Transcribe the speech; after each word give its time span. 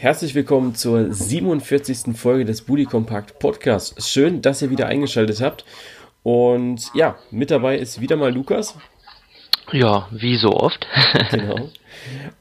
Herzlich 0.00 0.34
willkommen 0.34 0.74
zur 0.74 1.12
47. 1.12 2.16
Folge 2.16 2.46
des 2.46 2.62
Bully 2.62 2.86
Compact 2.86 3.38
Podcasts. 3.38 4.08
Schön, 4.08 4.40
dass 4.40 4.62
ihr 4.62 4.70
wieder 4.70 4.86
eingeschaltet 4.86 5.42
habt. 5.42 5.66
Und 6.22 6.90
ja, 6.94 7.18
mit 7.30 7.50
dabei 7.50 7.76
ist 7.76 8.00
wieder 8.00 8.16
mal 8.16 8.32
Lukas. 8.32 8.78
Ja, 9.72 10.08
wie 10.10 10.38
so 10.38 10.54
oft. 10.54 10.86
genau. 11.30 11.68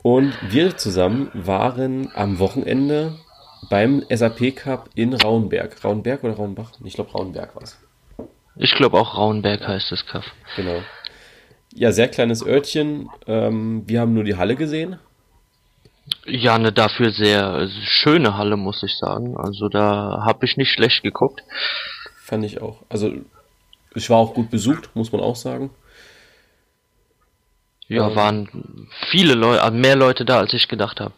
Und 0.03 0.33
wir 0.49 0.77
zusammen 0.77 1.31
waren 1.33 2.09
am 2.15 2.39
Wochenende 2.39 3.18
beim 3.70 4.05
SAP 4.10 4.55
Cup 4.55 4.89
in 4.96 5.14
Rauenberg. 5.14 5.84
Rauenberg 5.84 6.23
oder 6.23 6.36
Rauenbach? 6.36 6.71
Ich 6.86 6.94
glaube 6.94 7.12
Rauenberg 7.12 7.57
war 7.57 7.64
es. 7.64 7.78
Ich 8.55 8.73
glaube 8.76 8.98
auch 8.98 9.18
Rauenberg 9.18 9.68
heißt 9.68 9.91
das 9.91 10.05
Cup. 10.05 10.23
Genau. 10.55 10.82
Ja, 11.73 11.91
sehr 11.91 12.07
kleines 12.07 12.41
Örtchen. 12.41 13.10
Ähm, 13.28 13.84
wir 13.86 14.00
haben 14.00 14.14
nur 14.14 14.23
die 14.23 14.38
Halle 14.38 14.55
gesehen. 14.55 14.98
Ja, 16.26 16.55
eine 16.55 16.71
dafür 16.71 17.12
sehr 17.12 17.70
schöne 17.84 18.38
Halle, 18.38 18.58
muss 18.58 18.84
ich 18.84 18.98
sagen. 18.98 19.38
Also 19.38 19.70
da 19.70 20.23
habe 20.26 20.45
ich 20.45 20.58
nicht 20.58 20.72
schlecht 20.72 21.04
geguckt. 21.04 21.44
Fand 22.23 22.45
ich 22.45 22.62
auch. 22.62 22.84
Also 22.90 23.12
ich 23.95 24.09
war 24.09 24.17
auch 24.17 24.34
gut 24.34 24.50
besucht, 24.50 24.90
muss 24.94 25.12
man 25.12 25.22
auch 25.22 25.36
sagen. 25.36 25.72
Ja, 27.88 28.08
ähm, 28.08 28.16
waren 28.16 28.88
viele 29.09 29.34
Leute, 29.34 29.64
also 29.64 29.76
mehr 29.76 29.95
Leute 29.95 30.26
da, 30.26 30.40
als 30.40 30.53
ich 30.53 30.67
gedacht 30.67 31.00
habe. 31.00 31.14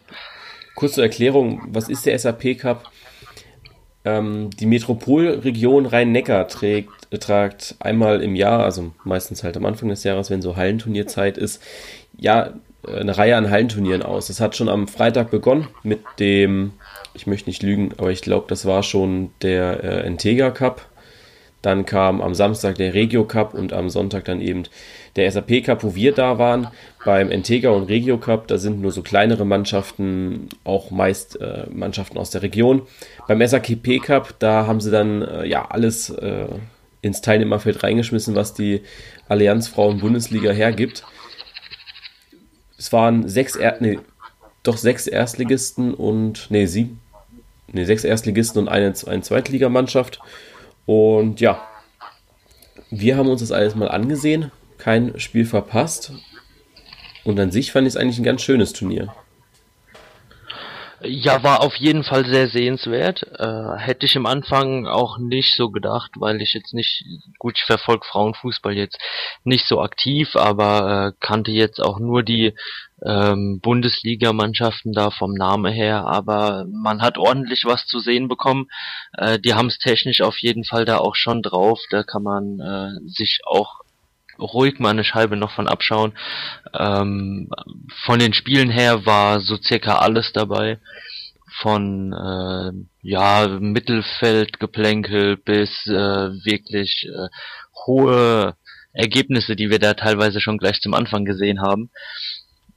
Kurze 0.74 1.02
Erklärung, 1.02 1.62
was 1.68 1.88
ist 1.88 2.06
der 2.06 2.18
SAP 2.18 2.58
Cup? 2.58 2.90
Ähm, 4.04 4.50
die 4.50 4.66
Metropolregion 4.66 5.86
Rhein-Neckar 5.86 6.48
trägt, 6.48 6.90
tragt 7.20 7.76
einmal 7.78 8.22
im 8.22 8.34
Jahr, 8.34 8.64
also 8.64 8.92
meistens 9.04 9.44
halt 9.44 9.56
am 9.56 9.66
Anfang 9.66 9.90
des 9.90 10.02
Jahres, 10.02 10.30
wenn 10.30 10.42
so 10.42 10.56
Hallenturnierzeit 10.56 11.38
ist, 11.38 11.62
ja, 12.16 12.54
eine 12.86 13.16
Reihe 13.16 13.36
an 13.36 13.50
Hallenturnieren 13.50 14.02
aus. 14.02 14.26
Das 14.26 14.40
hat 14.40 14.56
schon 14.56 14.68
am 14.68 14.88
Freitag 14.88 15.30
begonnen 15.30 15.68
mit 15.82 16.00
dem, 16.18 16.72
ich 17.14 17.26
möchte 17.26 17.48
nicht 17.48 17.62
lügen, 17.62 17.90
aber 17.98 18.10
ich 18.10 18.22
glaube, 18.22 18.46
das 18.48 18.66
war 18.66 18.82
schon 18.82 19.30
der 19.42 19.82
äh, 19.84 20.00
Entega 20.06 20.50
Cup. 20.50 20.86
Dann 21.62 21.86
kam 21.86 22.20
am 22.20 22.34
Samstag 22.34 22.74
der 22.74 22.92
Regio 22.92 23.24
Cup 23.24 23.54
und 23.54 23.72
am 23.72 23.88
Sonntag 23.88 24.24
dann 24.24 24.40
eben 24.40 24.64
der 25.14 25.30
SAP 25.30 25.64
Cup, 25.64 25.84
wo 25.84 25.94
wir 25.94 26.12
da 26.12 26.38
waren. 26.38 26.66
Beim 27.04 27.30
Entega 27.30 27.70
und 27.70 27.84
Regio 27.84 28.18
Cup, 28.18 28.48
da 28.48 28.58
sind 28.58 28.80
nur 28.80 28.90
so 28.90 29.02
kleinere 29.02 29.44
Mannschaften, 29.44 30.48
auch 30.64 30.90
meist 30.90 31.40
äh, 31.40 31.66
Mannschaften 31.70 32.18
aus 32.18 32.30
der 32.30 32.42
Region. 32.42 32.82
Beim 33.28 33.46
SAP 33.46 34.02
Cup, 34.02 34.34
da 34.40 34.66
haben 34.66 34.80
sie 34.80 34.90
dann 34.90 35.22
äh, 35.22 35.46
ja 35.46 35.66
alles 35.70 36.10
äh, 36.10 36.46
ins 37.00 37.20
Teilnehmerfeld 37.20 37.84
reingeschmissen, 37.84 38.34
was 38.34 38.54
die 38.54 38.82
Allianz 39.28 39.68
Frauen 39.68 39.98
Bundesliga 39.98 40.50
hergibt. 40.50 41.04
Es 42.82 42.92
waren 42.92 43.28
sechs, 43.28 43.54
er 43.54 43.76
nee, 43.78 44.00
doch 44.64 44.76
sechs 44.76 45.06
Erstligisten 45.06 45.94
und, 45.94 46.48
nee, 46.50 46.66
sieben, 46.66 47.00
nee, 47.68 47.84
sechs 47.84 48.02
Erstligisten 48.02 48.60
und 48.60 48.68
eine, 48.68 48.92
eine 49.06 49.22
Zweitligamannschaft. 49.22 50.18
Und 50.84 51.40
ja, 51.40 51.62
wir 52.90 53.16
haben 53.16 53.28
uns 53.28 53.40
das 53.40 53.52
alles 53.52 53.76
mal 53.76 53.86
angesehen, 53.86 54.50
kein 54.78 55.16
Spiel 55.20 55.46
verpasst. 55.46 56.12
Und 57.22 57.38
an 57.38 57.52
sich 57.52 57.70
fand 57.70 57.86
ich 57.86 57.94
es 57.94 57.96
eigentlich 57.96 58.18
ein 58.18 58.24
ganz 58.24 58.42
schönes 58.42 58.72
Turnier. 58.72 59.14
Ja, 61.04 61.42
war 61.42 61.62
auf 61.62 61.74
jeden 61.76 62.04
Fall 62.04 62.26
sehr 62.26 62.48
sehenswert. 62.48 63.24
Äh, 63.38 63.76
hätte 63.78 64.06
ich 64.06 64.16
am 64.16 64.26
Anfang 64.26 64.86
auch 64.86 65.18
nicht 65.18 65.56
so 65.56 65.70
gedacht, 65.70 66.12
weil 66.16 66.40
ich 66.42 66.54
jetzt 66.54 66.74
nicht, 66.74 67.04
gut, 67.38 67.54
ich 67.56 67.64
verfolge 67.64 68.06
Frauenfußball 68.06 68.74
jetzt 68.76 68.98
nicht 69.44 69.66
so 69.66 69.80
aktiv, 69.80 70.36
aber 70.36 71.08
äh, 71.08 71.12
kannte 71.18 71.50
jetzt 71.50 71.80
auch 71.80 71.98
nur 71.98 72.22
die 72.22 72.54
ähm, 73.04 73.60
Bundesligamannschaften 73.60 74.92
da 74.92 75.10
vom 75.10 75.34
Namen 75.34 75.72
her, 75.72 76.06
aber 76.06 76.66
man 76.70 77.02
hat 77.02 77.18
ordentlich 77.18 77.64
was 77.64 77.86
zu 77.86 77.98
sehen 77.98 78.28
bekommen. 78.28 78.68
Äh, 79.16 79.38
die 79.40 79.54
haben 79.54 79.68
es 79.68 79.78
technisch 79.78 80.20
auf 80.20 80.38
jeden 80.38 80.64
Fall 80.64 80.84
da 80.84 80.98
auch 80.98 81.16
schon 81.16 81.42
drauf. 81.42 81.80
Da 81.90 82.04
kann 82.04 82.22
man 82.22 82.60
äh, 82.60 83.08
sich 83.08 83.40
auch 83.44 83.81
ruhig 84.38 84.78
mal 84.78 84.90
eine 84.90 85.04
Scheibe 85.04 85.36
noch 85.36 85.52
von 85.52 85.68
abschauen. 85.68 86.12
Ähm, 86.78 87.50
von 88.04 88.18
den 88.18 88.32
Spielen 88.34 88.70
her 88.70 89.06
war 89.06 89.40
so 89.40 89.56
circa 89.56 89.98
alles 89.98 90.32
dabei. 90.32 90.78
Von 91.60 92.12
äh, 92.12 92.72
ja 93.02 93.46
Mittelfeldgeplänkel 93.48 95.36
bis 95.36 95.86
äh, 95.86 95.92
wirklich 95.92 97.06
äh, 97.08 97.28
hohe 97.86 98.56
Ergebnisse, 98.92 99.56
die 99.56 99.70
wir 99.70 99.78
da 99.78 99.94
teilweise 99.94 100.40
schon 100.40 100.58
gleich 100.58 100.80
zum 100.80 100.94
Anfang 100.94 101.24
gesehen 101.24 101.60
haben. 101.60 101.90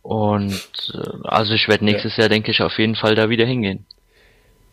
Und 0.01 0.61
äh, 0.93 1.27
also 1.27 1.53
ich 1.53 1.67
werde 1.67 1.85
nächstes 1.85 2.17
ja. 2.17 2.23
Jahr, 2.23 2.29
denke 2.29 2.51
ich, 2.51 2.61
auf 2.61 2.77
jeden 2.77 2.95
Fall 2.95 3.15
da 3.15 3.29
wieder 3.29 3.45
hingehen. 3.45 3.85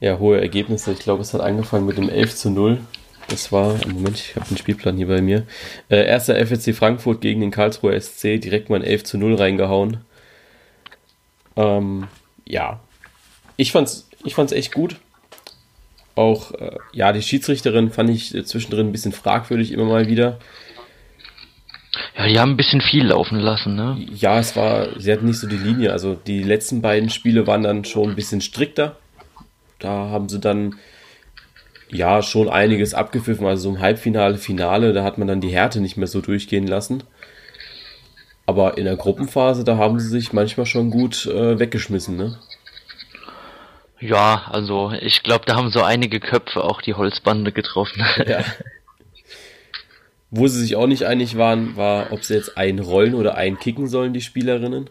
Ja, 0.01 0.19
hohe 0.19 0.41
Ergebnisse. 0.41 0.93
Ich 0.93 0.99
glaube, 0.99 1.23
es 1.23 1.33
hat 1.33 1.41
angefangen 1.41 1.87
mit 1.87 1.97
dem 1.97 2.09
11 2.09 2.35
zu 2.35 2.51
0 2.51 2.81
das 3.29 3.53
war, 3.53 3.79
Moment, 3.87 4.19
ich 4.19 4.37
habe 4.37 4.47
den 4.47 4.57
Spielplan 4.57 4.97
hier 4.97 5.09
bei 5.09 5.23
mir. 5.23 5.47
Äh, 5.89 6.07
erster 6.07 6.37
FSC 6.37 6.73
Frankfurt 6.73 7.21
gegen 7.21 7.41
den 7.41 7.51
Karlsruher 7.51 7.99
SC, 7.99 8.41
direkt 8.41 8.71
mal 8.71 8.77
ein 8.77 8.85
11 8.85 9.05
zu 9.05 9.19
0 9.19 9.35
reingehauen. 9.35 9.99
Ähm, 11.57 12.09
ja, 12.47 12.81
ich 13.57 13.73
fand's, 13.73 14.09
ich 14.25 14.35
fand's 14.35 14.53
echt 14.53 14.75
gut. 14.75 14.97
Auch, 16.15 16.53
äh, 16.53 16.77
ja, 16.93 17.13
die 17.13 17.23
Schiedsrichterin 17.23 17.91
fand 17.91 18.11
ich 18.11 18.35
äh, 18.35 18.45
zwischendrin 18.45 18.89
ein 18.89 18.93
bisschen 18.93 19.13
fragwürdig 19.13 19.73
immer 19.73 19.85
mal 19.85 20.09
wieder. 20.09 20.39
Ja, 22.17 22.27
die 22.27 22.39
haben 22.39 22.53
ein 22.53 22.57
bisschen 22.57 22.81
viel 22.81 23.07
laufen 23.07 23.39
lassen, 23.39 23.75
ne? 23.75 23.99
Ja, 24.15 24.39
es 24.39 24.57
war, 24.57 24.99
sie 24.99 25.13
hatten 25.13 25.27
nicht 25.27 25.39
so 25.39 25.47
die 25.47 25.57
Linie. 25.57 25.93
Also 25.93 26.15
die 26.15 26.43
letzten 26.43 26.83
beiden 26.83 27.11
Spiele 27.11 27.47
waren 27.47 27.63
dann 27.63 27.85
schon 27.85 28.11
ein 28.11 28.17
bisschen 28.17 28.41
strikter. 28.41 28.97
Da 29.79 29.89
haben 29.89 30.29
sie 30.29 30.39
dann 30.39 30.77
ja 31.93 32.23
schon 32.23 32.49
einiges 32.49 32.95
abgepfiffen. 32.95 33.47
Also 33.47 33.65
so 33.65 33.77
im 33.77 33.81
Halbfinale, 33.81 34.39
Finale, 34.39 34.93
da 34.93 35.05
hat 35.05 35.19
man 35.19 35.29
dann 35.29 35.41
die 35.41 35.51
Härte 35.51 35.81
nicht 35.81 35.97
mehr 35.97 36.09
so 36.09 36.21
durchgehen 36.21 36.67
lassen. 36.67 37.03
Aber 38.47 38.77
in 38.79 38.85
der 38.85 38.97
Gruppenphase, 38.97 39.65
da 39.65 39.77
haben 39.77 40.01
sie 40.01 40.09
sich 40.09 40.33
manchmal 40.33 40.67
schon 40.67 40.91
gut 40.91 41.27
äh, 41.27 41.59
weggeschmissen, 41.59 42.17
ne? 42.17 42.39
Ja, 44.01 44.47
also 44.51 44.91
ich 45.01 45.23
glaube, 45.23 45.45
da 45.47 45.55
haben 45.55 45.71
so 45.71 45.83
einige 45.83 46.19
Köpfe 46.19 46.65
auch 46.65 46.83
die 46.83 46.95
Holzbande 46.95 47.53
getroffen. 47.53 48.05
Ja. 48.27 48.45
Wo 50.35 50.47
sie 50.49 50.61
sich 50.61 50.77
auch 50.77 50.87
nicht 50.87 51.05
einig 51.05 51.37
waren, 51.37 51.77
war, 51.77 52.11
ob 52.11 52.25
sie 52.25 52.33
jetzt 52.33 52.57
einrollen 52.57 53.15
oder 53.15 53.35
einkicken 53.35 53.87
sollen, 53.87 54.15
die 54.15 54.23
Spielerinnen. 54.23 54.89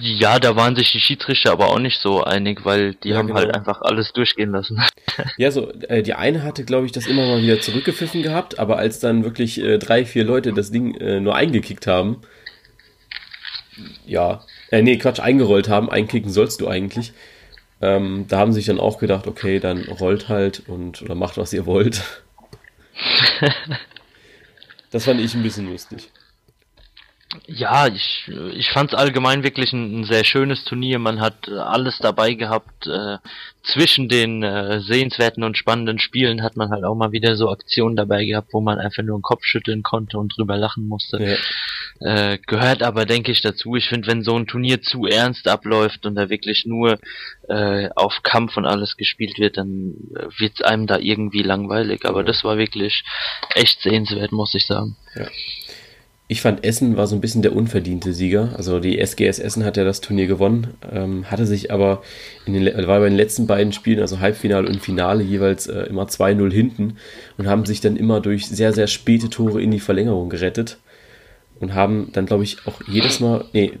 Ja, 0.00 0.38
da 0.38 0.56
waren 0.56 0.76
sich 0.76 0.92
die 0.92 1.00
Schiedsrichter 1.00 1.52
aber 1.52 1.68
auch 1.68 1.78
nicht 1.78 1.98
so 2.00 2.22
einig, 2.22 2.64
weil 2.64 2.94
die 2.94 3.10
ja, 3.10 3.16
haben 3.16 3.34
halt 3.34 3.48
genau. 3.48 3.54
halt 3.54 3.68
einfach 3.68 3.82
alles 3.82 4.12
durchgehen 4.12 4.50
lassen. 4.50 4.80
Ja, 5.36 5.50
so, 5.50 5.70
äh, 5.88 6.02
die 6.02 6.14
eine 6.14 6.42
hatte, 6.44 6.64
glaube 6.64 6.86
ich, 6.86 6.92
das 6.92 7.06
immer 7.06 7.26
mal 7.26 7.42
wieder 7.42 7.60
zurückgepfiffen 7.60 8.22
gehabt, 8.22 8.58
aber 8.58 8.78
als 8.78 9.00
dann 9.00 9.22
wirklich 9.22 9.60
äh, 9.60 9.76
drei, 9.76 10.06
vier 10.06 10.24
Leute 10.24 10.52
das 10.54 10.70
Ding 10.70 10.94
äh, 10.94 11.20
nur 11.20 11.34
eingekickt 11.34 11.86
haben, 11.86 12.22
ja, 14.06 14.42
äh, 14.70 14.80
nee, 14.80 14.96
Quatsch, 14.96 15.20
eingerollt 15.20 15.68
haben, 15.68 15.90
einkicken 15.90 16.30
sollst 16.30 16.60
du 16.60 16.68
eigentlich, 16.68 17.12
ähm, 17.82 18.26
da 18.28 18.38
haben 18.38 18.52
sie 18.52 18.60
sich 18.60 18.66
dann 18.66 18.80
auch 18.80 18.98
gedacht, 18.98 19.26
okay, 19.26 19.58
dann 19.58 19.84
rollt 19.84 20.28
halt 20.28 20.62
und 20.68 21.02
oder 21.02 21.14
macht, 21.14 21.36
was 21.36 21.52
ihr 21.52 21.66
wollt. 21.66 22.02
das 24.90 25.04
fand 25.04 25.20
ich 25.20 25.34
ein 25.34 25.42
bisschen 25.42 25.70
lustig. 25.70 26.10
Ja, 27.46 27.86
ich, 27.86 28.28
ich 28.54 28.70
fand 28.70 28.92
es 28.92 28.98
allgemein 28.98 29.44
wirklich 29.44 29.72
ein, 29.72 30.00
ein, 30.00 30.04
sehr 30.04 30.24
schönes 30.24 30.64
Turnier. 30.64 30.98
Man 30.98 31.20
hat 31.20 31.46
äh, 31.46 31.58
alles 31.58 31.98
dabei 31.98 32.34
gehabt. 32.34 32.88
Äh, 32.88 33.18
zwischen 33.62 34.08
den 34.08 34.42
äh, 34.42 34.80
sehenswerten 34.80 35.44
und 35.44 35.56
spannenden 35.56 35.98
Spielen 35.98 36.42
hat 36.42 36.56
man 36.56 36.70
halt 36.70 36.82
auch 36.82 36.94
mal 36.94 37.12
wieder 37.12 37.36
so 37.36 37.50
Aktionen 37.50 37.94
dabei 37.94 38.24
gehabt, 38.24 38.48
wo 38.52 38.60
man 38.60 38.78
einfach 38.78 39.02
nur 39.02 39.18
den 39.18 39.22
Kopf 39.22 39.44
schütteln 39.44 39.82
konnte 39.82 40.18
und 40.18 40.36
drüber 40.36 40.56
lachen 40.56 40.88
musste. 40.88 41.22
Ja. 42.00 42.32
Äh, 42.32 42.38
gehört 42.38 42.82
aber, 42.82 43.04
denke 43.04 43.30
ich, 43.30 43.42
dazu. 43.42 43.76
Ich 43.76 43.88
finde, 43.88 44.08
wenn 44.08 44.24
so 44.24 44.36
ein 44.36 44.46
Turnier 44.46 44.80
zu 44.80 45.06
ernst 45.06 45.46
abläuft 45.46 46.06
und 46.06 46.14
da 46.14 46.30
wirklich 46.30 46.64
nur 46.64 46.98
äh, 47.48 47.90
auf 47.94 48.22
Kampf 48.22 48.56
und 48.56 48.64
alles 48.64 48.96
gespielt 48.96 49.38
wird, 49.38 49.58
dann 49.58 49.94
äh, 50.16 50.26
wird's 50.38 50.62
einem 50.62 50.86
da 50.86 50.98
irgendwie 50.98 51.42
langweilig. 51.42 52.06
Aber 52.06 52.24
das 52.24 52.42
war 52.44 52.56
wirklich 52.56 53.04
echt 53.54 53.82
sehenswert, 53.82 54.32
muss 54.32 54.54
ich 54.54 54.66
sagen. 54.66 54.96
Ja. 55.14 55.26
Ich 56.30 56.42
fand 56.42 56.62
Essen 56.62 56.96
war 56.96 57.08
so 57.08 57.16
ein 57.16 57.20
bisschen 57.20 57.42
der 57.42 57.56
unverdiente 57.56 58.12
Sieger. 58.12 58.50
Also 58.56 58.78
die 58.78 59.00
SGS 59.00 59.40
Essen 59.40 59.64
hat 59.64 59.76
ja 59.76 59.82
das 59.82 60.00
Turnier 60.00 60.28
gewonnen, 60.28 60.74
ähm, 60.88 61.28
hatte 61.28 61.44
sich 61.44 61.72
aber 61.72 62.04
in 62.46 62.52
den, 62.52 62.66
war 62.86 63.00
bei 63.00 63.08
den 63.08 63.16
letzten 63.16 63.48
beiden 63.48 63.72
Spielen, 63.72 63.98
also 63.98 64.20
Halbfinale 64.20 64.68
und 64.68 64.80
Finale, 64.80 65.24
jeweils 65.24 65.66
äh, 65.66 65.80
immer 65.86 66.04
2-0 66.04 66.52
hinten 66.52 66.98
und 67.36 67.48
haben 67.48 67.66
sich 67.66 67.80
dann 67.80 67.96
immer 67.96 68.20
durch 68.20 68.46
sehr, 68.46 68.72
sehr 68.72 68.86
späte 68.86 69.28
Tore 69.28 69.60
in 69.60 69.72
die 69.72 69.80
Verlängerung 69.80 70.30
gerettet 70.30 70.78
und 71.58 71.74
haben 71.74 72.12
dann, 72.12 72.26
glaube 72.26 72.44
ich, 72.44 72.64
auch 72.64 72.80
jedes 72.86 73.18
Mal, 73.18 73.46
nee, 73.52 73.72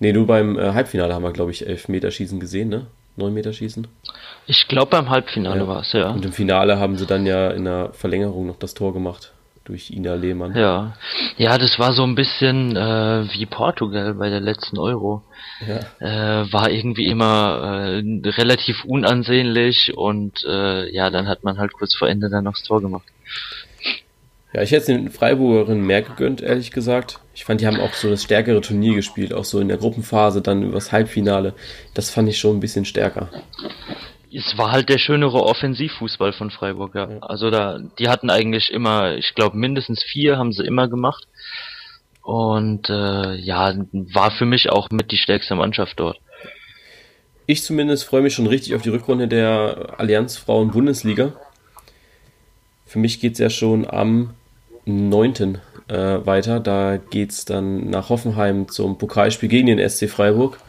nee, 0.00 0.12
nur 0.12 0.26
beim 0.26 0.58
äh, 0.58 0.72
Halbfinale 0.72 1.14
haben 1.14 1.22
wir, 1.22 1.32
glaube 1.32 1.52
ich, 1.52 1.64
Elfmeterschießen 1.64 2.40
gesehen, 2.40 2.70
ne? 2.70 2.86
9 3.14 3.32
Meter 3.32 3.52
schießen. 3.52 3.86
Ich 4.48 4.66
glaube 4.66 4.90
beim 4.90 5.10
Halbfinale 5.10 5.60
ja. 5.60 5.68
war 5.68 5.82
es, 5.82 5.92
ja. 5.92 6.10
Und 6.10 6.24
im 6.24 6.32
Finale 6.32 6.80
haben 6.80 6.96
sie 6.96 7.06
dann 7.06 7.24
ja 7.24 7.52
in 7.52 7.66
der 7.66 7.92
Verlängerung 7.92 8.48
noch 8.48 8.58
das 8.58 8.74
Tor 8.74 8.92
gemacht. 8.92 9.32
Durch 9.64 9.90
Ina 9.90 10.14
Lehmann. 10.14 10.56
Ja, 10.56 10.96
ja, 11.36 11.58
das 11.58 11.78
war 11.78 11.92
so 11.92 12.02
ein 12.04 12.14
bisschen 12.14 12.76
äh, 12.76 13.24
wie 13.32 13.46
Portugal 13.46 14.14
bei 14.14 14.30
der 14.30 14.40
letzten 14.40 14.78
Euro. 14.78 15.22
Ja. 15.66 16.42
Äh, 16.42 16.52
war 16.52 16.70
irgendwie 16.70 17.06
immer 17.06 18.00
äh, 18.02 18.28
relativ 18.30 18.84
unansehnlich 18.84 19.96
und 19.96 20.44
äh, 20.44 20.90
ja, 20.92 21.10
dann 21.10 21.28
hat 21.28 21.44
man 21.44 21.58
halt 21.58 21.72
kurz 21.72 21.94
vor 21.94 22.08
Ende 22.08 22.30
dann 22.30 22.44
noch 22.44 22.54
das 22.54 22.64
Tor 22.64 22.80
gemacht. 22.80 23.06
Ja, 24.52 24.62
ich 24.62 24.72
hätte 24.72 24.86
den 24.86 25.10
Freiburgerinnen 25.10 25.86
mehr 25.86 26.02
gegönnt, 26.02 26.40
ehrlich 26.40 26.72
gesagt. 26.72 27.20
Ich 27.34 27.44
fand, 27.44 27.60
die 27.60 27.68
haben 27.68 27.78
auch 27.78 27.92
so 27.92 28.10
das 28.10 28.24
stärkere 28.24 28.60
Turnier 28.60 28.94
gespielt, 28.94 29.32
auch 29.32 29.44
so 29.44 29.60
in 29.60 29.68
der 29.68 29.76
Gruppenphase, 29.76 30.42
dann 30.42 30.64
übers 30.64 30.90
Halbfinale. 30.90 31.54
Das 31.94 32.10
fand 32.10 32.28
ich 32.28 32.38
schon 32.38 32.56
ein 32.56 32.60
bisschen 32.60 32.84
stärker. 32.84 33.30
Es 34.32 34.56
war 34.56 34.70
halt 34.70 34.88
der 34.88 34.98
schönere 34.98 35.42
Offensivfußball 35.42 36.32
von 36.32 36.50
Freiburg, 36.50 36.94
ja. 36.94 37.08
Also 37.20 37.50
da, 37.50 37.80
die 37.98 38.08
hatten 38.08 38.30
eigentlich 38.30 38.70
immer, 38.70 39.14
ich 39.16 39.34
glaube 39.34 39.56
mindestens 39.56 40.02
vier 40.02 40.38
haben 40.38 40.52
sie 40.52 40.64
immer 40.64 40.88
gemacht. 40.88 41.26
Und 42.22 42.88
äh, 42.88 43.34
ja, 43.34 43.74
war 43.92 44.30
für 44.30 44.44
mich 44.44 44.70
auch 44.70 44.90
mit 44.90 45.10
die 45.10 45.16
stärkste 45.16 45.54
Mannschaft 45.54 45.98
dort. 45.98 46.20
Ich 47.46 47.64
zumindest 47.64 48.04
freue 48.04 48.22
mich 48.22 48.34
schon 48.34 48.46
richtig 48.46 48.74
auf 48.76 48.82
die 48.82 48.90
Rückrunde 48.90 49.26
der 49.26 49.94
Allianz 49.98 50.36
Frauen 50.36 50.70
Bundesliga. 50.70 51.32
Für 52.86 52.98
mich 52.98 53.20
geht 53.20 53.32
es 53.32 53.38
ja 53.38 53.50
schon 53.50 53.88
am 53.88 54.34
9. 54.84 55.58
Äh, 55.88 56.24
weiter. 56.24 56.60
Da 56.60 56.98
geht 56.98 57.32
es 57.32 57.44
dann 57.44 57.90
nach 57.90 58.10
Hoffenheim 58.10 58.68
zum 58.68 58.98
Pokalspiel 58.98 59.48
gegen 59.48 59.66
den 59.66 59.88
SC 59.88 60.08
Freiburg. 60.08 60.60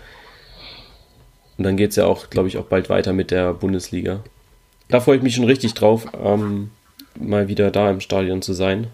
Und 1.62 1.66
dann 1.66 1.78
geht 1.78 1.92
es 1.92 1.96
ja 1.96 2.08
auch, 2.08 2.32
glaube 2.32 2.48
ich, 2.48 2.58
auch 2.58 2.66
bald 2.66 2.90
weiter 2.90 3.14
mit 3.14 3.30
der 3.30 3.54
Bundesliga. 3.54 4.24
Da 4.88 5.00
freue 5.00 5.18
ich 5.18 5.22
mich 5.22 5.36
schon 5.36 5.46
richtig 5.46 5.76
drauf, 5.76 6.08
ähm, 6.20 6.72
mal 7.20 7.50
wieder 7.50 7.70
da 7.70 7.92
im 7.92 8.02
Stadion 8.02 8.42
zu 8.42 8.54
sein. 8.54 8.88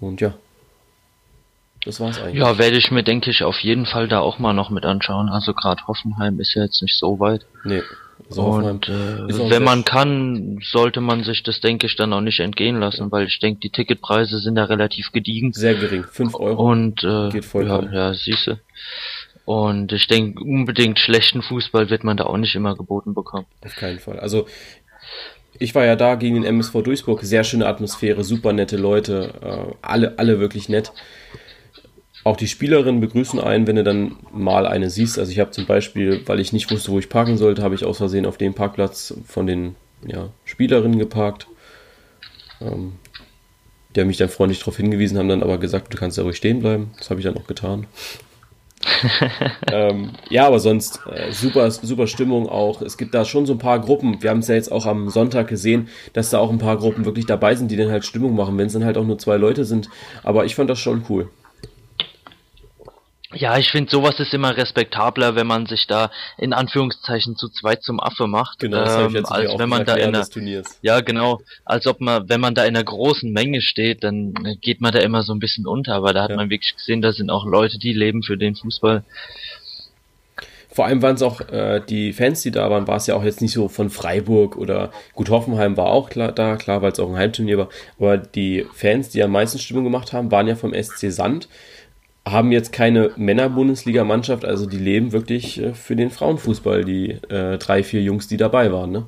Und 0.00 0.20
ja, 0.20 0.34
das 1.82 1.98
war's 1.98 2.20
eigentlich. 2.20 2.42
Ja, 2.42 2.58
werde 2.58 2.76
ich 2.76 2.90
mir, 2.90 3.02
denke 3.02 3.30
ich, 3.30 3.42
auf 3.42 3.58
jeden 3.60 3.86
Fall 3.86 4.06
da 4.06 4.20
auch 4.20 4.38
mal 4.38 4.52
noch 4.52 4.68
mit 4.68 4.84
anschauen. 4.84 5.30
Also 5.30 5.54
gerade 5.54 5.86
Hoffenheim 5.86 6.40
ist 6.40 6.52
ja 6.52 6.64
jetzt 6.64 6.82
nicht 6.82 6.98
so 6.98 7.18
weit. 7.20 7.46
Nee. 7.64 7.80
Also 8.28 8.42
und 8.42 8.86
äh, 8.90 9.50
wenn 9.50 9.64
man 9.64 9.86
kann, 9.86 10.58
sollte 10.62 11.00
man 11.00 11.24
sich 11.24 11.42
das, 11.42 11.62
denke 11.62 11.86
ich, 11.86 11.96
dann 11.96 12.12
auch 12.12 12.20
nicht 12.20 12.40
entgehen 12.40 12.78
lassen, 12.80 13.04
ja. 13.04 13.12
weil 13.12 13.28
ich 13.28 13.40
denke, 13.40 13.60
die 13.60 13.70
Ticketpreise 13.70 14.40
sind 14.40 14.56
da 14.56 14.64
relativ 14.64 15.10
gediegen. 15.12 15.54
Sehr 15.54 15.74
gering, 15.74 16.04
5 16.04 16.34
Euro. 16.34 16.70
Und 16.70 17.02
äh, 17.02 17.30
geht 17.30 17.46
voll. 17.46 17.66
Ja, 17.66 17.82
ja 17.82 18.12
siehste. 18.12 18.60
Und 19.44 19.92
ich 19.92 20.06
denke, 20.06 20.42
unbedingt 20.42 20.98
schlechten 20.98 21.42
Fußball 21.42 21.90
wird 21.90 22.04
man 22.04 22.16
da 22.16 22.24
auch 22.24 22.36
nicht 22.36 22.54
immer 22.54 22.76
geboten 22.76 23.14
bekommen. 23.14 23.46
Auf 23.64 23.76
keinen 23.76 23.98
Fall. 23.98 24.18
Also 24.18 24.46
ich 25.58 25.74
war 25.74 25.84
ja 25.84 25.96
da 25.96 26.14
gegen 26.14 26.36
den 26.36 26.44
MSV 26.44 26.82
Duisburg, 26.82 27.22
sehr 27.22 27.44
schöne 27.44 27.66
Atmosphäre, 27.66 28.24
super 28.24 28.52
nette 28.52 28.76
Leute, 28.76 29.34
äh, 29.42 29.74
alle, 29.82 30.18
alle 30.18 30.40
wirklich 30.40 30.68
nett. 30.68 30.92
Auch 32.24 32.38
die 32.38 32.48
Spielerinnen 32.48 33.02
begrüßen 33.02 33.38
einen, 33.38 33.66
wenn 33.66 33.76
du 33.76 33.84
dann 33.84 34.16
mal 34.32 34.66
eine 34.66 34.88
siehst. 34.88 35.18
Also 35.18 35.30
ich 35.30 35.40
habe 35.40 35.50
zum 35.50 35.66
Beispiel, 35.66 36.22
weil 36.26 36.40
ich 36.40 36.54
nicht 36.54 36.70
wusste, 36.70 36.90
wo 36.90 36.98
ich 36.98 37.10
parken 37.10 37.36
sollte, 37.36 37.62
habe 37.62 37.74
ich 37.74 37.84
aus 37.84 37.98
Versehen 37.98 38.24
auf 38.24 38.38
dem 38.38 38.54
Parkplatz 38.54 39.14
von 39.26 39.46
den 39.46 39.76
ja, 40.06 40.30
Spielerinnen 40.46 40.98
geparkt. 40.98 41.46
Ähm, 42.62 42.92
die 43.94 44.00
haben 44.00 44.08
mich 44.08 44.16
dann 44.16 44.30
freundlich 44.30 44.58
darauf 44.58 44.76
hingewiesen, 44.76 45.18
haben 45.18 45.28
dann 45.28 45.42
aber 45.42 45.58
gesagt, 45.58 45.92
du 45.92 45.98
kannst 45.98 46.16
ja 46.16 46.24
ruhig 46.24 46.36
stehen 46.36 46.60
bleiben. 46.60 46.92
Das 46.98 47.10
habe 47.10 47.20
ich 47.20 47.24
dann 47.26 47.36
auch 47.36 47.46
getan. 47.46 47.86
Ähm, 49.72 50.10
ja, 50.28 50.46
aber 50.46 50.60
sonst 50.60 51.00
äh, 51.10 51.32
super, 51.32 51.70
super 51.70 52.06
Stimmung 52.06 52.48
auch. 52.48 52.82
Es 52.82 52.96
gibt 52.96 53.14
da 53.14 53.24
schon 53.24 53.46
so 53.46 53.54
ein 53.54 53.58
paar 53.58 53.80
Gruppen. 53.80 54.22
Wir 54.22 54.30
haben 54.30 54.40
es 54.40 54.48
ja 54.48 54.54
jetzt 54.54 54.72
auch 54.72 54.86
am 54.86 55.08
Sonntag 55.10 55.48
gesehen, 55.48 55.88
dass 56.12 56.30
da 56.30 56.38
auch 56.38 56.50
ein 56.50 56.58
paar 56.58 56.76
Gruppen 56.76 57.04
wirklich 57.04 57.26
dabei 57.26 57.54
sind, 57.54 57.70
die 57.70 57.76
dann 57.76 57.90
halt 57.90 58.04
Stimmung 58.04 58.34
machen, 58.34 58.58
wenn 58.58 58.66
es 58.66 58.72
dann 58.72 58.84
halt 58.84 58.98
auch 58.98 59.06
nur 59.06 59.18
zwei 59.18 59.36
Leute 59.36 59.64
sind. 59.64 59.88
Aber 60.22 60.44
ich 60.44 60.54
fand 60.54 60.70
das 60.70 60.78
schon 60.78 61.04
cool. 61.08 61.28
Ja, 63.34 63.58
ich 63.58 63.70
finde, 63.70 63.90
sowas 63.90 64.18
ist 64.20 64.32
immer 64.34 64.56
respektabler, 64.56 65.34
wenn 65.34 65.46
man 65.46 65.66
sich 65.66 65.86
da 65.86 66.10
in 66.38 66.52
Anführungszeichen 66.52 67.36
zu 67.36 67.48
zweit 67.48 67.82
zum 67.82 68.00
Affe 68.00 68.26
macht. 68.26 68.60
Genau, 68.60 68.78
das 68.78 68.96
ähm, 68.96 69.06
ich 69.08 69.12
jetzt 69.14 69.32
als 69.32 69.58
wenn 69.58 69.68
man 69.68 69.84
da 69.84 69.96
in 69.96 70.14
einer, 70.14 70.26
Ja, 70.82 71.00
genau. 71.00 71.40
Als 71.64 71.86
ob 71.86 72.00
man, 72.00 72.28
wenn 72.28 72.40
man 72.40 72.54
da 72.54 72.64
in 72.64 72.76
einer 72.76 72.84
großen 72.84 73.32
Menge 73.32 73.60
steht, 73.60 74.04
dann 74.04 74.34
geht 74.60 74.80
man 74.80 74.92
da 74.92 75.00
immer 75.00 75.22
so 75.22 75.32
ein 75.32 75.38
bisschen 75.38 75.66
unter. 75.66 75.94
Aber 75.94 76.12
da 76.12 76.22
hat 76.22 76.30
ja. 76.30 76.36
man 76.36 76.50
wirklich 76.50 76.74
gesehen, 76.76 77.02
da 77.02 77.12
sind 77.12 77.30
auch 77.30 77.44
Leute, 77.44 77.78
die 77.78 77.92
leben 77.92 78.22
für 78.22 78.36
den 78.36 78.54
Fußball. 78.54 79.04
Vor 80.74 80.86
allem 80.86 81.02
waren 81.02 81.14
es 81.14 81.22
auch 81.22 81.40
äh, 81.52 81.80
die 81.88 82.12
Fans, 82.12 82.42
die 82.42 82.50
da 82.50 82.68
waren, 82.68 82.88
war 82.88 82.96
es 82.96 83.06
ja 83.06 83.14
auch 83.14 83.22
jetzt 83.22 83.40
nicht 83.40 83.52
so 83.52 83.68
von 83.68 83.90
Freiburg 83.90 84.56
oder 84.56 84.90
gut, 85.12 85.30
Hoffenheim 85.30 85.76
war 85.76 85.86
auch 85.86 86.10
klar, 86.10 86.32
da, 86.32 86.56
klar, 86.56 86.82
weil 86.82 86.90
es 86.90 86.98
auch 86.98 87.08
ein 87.08 87.16
Heimturnier 87.16 87.58
war. 87.58 87.68
Aber 87.96 88.16
die 88.18 88.66
Fans, 88.74 89.10
die 89.10 89.22
am 89.22 89.30
meisten 89.30 89.60
Stimmung 89.60 89.84
gemacht 89.84 90.12
haben, 90.12 90.32
waren 90.32 90.48
ja 90.48 90.56
vom 90.56 90.74
SC 90.74 91.12
Sand 91.12 91.48
haben 92.26 92.52
jetzt 92.52 92.72
keine 92.72 93.10
Männer-Bundesliga-Mannschaft, 93.16 94.44
also 94.44 94.66
die 94.66 94.78
leben 94.78 95.12
wirklich 95.12 95.60
äh, 95.60 95.74
für 95.74 95.94
den 95.94 96.10
Frauenfußball, 96.10 96.84
die 96.84 97.10
äh, 97.28 97.58
drei, 97.58 97.82
vier 97.82 98.02
Jungs, 98.02 98.28
die 98.28 98.36
dabei 98.36 98.72
waren, 98.72 98.92
ne? 98.92 99.06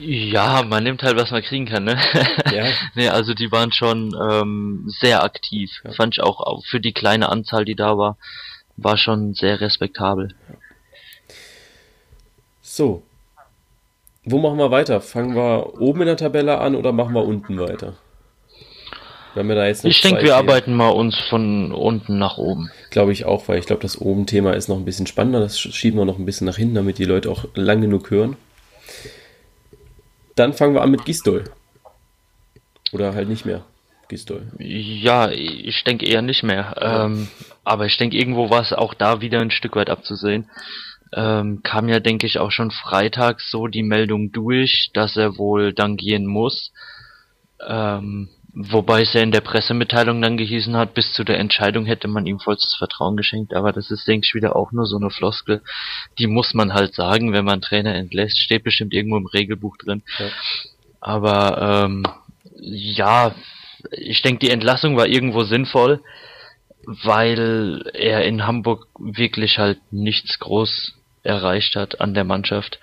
Ja, 0.00 0.62
man 0.62 0.82
nimmt 0.82 1.02
halt, 1.02 1.16
was 1.16 1.30
man 1.30 1.42
kriegen 1.42 1.66
kann, 1.66 1.84
ne? 1.84 1.98
Ja. 2.52 2.66
nee, 2.94 3.08
also 3.08 3.34
die 3.34 3.52
waren 3.52 3.72
schon 3.72 4.14
ähm, 4.30 4.84
sehr 4.86 5.22
aktiv. 5.22 5.70
Ja. 5.84 5.92
Fand 5.92 6.14
ich 6.16 6.22
auch, 6.22 6.40
auch 6.40 6.64
für 6.64 6.80
die 6.80 6.92
kleine 6.92 7.28
Anzahl, 7.28 7.64
die 7.64 7.74
da 7.74 7.98
war, 7.98 8.16
war 8.76 8.96
schon 8.96 9.34
sehr 9.34 9.60
respektabel. 9.60 10.34
So. 12.62 13.02
Wo 14.24 14.38
machen 14.38 14.58
wir 14.58 14.70
weiter? 14.70 15.00
Fangen 15.00 15.36
wir 15.36 15.80
oben 15.80 16.00
in 16.00 16.06
der 16.06 16.16
Tabelle 16.16 16.58
an 16.58 16.74
oder 16.74 16.92
machen 16.92 17.14
wir 17.14 17.24
unten 17.24 17.58
weiter? 17.60 17.94
Wenn 19.34 19.48
wir 19.48 19.56
da 19.56 19.66
jetzt 19.66 19.84
ich 19.84 20.00
denke, 20.00 20.22
wir 20.22 20.26
hier. 20.26 20.36
arbeiten 20.36 20.74
mal 20.74 20.90
uns 20.90 21.18
von 21.28 21.72
unten 21.72 22.18
nach 22.18 22.38
oben. 22.38 22.70
Glaube 22.90 23.12
ich 23.12 23.24
auch, 23.24 23.48
weil 23.48 23.58
ich 23.58 23.66
glaube, 23.66 23.82
das 23.82 24.00
oben-Thema 24.00 24.52
ist 24.52 24.68
noch 24.68 24.76
ein 24.76 24.84
bisschen 24.84 25.06
spannender. 25.06 25.40
Das 25.40 25.58
schieben 25.58 25.98
wir 25.98 26.04
noch 26.04 26.18
ein 26.18 26.24
bisschen 26.24 26.46
nach 26.46 26.56
hinten, 26.56 26.76
damit 26.76 26.98
die 26.98 27.04
Leute 27.04 27.30
auch 27.30 27.44
lang 27.54 27.80
genug 27.80 28.10
hören. 28.10 28.36
Dann 30.36 30.52
fangen 30.52 30.74
wir 30.74 30.82
an 30.82 30.90
mit 30.90 31.04
Gistol. 31.04 31.44
Oder 32.92 33.14
halt 33.14 33.28
nicht 33.28 33.44
mehr. 33.44 33.62
Gistol. 34.08 34.52
Ja, 34.58 35.30
ich 35.30 35.82
denke 35.84 36.06
eher 36.06 36.22
nicht 36.22 36.42
mehr. 36.42 36.74
Ja. 36.80 37.06
Ähm, 37.06 37.28
aber 37.64 37.86
ich 37.86 37.96
denke, 37.96 38.16
irgendwo 38.16 38.50
war 38.50 38.60
es 38.60 38.72
auch 38.72 38.94
da 38.94 39.20
wieder 39.20 39.40
ein 39.40 39.50
Stück 39.50 39.74
weit 39.76 39.90
abzusehen. 39.90 40.48
Ähm, 41.12 41.62
kam 41.62 41.88
ja, 41.88 42.00
denke 42.00 42.26
ich, 42.26 42.38
auch 42.38 42.50
schon 42.50 42.70
freitags 42.70 43.50
so 43.50 43.66
die 43.66 43.82
Meldung 43.82 44.32
durch, 44.32 44.90
dass 44.94 45.16
er 45.16 45.38
wohl 45.38 45.72
dann 45.72 45.96
gehen 45.96 46.26
muss. 46.26 46.72
Ähm, 47.66 48.28
Wobei 48.56 49.02
es 49.02 49.12
ja 49.14 49.20
in 49.20 49.32
der 49.32 49.40
Pressemitteilung 49.40 50.22
dann 50.22 50.36
gehießen 50.36 50.76
hat, 50.76 50.94
bis 50.94 51.12
zu 51.12 51.24
der 51.24 51.40
Entscheidung 51.40 51.86
hätte 51.86 52.06
man 52.06 52.24
ihm 52.24 52.38
vollstes 52.38 52.74
Vertrauen 52.74 53.16
geschenkt, 53.16 53.52
aber 53.52 53.72
das 53.72 53.90
ist, 53.90 54.06
denke 54.06 54.26
ich, 54.28 54.34
wieder 54.34 54.54
auch 54.54 54.70
nur 54.70 54.86
so 54.86 54.96
eine 54.96 55.10
Floskel. 55.10 55.60
Die 56.20 56.28
muss 56.28 56.54
man 56.54 56.72
halt 56.72 56.94
sagen, 56.94 57.32
wenn 57.32 57.44
man 57.44 57.60
Trainer 57.60 57.96
entlässt, 57.96 58.38
steht 58.38 58.62
bestimmt 58.62 58.94
irgendwo 58.94 59.16
im 59.16 59.26
Regelbuch 59.26 59.76
drin. 59.76 60.04
Ja. 60.20 60.26
Aber 61.00 61.84
ähm, 61.84 62.04
ja, 62.60 63.34
ich 63.90 64.22
denke, 64.22 64.46
die 64.46 64.52
Entlassung 64.52 64.96
war 64.96 65.08
irgendwo 65.08 65.42
sinnvoll, 65.42 66.00
weil 66.86 67.90
er 67.92 68.24
in 68.24 68.46
Hamburg 68.46 68.86
wirklich 69.00 69.58
halt 69.58 69.80
nichts 69.90 70.38
groß 70.38 70.94
erreicht 71.24 71.74
hat 71.74 72.00
an 72.00 72.14
der 72.14 72.24
Mannschaft. 72.24 72.78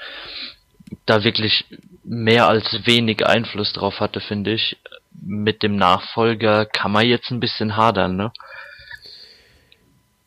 Da 1.06 1.24
wirklich 1.24 1.63
mehr 2.04 2.50
als 2.50 2.86
wenig 2.86 3.25
Einfluss 3.25 3.72
drauf 3.72 4.01
hatte, 4.01 4.20
finde 4.20 4.51
ich 4.51 4.75
mit 5.20 5.63
dem 5.63 5.75
Nachfolger 5.75 6.65
kann 6.65 6.91
man 6.91 7.06
jetzt 7.06 7.32
ein 7.32 7.39
bisschen 7.39 7.75
hadern, 7.75 8.15
ne? 8.15 8.32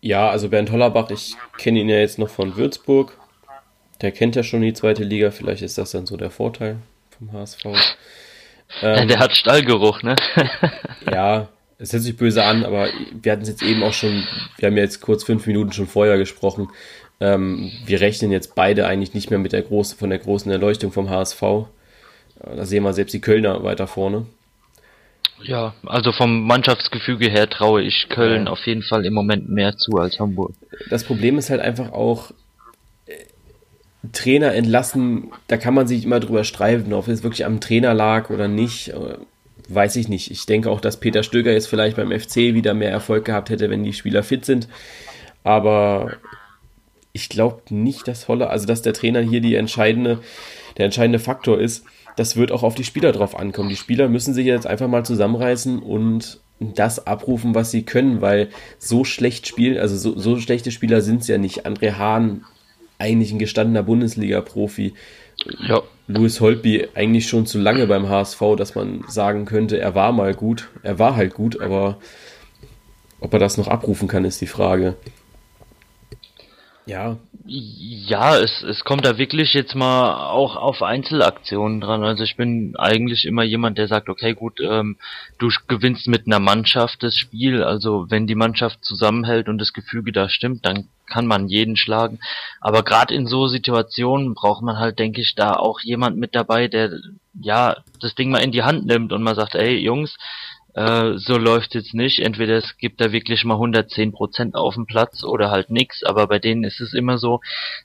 Ja, 0.00 0.28
also 0.28 0.50
Bernd 0.50 0.70
Hollerbach, 0.70 1.10
ich 1.10 1.34
kenne 1.56 1.80
ihn 1.80 1.88
ja 1.88 1.98
jetzt 1.98 2.18
noch 2.18 2.28
von 2.28 2.56
Würzburg. 2.56 3.16
Der 4.02 4.12
kennt 4.12 4.36
ja 4.36 4.42
schon 4.42 4.60
die 4.60 4.74
zweite 4.74 5.02
Liga, 5.02 5.30
vielleicht 5.30 5.62
ist 5.62 5.78
das 5.78 5.92
dann 5.92 6.04
so 6.04 6.16
der 6.16 6.30
Vorteil 6.30 6.76
vom 7.16 7.32
HSV. 7.32 7.64
Ähm, 8.82 9.08
der 9.08 9.18
hat 9.18 9.36
Stallgeruch, 9.36 10.02
ne? 10.02 10.16
ja, 11.12 11.48
es 11.78 11.92
hört 11.92 12.02
sich 12.02 12.16
böse 12.16 12.42
an, 12.44 12.64
aber 12.64 12.88
wir 13.12 13.30
hatten 13.30 13.42
es 13.42 13.48
jetzt 13.48 13.62
eben 13.62 13.82
auch 13.82 13.92
schon, 13.92 14.24
wir 14.56 14.66
haben 14.66 14.76
ja 14.76 14.82
jetzt 14.82 15.00
kurz 15.00 15.22
fünf 15.22 15.46
Minuten 15.46 15.72
schon 15.72 15.86
vorher 15.86 16.18
gesprochen. 16.18 16.70
Ähm, 17.20 17.70
wir 17.84 18.00
rechnen 18.00 18.32
jetzt 18.32 18.54
beide 18.54 18.86
eigentlich 18.86 19.14
nicht 19.14 19.30
mehr 19.30 19.38
mit 19.38 19.52
der 19.52 19.62
großen, 19.62 19.98
von 19.98 20.10
der 20.10 20.18
großen 20.18 20.50
Erleuchtung 20.50 20.92
vom 20.92 21.10
HSV. 21.10 21.40
Da 22.40 22.64
sehen 22.64 22.82
wir 22.82 22.92
selbst 22.94 23.12
die 23.12 23.20
Kölner 23.20 23.62
weiter 23.62 23.86
vorne. 23.86 24.26
Ja, 25.42 25.74
also 25.84 26.12
vom 26.12 26.46
Mannschaftsgefüge 26.46 27.28
her 27.28 27.48
traue 27.50 27.82
ich 27.82 28.08
Köln 28.08 28.46
ja. 28.46 28.52
auf 28.52 28.66
jeden 28.66 28.82
Fall 28.82 29.04
im 29.04 29.14
Moment 29.14 29.48
mehr 29.48 29.76
zu 29.76 29.92
als 29.98 30.18
Hamburg. 30.18 30.54
Das 30.90 31.04
Problem 31.04 31.38
ist 31.38 31.50
halt 31.50 31.60
einfach 31.60 31.92
auch, 31.92 32.30
äh, 33.06 33.12
Trainer 34.12 34.54
entlassen, 34.54 35.32
da 35.48 35.56
kann 35.56 35.74
man 35.74 35.86
sich 35.86 36.04
immer 36.04 36.20
drüber 36.20 36.44
streiten, 36.44 36.92
ob 36.92 37.08
es 37.08 37.22
wirklich 37.22 37.44
am 37.44 37.60
Trainer 37.60 37.94
lag 37.94 38.30
oder 38.30 38.48
nicht. 38.48 38.88
Äh, 38.88 39.18
weiß 39.68 39.96
ich 39.96 40.08
nicht. 40.08 40.30
Ich 40.30 40.46
denke 40.46 40.70
auch, 40.70 40.80
dass 40.80 41.00
Peter 41.00 41.22
Stöger 41.22 41.52
jetzt 41.52 41.68
vielleicht 41.68 41.96
beim 41.96 42.10
FC 42.10 42.36
wieder 42.54 42.74
mehr 42.74 42.90
Erfolg 42.90 43.24
gehabt 43.24 43.50
hätte, 43.50 43.70
wenn 43.70 43.82
die 43.82 43.92
Spieler 43.92 44.22
fit 44.22 44.44
sind. 44.44 44.68
Aber 45.42 46.16
ich 47.12 47.28
glaube 47.28 47.62
nicht, 47.70 48.08
dass 48.08 48.28
Holler, 48.28 48.50
also 48.50 48.66
dass 48.66 48.82
der 48.82 48.92
Trainer 48.92 49.20
hier 49.20 49.40
die 49.40 49.54
entscheidende, 49.54 50.20
der 50.76 50.86
entscheidende 50.86 51.18
Faktor 51.18 51.60
ist. 51.60 51.84
Das 52.16 52.36
wird 52.36 52.52
auch 52.52 52.62
auf 52.62 52.74
die 52.74 52.84
Spieler 52.84 53.12
drauf 53.12 53.38
ankommen. 53.38 53.68
Die 53.68 53.76
Spieler 53.76 54.08
müssen 54.08 54.34
sich 54.34 54.46
jetzt 54.46 54.66
einfach 54.66 54.88
mal 54.88 55.04
zusammenreißen 55.04 55.80
und 55.80 56.40
das 56.60 57.06
abrufen, 57.06 57.54
was 57.54 57.70
sie 57.70 57.82
können, 57.82 58.20
weil 58.20 58.48
so 58.78 59.04
schlecht 59.04 59.46
spielen, 59.46 59.78
also 59.78 59.96
so, 59.96 60.18
so 60.18 60.38
schlechte 60.38 60.70
Spieler 60.70 61.00
sind 61.00 61.22
es 61.22 61.28
ja 61.28 61.38
nicht. 61.38 61.66
André 61.66 61.94
Hahn, 61.94 62.44
eigentlich 62.98 63.32
ein 63.32 63.38
gestandener 63.38 63.82
Bundesliga-Profi. 63.82 64.94
Ja. 65.68 65.82
Louis 66.06 66.40
Holtby 66.40 66.88
eigentlich 66.94 67.28
schon 67.28 67.46
zu 67.46 67.58
lange 67.58 67.86
beim 67.86 68.08
HSV, 68.08 68.40
dass 68.56 68.74
man 68.74 69.04
sagen 69.08 69.46
könnte, 69.46 69.78
er 69.78 69.94
war 69.94 70.12
mal 70.12 70.34
gut. 70.34 70.70
Er 70.82 70.98
war 70.98 71.16
halt 71.16 71.34
gut, 71.34 71.60
aber 71.60 71.98
ob 73.20 73.32
er 73.32 73.38
das 73.38 73.56
noch 73.56 73.68
abrufen 73.68 74.06
kann, 74.06 74.24
ist 74.24 74.40
die 74.40 74.46
Frage. 74.46 74.96
Ja. 76.86 77.16
Ja, 77.46 78.36
es, 78.38 78.62
es 78.62 78.84
kommt 78.84 79.04
da 79.04 79.18
wirklich 79.18 79.52
jetzt 79.54 79.74
mal 79.74 80.30
auch 80.30 80.56
auf 80.56 80.82
Einzelaktionen 80.82 81.80
dran. 81.80 82.02
Also 82.02 82.24
ich 82.24 82.36
bin 82.36 82.74
eigentlich 82.76 83.26
immer 83.26 83.42
jemand, 83.42 83.76
der 83.76 83.88
sagt, 83.88 84.08
okay, 84.08 84.34
gut, 84.34 84.60
ähm, 84.60 84.96
du 85.38 85.48
gewinnst 85.66 86.08
mit 86.08 86.26
einer 86.26 86.40
Mannschaft 86.40 87.02
das 87.02 87.16
Spiel. 87.16 87.62
Also 87.62 88.06
wenn 88.08 88.26
die 88.26 88.34
Mannschaft 88.34 88.84
zusammenhält 88.84 89.48
und 89.48 89.58
das 89.58 89.72
Gefüge 89.72 90.12
da 90.12 90.28
stimmt, 90.28 90.64
dann 90.64 90.88
kann 91.06 91.26
man 91.26 91.48
jeden 91.48 91.76
schlagen. 91.76 92.18
Aber 92.60 92.82
gerade 92.82 93.14
in 93.14 93.26
so 93.26 93.46
Situationen 93.46 94.34
braucht 94.34 94.62
man 94.62 94.78
halt, 94.78 94.98
denke 94.98 95.20
ich, 95.20 95.34
da 95.34 95.54
auch 95.54 95.80
jemand 95.80 96.16
mit 96.16 96.34
dabei, 96.34 96.68
der 96.68 96.92
ja 97.40 97.76
das 98.00 98.14
Ding 98.14 98.30
mal 98.30 98.42
in 98.42 98.52
die 98.52 98.62
Hand 98.62 98.86
nimmt 98.86 99.12
und 99.12 99.22
mal 99.22 99.34
sagt, 99.34 99.54
ey 99.54 99.76
Jungs, 99.76 100.16
äh, 100.74 101.16
so 101.16 101.38
läuft 101.38 101.74
jetzt 101.74 101.94
nicht. 101.94 102.18
Entweder 102.20 102.56
es 102.56 102.76
gibt 102.78 103.00
da 103.00 103.12
wirklich 103.12 103.44
mal 103.44 103.54
110 103.54 104.12
Prozent 104.12 104.54
auf 104.56 104.74
dem 104.74 104.86
Platz 104.86 105.22
oder 105.22 105.50
halt 105.50 105.70
nix. 105.70 106.02
Aber 106.02 106.26
bei 106.26 106.38
denen 106.38 106.64
ist 106.64 106.80
es 106.80 106.94
immer 106.94 107.18
so, 107.18 107.40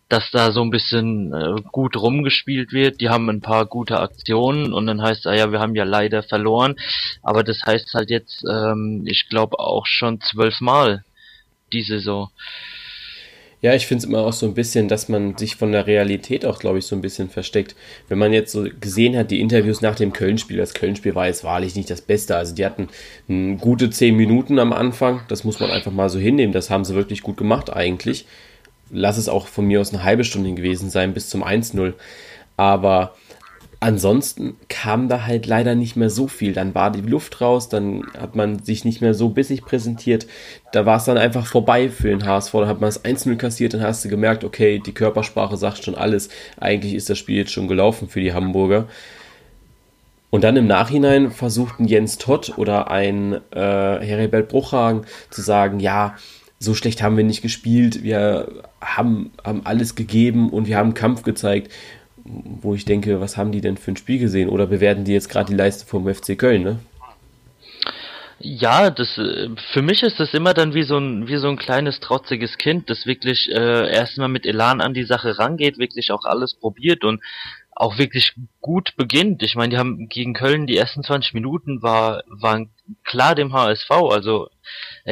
dass 0.09 0.31
da 0.31 0.51
so 0.51 0.61
ein 0.61 0.71
bisschen 0.71 1.33
äh, 1.33 1.61
gut 1.71 1.95
rumgespielt 1.95 2.73
wird. 2.73 2.99
Die 2.99 3.09
haben 3.09 3.29
ein 3.29 3.41
paar 3.41 3.65
gute 3.65 3.99
Aktionen 3.99 4.73
und 4.73 4.87
dann 4.87 5.01
heißt, 5.01 5.27
ah 5.27 5.35
ja, 5.35 5.51
wir 5.51 5.59
haben 5.59 5.75
ja 5.75 5.83
leider 5.83 6.23
verloren. 6.23 6.75
Aber 7.21 7.43
das 7.43 7.61
heißt 7.65 7.93
halt 7.93 8.09
jetzt, 8.09 8.43
ähm, 8.49 9.03
ich 9.05 9.29
glaube 9.29 9.59
auch 9.59 9.85
schon 9.85 10.19
zwölfmal 10.21 11.03
die 11.71 11.83
Saison. 11.83 12.29
Ja, 13.61 13.73
ich 13.73 13.87
finde 13.87 14.03
es 14.03 14.09
immer 14.09 14.19
auch 14.19 14.31
so 14.31 14.45
ein 14.45 14.53
bisschen, 14.53 14.87
dass 14.87 15.09
man 15.09 15.35
sich 15.35 15.57
von 15.57 15.73
der 15.73 15.85
Realität 15.85 16.45
auch, 16.45 16.59
glaube 16.59 16.79
ich, 16.79 16.85
so 16.85 16.95
ein 16.95 17.01
bisschen 17.01 17.29
versteckt. 17.29 17.75
Wenn 18.07 18.17
man 18.17 18.31
jetzt 18.31 18.53
so 18.53 18.65
gesehen 18.79 19.17
hat, 19.17 19.31
die 19.31 19.41
Interviews 19.41 19.81
nach 19.81 19.95
dem 19.95 20.13
Köln-Spiel, 20.13 20.55
das 20.55 20.73
Köln-Spiel 20.73 21.13
war 21.13 21.27
jetzt 21.27 21.43
wahrlich 21.43 21.75
nicht 21.75 21.89
das 21.89 22.01
Beste. 22.01 22.37
Also 22.37 22.55
die 22.55 22.65
hatten 22.65 22.87
gute 23.59 23.89
zehn 23.89 24.15
Minuten 24.15 24.59
am 24.59 24.71
Anfang, 24.71 25.21
das 25.27 25.43
muss 25.43 25.59
man 25.59 25.71
einfach 25.71 25.91
mal 25.91 26.09
so 26.09 26.19
hinnehmen. 26.19 26.53
Das 26.53 26.69
haben 26.69 26.85
sie 26.85 26.95
wirklich 26.95 27.21
gut 27.21 27.35
gemacht 27.35 27.71
eigentlich. 27.73 28.25
Lass 28.91 29.17
es 29.17 29.27
auch 29.27 29.47
von 29.47 29.65
mir 29.65 29.81
aus 29.81 29.93
eine 29.93 30.03
halbe 30.03 30.23
Stunde 30.23 30.53
gewesen 30.53 30.89
sein 30.89 31.13
bis 31.13 31.29
zum 31.29 31.43
1-0. 31.43 31.93
Aber 32.55 33.13
ansonsten 33.79 34.57
kam 34.67 35.07
da 35.07 35.25
halt 35.25 35.45
leider 35.45 35.75
nicht 35.75 35.95
mehr 35.95 36.09
so 36.09 36.27
viel. 36.27 36.53
Dann 36.53 36.75
war 36.75 36.91
die 36.91 37.01
Luft 37.01 37.39
raus, 37.39 37.69
dann 37.69 38.03
hat 38.17 38.35
man 38.35 38.59
sich 38.59 38.83
nicht 38.83 39.01
mehr 39.01 39.13
so 39.13 39.29
bissig 39.29 39.63
präsentiert. 39.63 40.27
Da 40.73 40.85
war 40.85 40.97
es 40.97 41.05
dann 41.05 41.17
einfach 41.17 41.45
vorbei 41.45 41.89
für 41.89 42.09
den 42.09 42.25
HSV. 42.25 42.51
Da 42.51 42.67
hat 42.67 42.81
man 42.81 42.89
das 42.89 43.05
1-0 43.05 43.35
kassiert, 43.37 43.73
dann 43.73 43.81
hast 43.81 44.03
du 44.03 44.09
gemerkt, 44.09 44.43
okay, 44.43 44.81
die 44.85 44.93
Körpersprache 44.93 45.55
sagt 45.55 45.83
schon 45.83 45.95
alles. 45.95 46.29
Eigentlich 46.57 46.93
ist 46.93 47.09
das 47.09 47.17
Spiel 47.17 47.37
jetzt 47.37 47.51
schon 47.51 47.67
gelaufen 47.67 48.09
für 48.09 48.19
die 48.19 48.33
Hamburger. 48.33 48.87
Und 50.29 50.43
dann 50.43 50.57
im 50.57 50.67
Nachhinein 50.67 51.31
versuchten 51.31 51.85
Jens 51.85 52.17
Todd 52.17 52.53
oder 52.57 52.91
ein 52.91 53.33
äh, 53.51 53.59
Heribert 53.59 54.49
Bruchhagen 54.49 55.05
zu 55.31 55.41
sagen, 55.41 55.79
ja, 55.79 56.15
so 56.59 56.75
schlecht 56.75 57.01
haben 57.01 57.15
wir 57.15 57.23
nicht 57.23 57.41
gespielt, 57.41 58.03
wir 58.03 58.49
haben, 58.81 59.31
haben 59.43 59.61
alles 59.63 59.95
gegeben 59.95 60.49
und 60.49 60.67
wir 60.67 60.77
haben 60.77 60.93
Kampf 60.93 61.23
gezeigt 61.23 61.71
wo 62.61 62.75
ich 62.75 62.85
denke, 62.85 63.19
was 63.19 63.37
haben 63.37 63.51
die 63.51 63.61
denn 63.61 63.77
für 63.77 63.91
ein 63.91 63.97
Spiel 63.97 64.19
gesehen? 64.19 64.49
Oder 64.49 64.67
bewerten 64.67 65.03
die 65.03 65.13
jetzt 65.13 65.29
gerade 65.29 65.49
die 65.49 65.57
Leistung 65.57 65.87
vom 65.87 66.13
FC 66.13 66.37
Köln, 66.37 66.63
ne? 66.63 66.79
Ja, 68.41 68.89
das 68.89 69.17
äh, 69.17 69.49
für 69.73 69.81
mich 69.81 70.01
ist 70.01 70.19
das 70.19 70.33
immer 70.33 70.53
dann 70.53 70.73
wie 70.73 70.83
so 70.83 70.97
ein 70.97 71.27
wie 71.27 71.37
so 71.37 71.49
ein 71.49 71.57
kleines 71.57 71.99
trotziges 71.99 72.57
Kind, 72.57 72.89
das 72.89 73.05
wirklich 73.05 73.49
äh, 73.51 73.91
erstmal 73.91 74.29
mit 74.29 74.45
Elan 74.45 74.79
an 74.79 74.93
die 74.93 75.03
Sache 75.03 75.37
rangeht, 75.37 75.77
wirklich 75.77 76.11
auch 76.11 76.23
alles 76.23 76.55
probiert 76.55 77.03
und 77.03 77.21
auch 77.75 77.97
wirklich 77.97 78.33
gut 78.61 78.95
beginnt. 78.95 79.43
Ich 79.43 79.55
meine, 79.55 79.69
die 79.71 79.77
haben 79.77 80.07
gegen 80.07 80.33
Köln 80.33 80.67
die 80.67 80.77
ersten 80.77 81.03
20 81.03 81.33
Minuten 81.33 81.81
war 81.81 82.23
waren 82.27 82.69
klar 83.03 83.35
dem 83.35 83.53
HSV, 83.53 83.91
also 83.91 84.49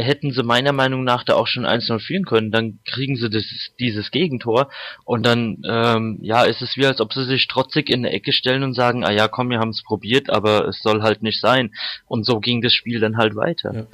hätten 0.01 0.31
sie 0.31 0.43
meiner 0.43 0.71
Meinung 0.71 1.03
nach 1.03 1.23
da 1.23 1.35
auch 1.35 1.47
schon 1.47 1.65
1-0 1.65 1.99
führen 1.99 2.25
können, 2.25 2.51
dann 2.51 2.79
kriegen 2.85 3.15
sie 3.15 3.29
das, 3.29 3.43
dieses 3.79 4.11
Gegentor 4.11 4.69
und 5.05 5.25
dann 5.25 5.57
ja, 5.63 5.99
ja, 6.21 6.43
ist 6.43 6.61
es 6.61 6.77
wie 6.77 6.85
als 6.85 7.01
ob 7.01 7.13
sie 7.13 7.25
sich 7.25 7.47
trotzig 7.47 7.89
in 7.89 8.05
eine 8.05 8.13
Ecke 8.13 8.31
stellen 8.31 8.63
und 8.63 8.73
sagen, 8.73 9.03
ah 9.03 9.11
ja, 9.11 9.27
komm, 9.27 9.49
wir 9.49 9.59
haben 9.59 9.69
es 9.69 9.83
probiert, 9.83 10.29
aber 10.29 10.67
es 10.67 10.81
soll 10.81 11.01
halt 11.01 11.23
nicht 11.23 11.39
sein. 11.39 11.73
Und 12.07 12.25
so 12.25 12.39
ging 12.39 12.61
das 12.61 12.73
Spiel 12.73 12.99
dann 12.99 13.17
halt 13.17 13.35
weiter. 13.35 13.87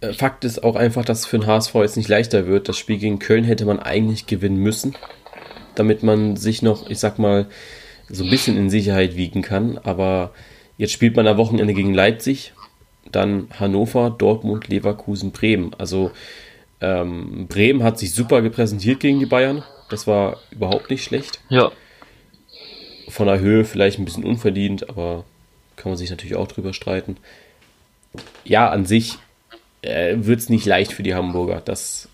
Ja. 0.00 0.08
Äh, 0.08 0.12
Fakt 0.12 0.44
ist 0.44 0.62
auch 0.64 0.76
einfach, 0.76 1.04
dass 1.04 1.20
es 1.20 1.26
für 1.26 1.38
den 1.38 1.46
HSV 1.46 1.74
jetzt 1.76 1.96
nicht 1.96 2.08
leichter 2.08 2.46
wird. 2.46 2.68
Das 2.68 2.76
Spiel 2.76 2.98
gegen 2.98 3.18
Köln 3.18 3.44
hätte 3.44 3.64
man 3.64 3.78
eigentlich 3.78 4.26
gewinnen 4.26 4.58
müssen 4.58 4.94
damit 5.76 6.02
man 6.02 6.36
sich 6.36 6.62
noch, 6.62 6.90
ich 6.90 6.98
sag 6.98 7.18
mal, 7.18 7.46
so 8.08 8.24
ein 8.24 8.30
bisschen 8.30 8.56
in 8.56 8.70
Sicherheit 8.70 9.16
wiegen 9.16 9.42
kann. 9.42 9.78
Aber 9.78 10.32
jetzt 10.76 10.92
spielt 10.92 11.14
man 11.14 11.26
am 11.26 11.36
Wochenende 11.36 11.74
gegen 11.74 11.94
Leipzig, 11.94 12.52
dann 13.12 13.48
Hannover, 13.58 14.10
Dortmund, 14.10 14.68
Leverkusen, 14.68 15.32
Bremen. 15.32 15.72
Also 15.78 16.10
ähm, 16.80 17.46
Bremen 17.48 17.82
hat 17.82 17.98
sich 17.98 18.12
super 18.12 18.42
gepräsentiert 18.42 19.00
gegen 19.00 19.18
die 19.18 19.26
Bayern. 19.26 19.64
Das 19.88 20.06
war 20.06 20.38
überhaupt 20.50 20.90
nicht 20.90 21.04
schlecht. 21.04 21.40
Ja. 21.48 21.70
Von 23.08 23.26
der 23.26 23.40
Höhe 23.40 23.64
vielleicht 23.64 23.98
ein 23.98 24.04
bisschen 24.04 24.24
unverdient, 24.24 24.88
aber 24.88 25.24
kann 25.76 25.90
man 25.90 25.96
sich 25.96 26.10
natürlich 26.10 26.36
auch 26.36 26.48
drüber 26.48 26.72
streiten. 26.72 27.16
Ja, 28.44 28.68
an 28.70 28.86
sich 28.86 29.18
äh, 29.82 30.16
wird 30.18 30.40
es 30.40 30.48
nicht 30.48 30.66
leicht 30.66 30.92
für 30.92 31.02
die 31.02 31.14
Hamburger, 31.14 31.60
das 31.64 32.08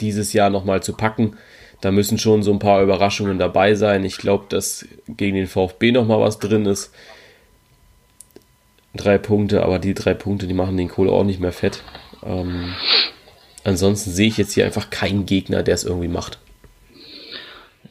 dieses 0.00 0.32
Jahr 0.32 0.50
nochmal 0.50 0.82
zu 0.82 0.94
packen 0.94 1.36
da 1.84 1.92
müssen 1.92 2.16
schon 2.16 2.42
so 2.42 2.50
ein 2.50 2.58
paar 2.58 2.82
Überraschungen 2.82 3.38
dabei 3.38 3.74
sein. 3.74 4.04
Ich 4.04 4.16
glaube, 4.16 4.46
dass 4.48 4.86
gegen 5.06 5.36
den 5.36 5.46
VfB 5.46 5.92
nochmal 5.92 6.18
was 6.18 6.38
drin 6.38 6.64
ist. 6.64 6.94
Drei 8.96 9.18
Punkte, 9.18 9.62
aber 9.62 9.78
die 9.78 9.94
drei 9.94 10.14
Punkte, 10.14 10.46
die 10.46 10.54
machen 10.54 10.76
den 10.76 10.88
Kohle 10.88 11.10
auch 11.10 11.24
nicht 11.24 11.40
mehr 11.40 11.52
fett. 11.52 11.82
Ähm, 12.24 12.74
ansonsten 13.64 14.10
sehe 14.10 14.28
ich 14.28 14.36
jetzt 14.36 14.52
hier 14.52 14.64
einfach 14.64 14.90
keinen 14.90 15.26
Gegner, 15.26 15.62
der 15.62 15.74
es 15.74 15.84
irgendwie 15.84 16.08
macht. 16.08 16.38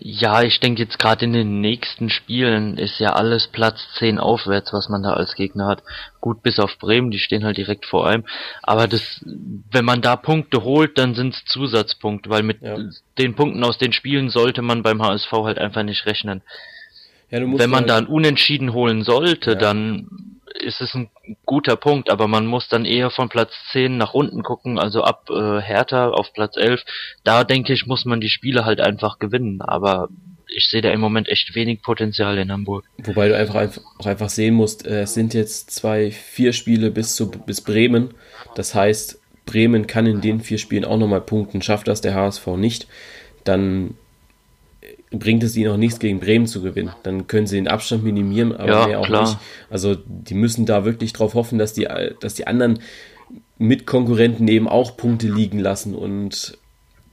Ja, 0.05 0.41
ich 0.41 0.59
denke 0.59 0.81
jetzt 0.81 0.99
gerade 0.99 1.23
in 1.23 1.31
den 1.31 1.61
nächsten 1.61 2.09
Spielen 2.09 2.77
ist 2.77 2.99
ja 2.99 3.13
alles 3.13 3.47
Platz 3.47 3.79
10 3.99 4.17
aufwärts, 4.17 4.73
was 4.73 4.89
man 4.89 5.01
da 5.01 5.13
als 5.13 5.35
Gegner 5.35 5.67
hat. 5.67 5.83
Gut, 6.19 6.43
bis 6.43 6.59
auf 6.59 6.77
Bremen, 6.77 7.09
die 7.09 7.19
stehen 7.19 7.45
halt 7.45 7.55
direkt 7.55 7.85
vor 7.85 8.05
einem. 8.05 8.25
Aber 8.63 8.87
das, 8.87 9.23
wenn 9.23 9.85
man 9.85 10.01
da 10.01 10.17
Punkte 10.17 10.63
holt, 10.63 10.97
dann 10.97 11.15
sind 11.15 11.35
es 11.35 11.45
Zusatzpunkte, 11.45 12.29
weil 12.29 12.43
mit 12.43 12.61
ja. 12.61 12.77
den 13.17 13.35
Punkten 13.35 13.63
aus 13.63 13.77
den 13.77 13.93
Spielen 13.93 14.29
sollte 14.29 14.61
man 14.61 14.83
beim 14.83 15.01
HSV 15.01 15.31
halt 15.31 15.57
einfach 15.57 15.83
nicht 15.83 16.05
rechnen. 16.05 16.41
Ja, 17.29 17.39
wenn 17.39 17.69
man 17.69 17.81
halt 17.81 17.89
da 17.89 17.97
ein 17.97 18.07
Unentschieden 18.07 18.73
holen 18.73 19.03
sollte, 19.03 19.51
ja. 19.51 19.57
dann 19.57 20.32
ist 20.59 20.81
es 20.81 20.93
ein 20.93 21.09
guter 21.45 21.75
Punkt, 21.75 22.09
aber 22.09 22.27
man 22.27 22.45
muss 22.45 22.69
dann 22.69 22.85
eher 22.85 23.09
von 23.09 23.29
Platz 23.29 23.51
10 23.71 23.97
nach 23.97 24.13
unten 24.13 24.43
gucken, 24.43 24.79
also 24.79 25.03
ab 25.03 25.29
äh, 25.29 25.61
Hertha 25.61 26.09
auf 26.09 26.33
Platz 26.33 26.57
11. 26.57 26.83
Da 27.23 27.43
denke 27.43 27.73
ich, 27.73 27.85
muss 27.85 28.05
man 28.05 28.21
die 28.21 28.29
Spiele 28.29 28.65
halt 28.65 28.79
einfach 28.79 29.19
gewinnen, 29.19 29.61
aber 29.61 30.09
ich 30.55 30.65
sehe 30.65 30.81
da 30.81 30.91
im 30.91 30.99
Moment 30.99 31.27
echt 31.29 31.55
wenig 31.55 31.81
Potenzial 31.81 32.37
in 32.37 32.51
Hamburg. 32.51 32.85
Wobei 32.97 33.27
du 33.27 33.37
einfach, 33.37 33.81
auch 33.99 34.05
einfach 34.05 34.29
sehen 34.29 34.53
musst, 34.53 34.85
äh, 34.85 35.01
es 35.01 35.13
sind 35.13 35.33
jetzt 35.33 35.71
zwei, 35.71 36.11
vier 36.11 36.53
Spiele 36.53 36.91
bis 36.91 37.15
zu 37.15 37.31
bis 37.31 37.61
Bremen. 37.61 38.13
Das 38.55 38.75
heißt, 38.75 39.19
Bremen 39.45 39.87
kann 39.87 40.05
in 40.05 40.21
den 40.21 40.41
vier 40.41 40.57
Spielen 40.57 40.85
auch 40.85 40.97
nochmal 40.97 41.21
punkten. 41.21 41.61
Schafft 41.61 41.87
das 41.87 42.01
der 42.01 42.13
HSV 42.13 42.47
nicht, 42.57 42.87
dann 43.43 43.95
bringt 45.19 45.43
es 45.43 45.55
ihnen 45.55 45.71
auch 45.71 45.77
nichts, 45.77 45.99
gegen 45.99 46.19
Bremen 46.19 46.47
zu 46.47 46.61
gewinnen. 46.61 46.91
Dann 47.03 47.27
können 47.27 47.47
sie 47.47 47.55
den 47.55 47.67
Abstand 47.67 48.03
minimieren, 48.03 48.55
aber 48.55 48.71
ja, 48.71 48.87
mehr 48.87 48.99
auch 48.99 49.05
klar. 49.05 49.21
nicht. 49.21 49.37
Also 49.69 49.95
die 50.05 50.33
müssen 50.33 50.65
da 50.65 50.85
wirklich 50.85 51.13
drauf 51.13 51.35
hoffen, 51.35 51.59
dass 51.59 51.73
die, 51.73 51.87
dass 52.19 52.33
die 52.33 52.47
anderen 52.47 52.79
Mitkonkurrenten 53.57 54.47
eben 54.47 54.67
auch 54.67 54.97
Punkte 54.97 55.27
liegen 55.27 55.59
lassen 55.59 55.93
und 55.93 56.57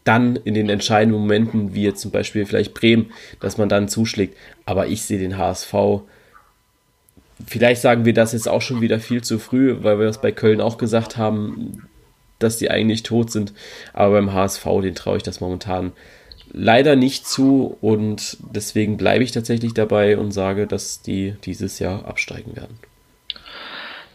dann 0.04 0.36
in 0.36 0.54
den 0.54 0.70
entscheidenden 0.70 1.20
Momenten, 1.20 1.74
wie 1.74 1.82
jetzt 1.82 2.00
zum 2.00 2.10
Beispiel 2.10 2.46
vielleicht 2.46 2.72
Bremen, 2.72 3.12
dass 3.38 3.58
man 3.58 3.68
dann 3.68 3.88
zuschlägt. 3.88 4.36
Aber 4.64 4.86
ich 4.86 5.02
sehe 5.02 5.18
den 5.18 5.36
HSV. 5.36 5.74
Vielleicht 7.46 7.82
sagen 7.82 8.04
wir 8.06 8.14
das 8.14 8.32
jetzt 8.32 8.48
auch 8.48 8.62
schon 8.62 8.80
wieder 8.80 8.98
viel 8.98 9.22
zu 9.22 9.38
früh, 9.38 9.76
weil 9.82 9.98
wir 9.98 10.06
das 10.06 10.20
bei 10.20 10.32
Köln 10.32 10.60
auch 10.60 10.78
gesagt 10.78 11.18
haben, 11.18 11.86
dass 12.38 12.56
die 12.56 12.70
eigentlich 12.70 13.02
tot 13.02 13.30
sind. 13.30 13.52
Aber 13.92 14.14
beim 14.14 14.32
HSV, 14.32 14.64
den 14.82 14.94
traue 14.94 15.18
ich 15.18 15.22
das 15.22 15.40
momentan 15.40 15.92
leider 16.52 16.96
nicht 16.96 17.26
zu 17.26 17.76
und 17.80 18.36
deswegen 18.40 18.96
bleibe 18.96 19.24
ich 19.24 19.32
tatsächlich 19.32 19.74
dabei 19.74 20.18
und 20.18 20.32
sage, 20.32 20.66
dass 20.66 21.02
die 21.02 21.34
dieses 21.44 21.78
Jahr 21.78 22.06
absteigen 22.06 22.56
werden. 22.56 22.78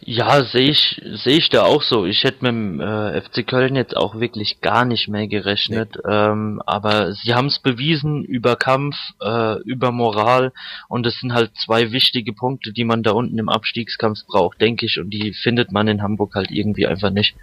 Ja, 0.08 0.44
sehe 0.44 0.70
ich, 0.70 1.02
sehe 1.16 1.40
ich 1.40 1.50
da 1.50 1.64
auch 1.64 1.82
so. 1.82 2.06
Ich 2.06 2.24
hätte 2.24 2.44
mit 2.44 2.52
dem 2.52 2.80
äh, 2.80 3.20
FC 3.22 3.48
Köln 3.48 3.76
jetzt 3.76 3.98
auch 3.98 4.20
wirklich 4.20 4.62
gar 4.62 4.86
nicht 4.86 5.08
mehr 5.08 5.28
gerechnet. 5.28 5.96
Nee. 5.96 6.14
Ähm, 6.14 6.62
aber 6.64 7.14
sie 7.14 7.34
haben 7.34 7.48
es 7.48 7.58
bewiesen 7.58 8.24
über 8.24 8.56
Kampf, 8.56 8.96
äh, 9.20 9.60
über 9.64 9.92
Moral 9.92 10.54
und 10.90 11.08
es 11.08 11.20
sind 11.20 11.34
halt 11.34 11.58
zwei 11.58 11.92
wichtige 11.92 12.34
Punkte, 12.34 12.72
die 12.72 12.84
man 12.84 13.02
da 13.02 13.14
unten 13.14 13.40
im 13.40 13.50
Abstiegskampf 13.50 14.28
braucht, 14.28 14.62
denke 14.62 14.86
ich. 14.86 15.00
Und 15.00 15.10
die 15.10 15.34
findet 15.34 15.72
man 15.72 15.88
in 15.88 16.04
Hamburg 16.04 16.36
halt 16.36 16.52
irgendwie 16.52 16.86
einfach 16.86 17.10
nicht. 17.10 17.36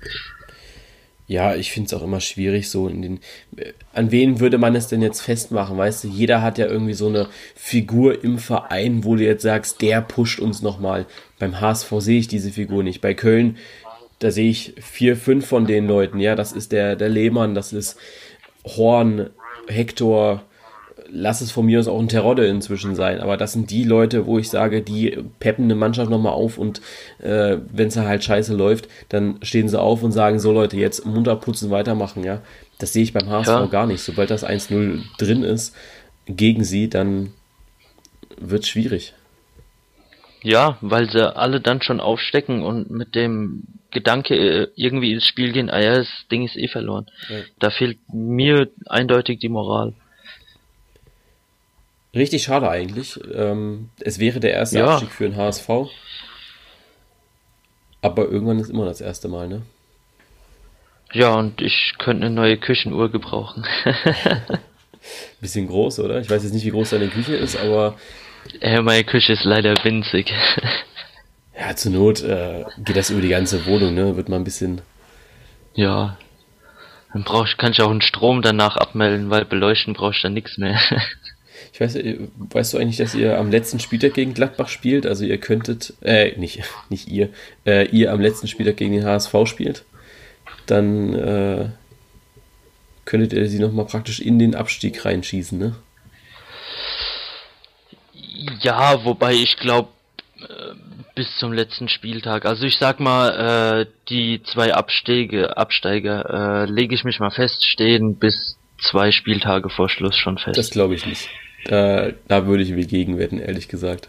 Ja, 1.32 1.54
ich 1.54 1.72
finde 1.72 1.86
es 1.86 1.94
auch 1.94 2.04
immer 2.04 2.20
schwierig, 2.20 2.68
so 2.68 2.88
in 2.88 3.00
den. 3.00 3.20
Äh, 3.56 3.72
an 3.94 4.10
wen 4.10 4.38
würde 4.38 4.58
man 4.58 4.76
es 4.76 4.88
denn 4.88 5.00
jetzt 5.00 5.22
festmachen? 5.22 5.78
Weißt 5.78 6.04
du, 6.04 6.08
jeder 6.08 6.42
hat 6.42 6.58
ja 6.58 6.66
irgendwie 6.66 6.92
so 6.92 7.08
eine 7.08 7.26
Figur 7.54 8.22
im 8.22 8.38
Verein, 8.38 9.02
wo 9.02 9.16
du 9.16 9.24
jetzt 9.24 9.42
sagst, 9.42 9.80
der 9.80 10.02
pusht 10.02 10.40
uns 10.40 10.60
nochmal. 10.60 11.06
Beim 11.38 11.58
HSV 11.58 11.90
sehe 12.00 12.18
ich 12.18 12.28
diese 12.28 12.50
Figur 12.50 12.82
nicht. 12.82 13.00
Bei 13.00 13.14
Köln, 13.14 13.56
da 14.18 14.30
sehe 14.30 14.50
ich 14.50 14.74
vier, 14.82 15.16
fünf 15.16 15.46
von 15.46 15.66
den 15.66 15.86
Leuten. 15.86 16.20
Ja, 16.20 16.36
das 16.36 16.52
ist 16.52 16.70
der, 16.70 16.96
der 16.96 17.08
Lehmann, 17.08 17.54
das 17.54 17.72
ist 17.72 17.96
Horn, 18.66 19.30
Hector, 19.68 20.44
lass 21.12 21.42
es 21.42 21.52
von 21.52 21.66
mir 21.66 21.78
aus 21.78 21.88
auch 21.88 22.00
ein 22.00 22.08
Terodde 22.08 22.46
inzwischen 22.46 22.94
sein, 22.94 23.20
aber 23.20 23.36
das 23.36 23.52
sind 23.52 23.70
die 23.70 23.84
Leute, 23.84 24.26
wo 24.26 24.38
ich 24.38 24.48
sage, 24.48 24.80
die 24.80 25.18
peppen 25.40 25.64
eine 25.64 25.74
Mannschaft 25.74 26.10
nochmal 26.10 26.32
auf 26.32 26.56
und 26.58 26.80
äh, 27.20 27.58
wenn 27.70 27.88
es 27.88 27.96
halt 27.96 28.24
scheiße 28.24 28.54
läuft, 28.54 28.88
dann 29.10 29.36
stehen 29.42 29.68
sie 29.68 29.78
auf 29.78 30.02
und 30.02 30.12
sagen, 30.12 30.40
so 30.40 30.52
Leute, 30.52 30.76
jetzt 30.76 31.04
munter 31.04 31.36
putzen, 31.36 31.70
weitermachen, 31.70 32.24
ja. 32.24 32.40
Das 32.78 32.94
sehe 32.94 33.02
ich 33.02 33.12
beim 33.12 33.28
HSV 33.28 33.48
ja. 33.48 33.66
gar 33.66 33.86
nicht. 33.86 34.00
Sobald 34.00 34.30
das 34.30 34.44
1-0 34.44 35.02
drin 35.18 35.44
ist 35.44 35.76
gegen 36.26 36.64
sie, 36.64 36.88
dann 36.88 37.32
wird 38.40 38.64
es 38.64 38.68
schwierig. 38.68 39.14
Ja, 40.42 40.78
weil 40.80 41.08
sie 41.08 41.36
alle 41.36 41.60
dann 41.60 41.82
schon 41.82 42.00
aufstecken 42.00 42.62
und 42.62 42.90
mit 42.90 43.14
dem 43.14 43.64
Gedanke 43.92 44.34
äh, 44.34 44.68
irgendwie 44.74 45.12
ins 45.12 45.26
Spiel 45.26 45.52
gehen, 45.52 45.70
ah 45.70 45.80
ja, 45.80 45.96
das 45.96 46.08
Ding 46.30 46.44
ist 46.44 46.56
eh 46.56 46.66
verloren. 46.66 47.06
Ja. 47.28 47.36
Da 47.60 47.70
fehlt 47.70 47.98
mir 48.12 48.68
eindeutig 48.86 49.38
die 49.38 49.50
Moral. 49.50 49.92
Richtig 52.14 52.42
schade 52.42 52.68
eigentlich. 52.68 53.18
Ähm, 53.34 53.90
es 54.00 54.18
wäre 54.18 54.38
der 54.40 54.52
erste 54.52 54.78
ja. 54.78 54.86
Abstieg 54.86 55.12
für 55.12 55.24
den 55.24 55.36
HSV. 55.36 55.68
Aber 58.02 58.28
irgendwann 58.28 58.58
ist 58.58 58.68
immer 58.68 58.84
das 58.84 59.00
erste 59.00 59.28
Mal, 59.28 59.48
ne? 59.48 59.62
Ja, 61.12 61.34
und 61.34 61.60
ich 61.60 61.94
könnte 61.98 62.26
eine 62.26 62.34
neue 62.34 62.58
Küchenuhr 62.58 63.10
gebrauchen. 63.10 63.64
Bisschen 65.40 65.68
groß, 65.68 66.00
oder? 66.00 66.20
Ich 66.20 66.30
weiß 66.30 66.42
jetzt 66.42 66.52
nicht, 66.52 66.64
wie 66.64 66.70
groß 66.70 66.90
deine 66.90 67.08
Küche 67.08 67.34
ist, 67.34 67.56
aber. 67.56 67.96
Ja, 68.60 68.82
meine 68.82 69.04
Küche 69.04 69.32
ist 69.32 69.44
leider 69.44 69.74
winzig. 69.84 70.32
ja, 71.58 71.74
zur 71.76 71.92
Not 71.92 72.22
äh, 72.22 72.64
geht 72.78 72.96
das 72.96 73.10
über 73.10 73.20
die 73.20 73.28
ganze 73.28 73.66
Wohnung, 73.66 73.94
ne? 73.94 74.16
Wird 74.16 74.28
mal 74.28 74.36
ein 74.36 74.44
bisschen. 74.44 74.80
Ja. 75.74 76.18
Dann 77.12 77.24
brauch 77.24 77.46
ich, 77.46 77.56
kann 77.58 77.72
ich 77.72 77.82
auch 77.82 77.90
einen 77.90 78.00
Strom 78.00 78.40
danach 78.40 78.76
abmelden, 78.76 79.28
weil 79.30 79.44
beleuchten 79.44 79.92
brauche 79.92 80.12
ich 80.12 80.22
dann 80.22 80.32
nichts 80.32 80.56
mehr. 80.56 80.80
Ich 81.72 81.80
weiß, 81.80 81.96
äh, 81.96 82.18
weißt 82.36 82.74
du 82.74 82.78
eigentlich, 82.78 82.98
dass 82.98 83.14
ihr 83.14 83.38
am 83.38 83.50
letzten 83.50 83.80
Spieltag 83.80 84.14
gegen 84.14 84.34
Gladbach 84.34 84.68
spielt? 84.68 85.06
Also 85.06 85.24
ihr 85.24 85.38
könntet, 85.38 85.94
äh, 86.02 86.38
nicht, 86.38 86.62
nicht 86.90 87.08
ihr, 87.08 87.30
äh, 87.64 87.86
ihr 87.88 88.12
am 88.12 88.20
letzten 88.20 88.48
Spieltag 88.48 88.76
gegen 88.76 88.92
den 88.92 89.04
HSV 89.04 89.34
spielt. 89.46 89.84
Dann 90.66 91.14
äh, 91.14 91.68
könntet 93.04 93.32
ihr 93.32 93.48
sie 93.48 93.58
nochmal 93.58 93.86
praktisch 93.86 94.20
in 94.20 94.38
den 94.38 94.54
Abstieg 94.54 95.04
reinschießen, 95.04 95.58
ne? 95.58 95.74
Ja, 98.60 99.04
wobei 99.04 99.34
ich 99.34 99.56
glaube, 99.56 99.88
äh, 100.40 100.74
bis 101.14 101.36
zum 101.38 101.52
letzten 101.52 101.88
Spieltag. 101.88 102.44
Also 102.44 102.64
ich 102.64 102.76
sag 102.78 103.00
mal, 103.00 103.82
äh, 103.82 103.86
die 104.08 104.42
zwei 104.42 104.74
Abstiege, 104.74 105.56
Absteiger, 105.56 106.64
äh, 106.64 106.70
lege 106.70 106.94
ich 106.94 107.04
mich 107.04 107.18
mal 107.20 107.30
fest, 107.30 107.64
stehen 107.64 108.16
bis 108.18 108.56
zwei 108.78 109.12
Spieltage 109.12 109.68
vor 109.68 109.88
Schluss 109.88 110.16
schon 110.16 110.38
fest. 110.38 110.56
Das 110.56 110.70
glaube 110.70 110.94
ich 110.94 111.06
nicht. 111.06 111.28
Da, 111.66 112.10
da 112.28 112.46
würde 112.46 112.62
ich 112.62 112.70
mir 112.70 112.86
gegenwetten, 112.86 113.38
ehrlich 113.38 113.68
gesagt. 113.68 114.08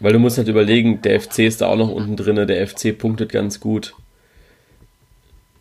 Weil 0.00 0.12
du 0.12 0.18
musst 0.18 0.38
halt 0.38 0.48
überlegen, 0.48 1.02
der 1.02 1.20
FC 1.20 1.40
ist 1.40 1.60
da 1.60 1.68
auch 1.68 1.76
noch 1.76 1.90
unten 1.90 2.16
drin, 2.16 2.46
der 2.46 2.66
FC 2.66 2.96
punktet 2.96 3.32
ganz 3.32 3.60
gut. 3.60 3.94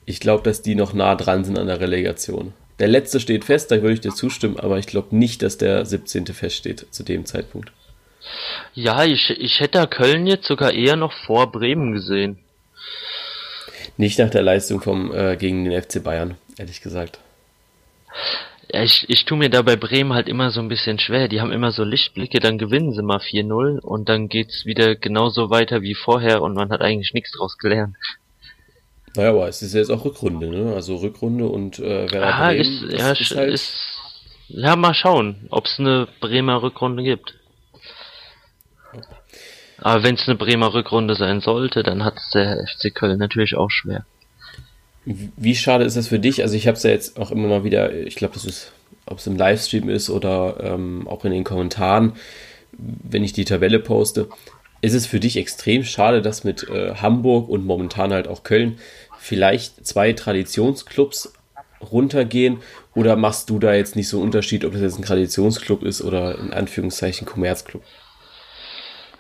Ich 0.06 0.20
glaube, 0.20 0.44
dass 0.44 0.62
die 0.62 0.76
noch 0.76 0.94
nah 0.94 1.16
dran 1.16 1.44
sind 1.44 1.58
an 1.58 1.68
der 1.68 1.80
Relegation. 1.80 2.54
Der 2.80 2.88
letzte 2.88 3.20
steht 3.20 3.46
fest, 3.46 3.72
da 3.72 3.82
würde 3.82 3.94
ich 3.94 4.02
dir 4.02 4.14
zustimmen, 4.14 4.60
aber 4.60 4.78
ich 4.78 4.88
glaube 4.88 5.16
nicht, 5.16 5.42
dass 5.42 5.58
der 5.58 5.86
17. 5.86 6.28
feststeht 6.28 6.86
zu 6.92 7.04
dem 7.04 7.26
Zeitpunkt. 7.26 7.72
Ja, 8.74 9.06
ich, 9.06 9.30
ich 9.30 9.60
hätte 9.62 9.88
Köln 9.88 10.28
jetzt 10.28 10.48
sogar 10.48 10.74
eher 10.74 10.96
noch 10.96 11.14
vor 11.14 11.52
Bremen 11.52 11.94
gesehen. 11.94 12.40
Nicht 13.98 14.20
nach 14.20 14.30
der 14.30 14.42
Leistung 14.42 14.82
vom, 14.82 15.14
äh, 15.14 15.38
gegen 15.38 15.64
den 15.64 15.82
FC 15.82 16.04
Bayern, 16.04 16.36
ehrlich 16.58 16.82
gesagt. 16.82 17.20
Ja, 18.72 18.84
ich, 18.84 19.06
ich 19.10 19.26
tue 19.26 19.38
mir 19.38 19.50
da 19.50 19.62
bei 19.62 19.76
Bremen 19.76 20.14
halt 20.14 20.28
immer 20.28 20.52
so 20.52 20.60
ein 20.60 20.68
bisschen 20.68 21.00
schwer. 21.00 21.28
Die 21.28 21.42
haben 21.42 21.52
immer 21.52 21.72
so 21.72 21.84
Lichtblicke, 21.84 22.40
dann 22.40 22.58
gewinnen 22.58 22.94
sie 22.94 23.04
mal 23.04 23.20
4-0 23.20 23.80
und 23.80 24.10
dann 24.10 24.28
geht's 24.28 24.66
wieder 24.66 24.96
genauso 24.96 25.50
weiter 25.50 25.82
wie 25.82 25.96
vorher 25.96 26.42
und 26.42 26.54
man 26.54 26.72
hat 26.72 26.82
eigentlich 26.82 27.14
nichts 27.14 27.32
draus 27.32 27.58
gelernt. 27.58 27.96
Naja, 29.16 29.30
aber 29.30 29.48
es 29.48 29.62
ist 29.62 29.74
jetzt 29.74 29.92
auch 29.92 30.04
Rückrunde, 30.04 30.48
ne? 30.50 30.74
Also 30.74 30.98
Rückrunde 30.98 31.48
und 31.48 31.80
äh, 31.80 32.12
Werder 32.12 32.36
ah, 32.36 32.48
Bremen, 32.50 32.90
ist, 32.90 33.00
ja, 33.00 33.12
ist, 33.12 33.36
halt 33.36 33.54
ist, 33.54 33.74
ja, 34.50 34.76
mal 34.76 34.94
schauen, 34.94 35.48
ob 35.52 35.66
es 35.66 35.80
eine 35.80 36.08
Bremer 36.20 36.62
Rückrunde 36.62 37.04
gibt. 37.04 37.36
Aber 39.78 40.04
wenn 40.04 40.16
es 40.16 40.28
eine 40.28 40.36
Bremer 40.36 40.74
Rückrunde 40.74 41.16
sein 41.16 41.42
sollte, 41.42 41.84
dann 41.84 42.04
hat 42.04 42.20
der 42.34 42.66
FC 42.68 42.94
Köln 42.94 43.20
natürlich 43.20 43.56
auch 43.56 43.70
schwer. 43.70 44.06
Wie 45.06 45.56
schade 45.56 45.86
ist 45.86 45.98
das 45.98 46.08
für 46.08 46.20
dich? 46.20 46.42
Also 46.42 46.56
ich 46.56 46.68
habe 46.68 46.78
es 46.78 46.84
ja 46.84 46.90
jetzt 46.90 47.20
auch 47.20 47.32
immer 47.32 47.48
mal 47.48 47.64
wieder, 47.64 47.94
ich 47.94 48.16
glaube, 48.16 48.34
das 48.34 48.46
ist, 48.46 48.72
ob 49.06 49.20
es 49.20 49.28
im 49.28 49.38
Livestream 49.38 49.88
ist 49.90 50.10
oder 50.10 50.58
ähm, 50.62 51.08
auch 51.08 51.26
in 51.26 51.32
den 51.32 51.44
Kommentaren, 51.44 52.14
wenn 52.72 53.24
ich 53.24 53.34
die 53.34 53.46
Tabelle 53.46 53.80
poste, 53.80 54.28
ist 54.82 54.94
es 54.94 55.06
für 55.06 55.20
dich 55.20 55.38
extrem 55.38 55.84
schade, 55.84 56.22
dass 56.22 56.44
mit 56.44 56.68
äh, 56.70 56.96
Hamburg 56.96 57.50
und 57.50 57.66
momentan 57.66 58.14
halt 58.14 58.28
auch 58.28 58.44
Köln 58.44 58.80
vielleicht 59.20 59.86
zwei 59.86 60.14
Traditionsclubs 60.14 61.34
runtergehen 61.92 62.58
oder 62.96 63.16
machst 63.16 63.50
du 63.50 63.60
da 63.60 63.74
jetzt 63.74 63.96
nicht 63.96 64.08
so 64.08 64.18
einen 64.18 64.26
Unterschied, 64.26 64.66
ob 64.66 64.74
das 64.74 64.82
jetzt 64.82 64.98
ein 64.98 65.04
Traditionsclub 65.04 65.84
ist 65.84 66.02
oder 66.02 66.38
in 66.40 66.54
Anführungszeichen 66.54 67.28
Kommerzclub? 67.28 67.84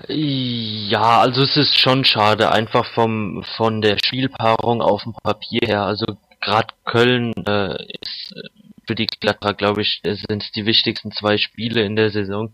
Ja, 0.08 1.20
also 1.22 1.42
es 1.44 1.56
ist 1.58 1.80
schon 1.80 2.06
schade, 2.06 2.52
einfach 2.52 2.86
vom 2.94 3.44
von 3.56 3.82
der 3.82 3.98
Spielpaarung 4.04 4.82
auf 4.82 5.04
dem 5.04 5.14
Papier 5.14 5.62
her. 5.64 5.84
Also 5.84 6.06
gerade 6.42 6.74
Köln 6.86 7.34
äh, 7.48 7.76
ist 8.02 8.34
äh, 8.36 8.50
für 8.88 8.96
die 8.96 9.08
Gladbach, 9.08 9.58
glaube 9.58 9.82
ich, 9.82 10.02
sind 10.04 10.44
es 10.44 10.52
die 10.52 10.66
wichtigsten 10.66 11.12
zwei 11.12 11.38
Spiele 11.38 11.84
in 11.84 11.96
der 11.96 12.12
Saison. 12.12 12.54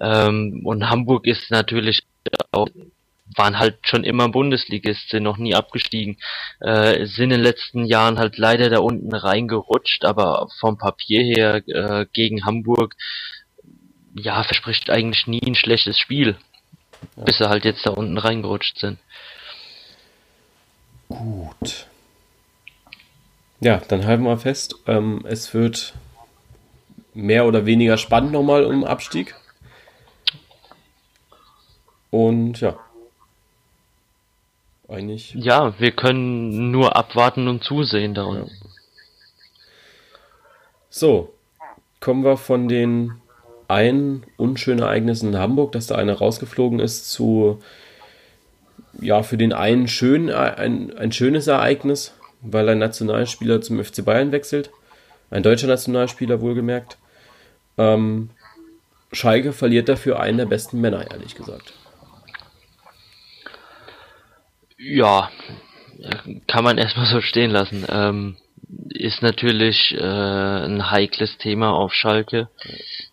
Ähm, 0.00 0.62
und 0.64 0.88
Hamburg 0.90 1.26
ist 1.26 1.50
natürlich 1.50 2.02
auch 2.52 2.68
waren 3.36 3.58
halt 3.58 3.78
schon 3.82 4.04
immer 4.04 4.28
Bundesligist, 4.28 5.10
sind 5.10 5.22
noch 5.24 5.36
nie 5.36 5.54
abgestiegen, 5.54 6.18
äh, 6.60 7.04
sind 7.06 7.24
in 7.24 7.30
den 7.30 7.40
letzten 7.42 7.84
Jahren 7.84 8.18
halt 8.18 8.38
leider 8.38 8.70
da 8.70 8.78
unten 8.78 9.14
reingerutscht, 9.14 10.04
aber 10.04 10.48
vom 10.60 10.78
Papier 10.78 11.22
her 11.22 11.62
äh, 11.68 12.06
gegen 12.12 12.44
Hamburg, 12.44 12.96
ja, 14.14 14.42
verspricht 14.42 14.90
eigentlich 14.90 15.26
nie 15.26 15.42
ein 15.46 15.54
schlechtes 15.54 15.98
Spiel. 15.98 16.36
Ja. 17.16 17.24
Bis 17.24 17.38
sie 17.38 17.48
halt 17.48 17.64
jetzt 17.64 17.84
da 17.86 17.90
unten 17.90 18.18
reingerutscht 18.18 18.78
sind. 18.78 18.98
Gut. 21.08 21.86
Ja, 23.60 23.78
dann 23.88 24.06
halten 24.06 24.22
wir 24.24 24.38
fest, 24.38 24.76
ähm, 24.86 25.24
es 25.26 25.52
wird 25.52 25.94
mehr 27.14 27.46
oder 27.46 27.66
weniger 27.66 27.96
spannend 27.98 28.32
nochmal 28.32 28.64
um 28.64 28.84
Abstieg. 28.84 29.34
Und 32.10 32.60
ja. 32.60 32.78
Eigentlich. 34.88 35.34
Ja, 35.34 35.78
wir 35.78 35.92
können 35.92 36.70
nur 36.70 36.96
abwarten 36.96 37.48
und 37.48 37.62
zusehen 37.62 38.14
da 38.14 38.24
unten. 38.24 38.48
Ja. 38.48 38.70
So, 40.88 41.34
kommen 42.00 42.24
wir 42.24 42.36
von 42.36 42.68
den 42.68 43.20
ein 43.68 44.24
unschönes 44.36 44.82
Ereignis 44.82 45.22
in 45.22 45.38
Hamburg, 45.38 45.72
dass 45.72 45.86
da 45.86 45.96
einer 45.96 46.14
rausgeflogen 46.14 46.80
ist, 46.80 47.10
zu 47.10 47.60
ja, 49.00 49.22
für 49.22 49.36
den 49.36 49.52
einen 49.52 49.86
schön, 49.86 50.30
ein, 50.30 50.96
ein 50.96 51.12
schönes 51.12 51.46
Ereignis, 51.46 52.14
weil 52.40 52.68
ein 52.68 52.78
Nationalspieler 52.78 53.60
zum 53.60 53.82
FC 53.82 54.04
Bayern 54.04 54.32
wechselt. 54.32 54.70
Ein 55.30 55.42
deutscher 55.42 55.66
Nationalspieler 55.66 56.40
wohlgemerkt. 56.40 56.96
Ähm, 57.76 58.30
Schalke 59.12 59.52
verliert 59.52 59.88
dafür 59.88 60.20
einen 60.20 60.38
der 60.38 60.46
besten 60.46 60.80
Männer, 60.80 61.10
ehrlich 61.10 61.34
gesagt. 61.34 61.74
Ja, 64.78 65.30
kann 66.46 66.64
man 66.64 66.78
erstmal 66.78 67.06
so 67.06 67.20
stehen 67.20 67.50
lassen. 67.50 67.84
Ähm, 67.88 68.36
ist 68.90 69.22
natürlich 69.22 69.94
äh, 69.94 70.00
ein 70.00 70.90
heikles 70.90 71.38
Thema 71.38 71.72
auf 71.72 71.92
Schalke. 71.92 72.48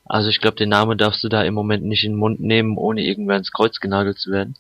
Also 0.06 0.30
ich 0.30 0.40
glaube, 0.40 0.58
den 0.58 0.70
Namen 0.70 0.98
darfst 0.98 1.24
du 1.24 1.30
da 1.30 1.44
im 1.44 1.54
Moment 1.54 1.84
nicht 1.84 2.04
in 2.04 2.14
den 2.14 2.20
Mund 2.20 2.40
nehmen, 2.40 2.78
ohne 2.78 3.04
irgendwann 3.04 3.40
ins 3.40 3.52
Kreuz 3.52 3.80
genagelt 3.80 4.20
zu 4.20 4.32
werden. 4.32 4.56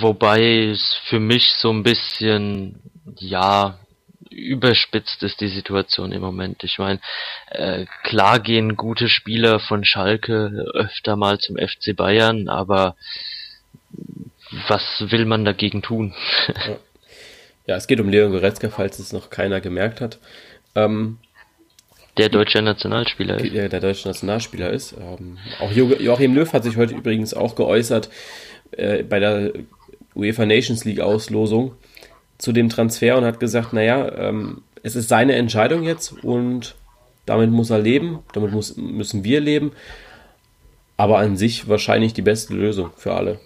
Wobei 0.00 0.68
es 0.70 0.94
für 1.04 1.20
mich 1.20 1.52
so 1.54 1.70
ein 1.70 1.82
bisschen, 1.82 2.80
ja, 3.18 3.78
überspitzt 4.30 5.22
ist 5.22 5.40
die 5.40 5.48
Situation 5.48 6.12
im 6.12 6.20
Moment. 6.20 6.62
Ich 6.62 6.78
meine, 6.78 7.00
äh, 7.50 7.86
klar 8.04 8.38
gehen 8.38 8.76
gute 8.76 9.08
Spieler 9.08 9.58
von 9.58 9.84
Schalke 9.84 10.66
öfter 10.74 11.16
mal 11.16 11.38
zum 11.38 11.56
FC 11.56 11.96
Bayern, 11.96 12.48
aber 12.48 12.94
was 14.68 15.10
will 15.10 15.24
man 15.24 15.44
dagegen 15.44 15.82
tun? 15.82 16.14
ja. 16.66 16.76
ja, 17.66 17.76
es 17.76 17.86
geht 17.86 18.00
um 18.00 18.08
Leon 18.08 18.32
Goretzka, 18.32 18.70
falls 18.70 18.98
es 18.98 19.12
noch 19.12 19.30
keiner 19.30 19.60
gemerkt 19.60 20.00
hat. 20.00 20.18
Ähm, 20.76 21.18
der 22.20 22.28
deutsche 22.28 22.62
Nationalspieler 22.62 23.38
ist. 23.38 23.54
Der, 23.54 23.68
der 23.68 23.80
deutsche 23.80 24.08
Nationalspieler 24.08 24.70
ist. 24.70 24.94
Ähm, 24.98 25.38
auch 25.60 25.72
Joachim 25.72 26.34
Löw 26.34 26.52
hat 26.52 26.64
sich 26.64 26.76
heute 26.76 26.94
übrigens 26.94 27.34
auch 27.34 27.54
geäußert 27.54 28.10
äh, 28.72 29.02
bei 29.02 29.18
der 29.18 29.52
UEFA 30.14 30.46
Nations 30.46 30.84
League 30.84 31.00
Auslosung 31.00 31.72
zu 32.38 32.52
dem 32.52 32.68
Transfer 32.68 33.16
und 33.16 33.24
hat 33.24 33.40
gesagt, 33.40 33.72
naja, 33.72 34.10
ähm, 34.16 34.62
es 34.82 34.96
ist 34.96 35.08
seine 35.08 35.34
Entscheidung 35.34 35.82
jetzt 35.82 36.12
und 36.24 36.74
damit 37.26 37.50
muss 37.50 37.70
er 37.70 37.78
leben, 37.78 38.20
damit 38.32 38.52
muss, 38.52 38.76
müssen 38.76 39.24
wir 39.24 39.40
leben, 39.40 39.72
aber 40.96 41.18
an 41.18 41.36
sich 41.36 41.68
wahrscheinlich 41.68 42.12
die 42.12 42.22
beste 42.22 42.54
Lösung 42.54 42.90
für 42.96 43.14
alle. 43.14 43.38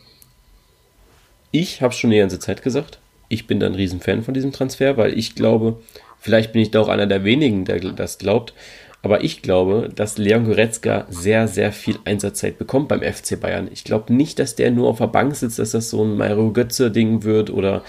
Ich 1.51 1.83
habe 1.83 1.95
schon 1.95 2.11
die 2.11 2.19
ganze 2.19 2.39
Zeit 2.39 2.63
gesagt, 2.63 2.99
ich 3.29 3.47
bin 3.47 3.61
da 3.61 3.67
ein 3.67 3.75
Riesenfan 3.75 4.23
von 4.23 4.35
diesem 4.35 4.53
Transfer, 4.53 4.97
weil 4.97 5.17
ich 5.19 5.35
glaube, 5.35 5.81
vielleicht 6.25 6.53
bin 6.53 6.63
ich 6.63 6.71
da 6.71 6.81
auch 6.81 6.89
einer 6.89 7.07
der 7.07 7.23
wenigen, 7.23 7.67
der 7.67 7.81
das 7.81 8.17
glaubt, 8.17 8.55
aber 9.03 9.23
ich 9.23 9.43
glaube, 9.43 9.91
dass 9.95 10.17
Leon 10.17 10.47
Goretzka 10.47 11.05
sehr, 11.11 11.47
sehr 11.49 11.71
viel 11.71 11.99
Einsatzzeit 12.07 12.57
bekommt 12.57 12.89
beim 12.89 13.03
FC 13.03 13.39
Bayern. 13.39 13.69
Ich 13.71 13.85
glaube 13.85 14.15
nicht, 14.15 14.39
dass 14.39 14.57
der 14.57 14.71
nur 14.71 14.89
auf 14.89 14.97
der 14.97 15.09
Bank 15.09 15.37
sitzt, 15.37 15.59
dass 15.59 15.73
das 15.73 15.91
so 15.91 16.03
ein 16.03 16.17
Mario 16.17 16.51
Götze-Ding 16.51 17.25
wird 17.25 17.51
oder 17.51 17.83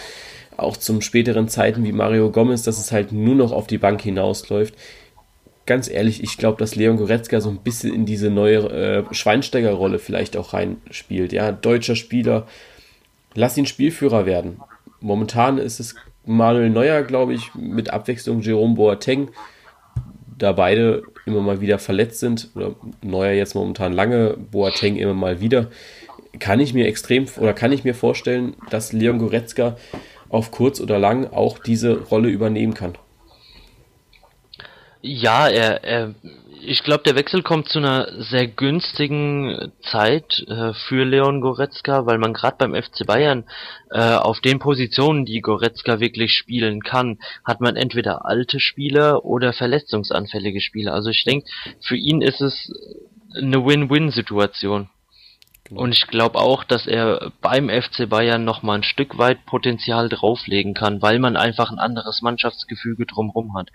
auch 0.57 0.75
zum 0.75 1.01
späteren 1.01 1.47
Zeiten 1.47 1.85
wie 1.85 1.93
Mario 1.93 2.29
Gomez, 2.29 2.63
dass 2.63 2.77
es 2.77 2.91
halt 2.91 3.13
nur 3.13 3.35
noch 3.35 3.53
auf 3.53 3.67
die 3.67 3.77
Bank 3.77 4.01
hinausläuft. 4.01 4.73
Ganz 5.65 5.89
ehrlich, 5.89 6.21
ich 6.21 6.37
glaube, 6.37 6.57
dass 6.57 6.75
Leon 6.75 6.97
Goretzka 6.97 7.39
so 7.39 7.49
ein 7.49 7.59
bisschen 7.59 7.93
in 7.93 8.05
diese 8.05 8.29
neue 8.29 8.69
äh, 8.69 9.03
Schweinsteiger-Rolle 9.13 9.99
vielleicht 9.99 10.35
auch 10.35 10.53
reinspielt. 10.53 11.31
Ja, 11.31 11.53
deutscher 11.53 11.95
Spieler, 11.95 12.45
lass 13.33 13.57
ihn 13.57 13.65
Spielführer 13.65 14.25
werden. 14.25 14.59
Momentan 14.99 15.57
ist 15.57 15.79
es 15.79 15.95
Manuel 16.25 16.69
Neuer, 16.69 17.03
glaube 17.03 17.33
ich, 17.33 17.53
mit 17.55 17.91
Abwechslung 17.91 18.41
Jerome 18.41 18.75
Boateng, 18.75 19.29
da 20.37 20.51
beide 20.51 21.03
immer 21.25 21.41
mal 21.41 21.61
wieder 21.61 21.79
verletzt 21.79 22.19
sind, 22.19 22.49
oder 22.55 22.75
Neuer 23.01 23.33
jetzt 23.33 23.55
momentan 23.55 23.93
lange, 23.93 24.37
Boateng 24.51 24.95
immer 24.95 25.13
mal 25.13 25.39
wieder, 25.39 25.67
kann 26.39 26.59
ich 26.59 26.73
mir 26.73 26.87
extrem 26.87 27.25
oder 27.37 27.53
kann 27.53 27.71
ich 27.71 27.83
mir 27.83 27.95
vorstellen, 27.95 28.55
dass 28.69 28.93
Leon 28.93 29.19
Goretzka 29.19 29.77
auf 30.29 30.51
kurz 30.51 30.81
oder 30.81 30.99
lang 30.99 31.31
auch 31.31 31.59
diese 31.59 32.01
Rolle 32.03 32.29
übernehmen 32.29 32.73
kann. 32.73 32.97
Ja, 35.01 35.47
er, 35.47 35.83
er 35.83 36.15
ich 36.67 36.83
glaube, 36.83 37.03
der 37.03 37.15
Wechsel 37.15 37.43
kommt 37.43 37.69
zu 37.69 37.79
einer 37.79 38.07
sehr 38.23 38.47
günstigen 38.47 39.71
Zeit 39.81 40.45
äh, 40.47 40.73
für 40.73 41.05
Leon 41.05 41.41
Goretzka, 41.41 42.05
weil 42.05 42.17
man 42.17 42.33
gerade 42.33 42.57
beim 42.57 42.75
FC 42.75 43.05
Bayern 43.05 43.45
äh, 43.91 44.15
auf 44.15 44.41
den 44.41 44.59
Positionen, 44.59 45.25
die 45.25 45.41
Goretzka 45.41 45.99
wirklich 45.99 46.33
spielen 46.33 46.81
kann, 46.81 47.19
hat 47.43 47.61
man 47.61 47.75
entweder 47.75 48.25
alte 48.25 48.59
Spieler 48.59 49.25
oder 49.25 49.53
verletzungsanfällige 49.53 50.61
Spieler. 50.61 50.93
Also 50.93 51.09
ich 51.09 51.23
denke, 51.23 51.47
für 51.81 51.95
ihn 51.95 52.21
ist 52.21 52.41
es 52.41 52.71
eine 53.35 53.65
Win-Win-Situation. 53.65 54.89
Genau. 55.67 55.81
Und 55.81 55.93
ich 55.93 56.07
glaube 56.07 56.37
auch, 56.37 56.63
dass 56.63 56.85
er 56.85 57.31
beim 57.41 57.69
FC 57.69 58.07
Bayern 58.07 58.43
noch 58.43 58.61
mal 58.61 58.75
ein 58.75 58.83
Stück 58.83 59.17
weit 59.17 59.45
Potenzial 59.45 60.09
drauflegen 60.09 60.75
kann, 60.75 61.01
weil 61.01 61.17
man 61.17 61.35
einfach 61.35 61.71
ein 61.71 61.79
anderes 61.79 62.21
Mannschaftsgefüge 62.21 63.07
drumherum 63.07 63.57
hat. 63.57 63.69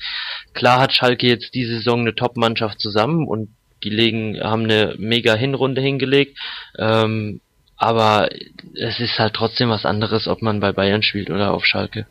Klar 0.55 0.81
hat 0.81 0.93
Schalke 0.93 1.27
jetzt 1.27 1.55
diese 1.55 1.77
Saison 1.77 2.01
eine 2.01 2.15
Top-Mannschaft 2.15 2.81
zusammen 2.81 3.27
und 3.27 3.49
die 3.83 3.91
legen, 3.91 4.39
haben 4.41 4.65
eine 4.65 4.95
mega 4.99 5.35
Hinrunde 5.35 5.81
hingelegt. 5.81 6.39
Ähm, 6.79 7.41
aber 7.77 8.29
es 8.75 9.01
ist 9.01 9.19
halt 9.19 9.35
trotzdem 9.35 9.71
was 9.71 9.87
anderes, 9.87 10.29
ob 10.29 10.43
man 10.43 10.61
bei 10.61 10.71
Bayern 10.71 11.03
spielt 11.03 11.31
oder 11.31 11.53
auf 11.53 11.65
Schalke. 11.65 12.07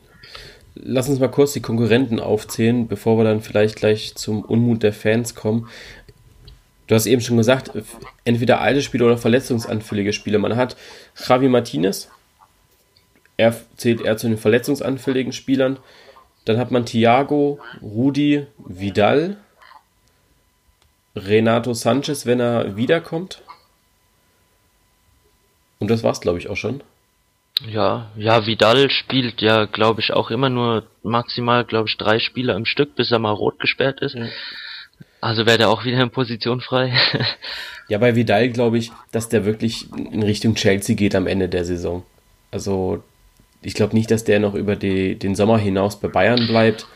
Lass 0.74 1.08
uns 1.08 1.18
mal 1.18 1.28
kurz 1.28 1.52
die 1.52 1.62
Konkurrenten 1.62 2.20
aufzählen, 2.20 2.86
bevor 2.88 3.18
wir 3.18 3.24
dann 3.24 3.40
vielleicht 3.40 3.76
gleich 3.76 4.14
zum 4.14 4.42
Unmut 4.42 4.82
der 4.82 4.92
Fans 4.92 5.34
kommen. 5.34 5.68
Du 6.90 6.96
hast 6.96 7.06
eben 7.06 7.22
schon 7.22 7.36
gesagt, 7.36 7.70
entweder 8.24 8.60
alte 8.60 8.82
Spieler 8.82 9.06
oder 9.06 9.16
verletzungsanfällige 9.16 10.12
Spieler. 10.12 10.40
Man 10.40 10.56
hat 10.56 10.76
Javi 11.14 11.48
Martinez, 11.48 12.10
er 13.36 13.54
zählt 13.76 14.00
eher 14.00 14.16
zu 14.16 14.26
den 14.26 14.36
verletzungsanfälligen 14.36 15.32
Spielern. 15.32 15.78
Dann 16.46 16.58
hat 16.58 16.72
man 16.72 16.86
Thiago, 16.86 17.60
Rudi, 17.80 18.44
Vidal, 18.58 19.36
Renato 21.14 21.74
Sanchez, 21.74 22.26
wenn 22.26 22.40
er 22.40 22.76
wiederkommt. 22.76 23.40
Und 25.78 25.92
das 25.92 26.02
war's, 26.02 26.20
glaube 26.20 26.40
ich, 26.40 26.48
auch 26.48 26.56
schon. 26.56 26.82
Ja, 27.68 28.10
ja, 28.16 28.46
Vidal 28.46 28.90
spielt 28.90 29.42
ja, 29.42 29.66
glaube 29.66 30.00
ich, 30.00 30.12
auch 30.12 30.32
immer 30.32 30.48
nur 30.48 30.88
maximal, 31.04 31.64
glaube 31.64 31.88
ich, 31.88 31.96
drei 31.96 32.18
Spieler 32.18 32.56
im 32.56 32.64
Stück, 32.64 32.96
bis 32.96 33.12
er 33.12 33.20
mal 33.20 33.30
rot 33.30 33.60
gesperrt 33.60 34.00
ist. 34.00 34.16
Ja. 34.16 34.26
Also 35.20 35.46
wäre 35.46 35.58
der 35.58 35.70
auch 35.70 35.84
wieder 35.84 36.02
in 36.02 36.10
Position 36.10 36.60
frei. 36.60 36.92
ja, 37.88 37.98
bei 37.98 38.14
Vidal 38.14 38.48
glaube 38.50 38.78
ich, 38.78 38.90
dass 39.12 39.28
der 39.28 39.44
wirklich 39.44 39.86
in 39.92 40.22
Richtung 40.22 40.54
Chelsea 40.54 40.96
geht 40.96 41.14
am 41.14 41.26
Ende 41.26 41.48
der 41.48 41.64
Saison. 41.64 42.04
Also 42.50 43.02
ich 43.62 43.74
glaube 43.74 43.94
nicht, 43.94 44.10
dass 44.10 44.24
der 44.24 44.40
noch 44.40 44.54
über 44.54 44.76
die, 44.76 45.16
den 45.16 45.34
Sommer 45.34 45.58
hinaus 45.58 46.00
bei 46.00 46.08
Bayern 46.08 46.46
bleibt. 46.46 46.86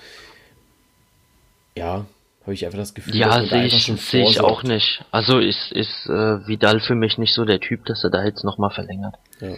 Ja, 1.77 2.07
habe 2.43 2.55
ich 2.55 2.65
einfach 2.65 2.79
das 2.79 2.95
Gefühl, 2.95 3.17
ja, 3.17 3.45
sehe 3.45 3.65
ich, 3.65 3.85
seh 3.85 4.23
ich 4.23 4.41
auch 4.41 4.63
nicht. 4.63 5.05
Also 5.11 5.39
ist, 5.39 5.73
ist 5.73 6.07
äh, 6.07 6.47
Vidal 6.47 6.81
für 6.81 6.95
mich 6.95 7.19
nicht 7.19 7.35
so 7.35 7.45
der 7.45 7.61
Typ, 7.61 7.85
dass 7.87 8.05
er 8.05 8.11
da 8.11 8.25
jetzt 8.25 8.45
nochmal 8.45 8.71
verlängert. 8.71 9.15
Ja. 9.41 9.55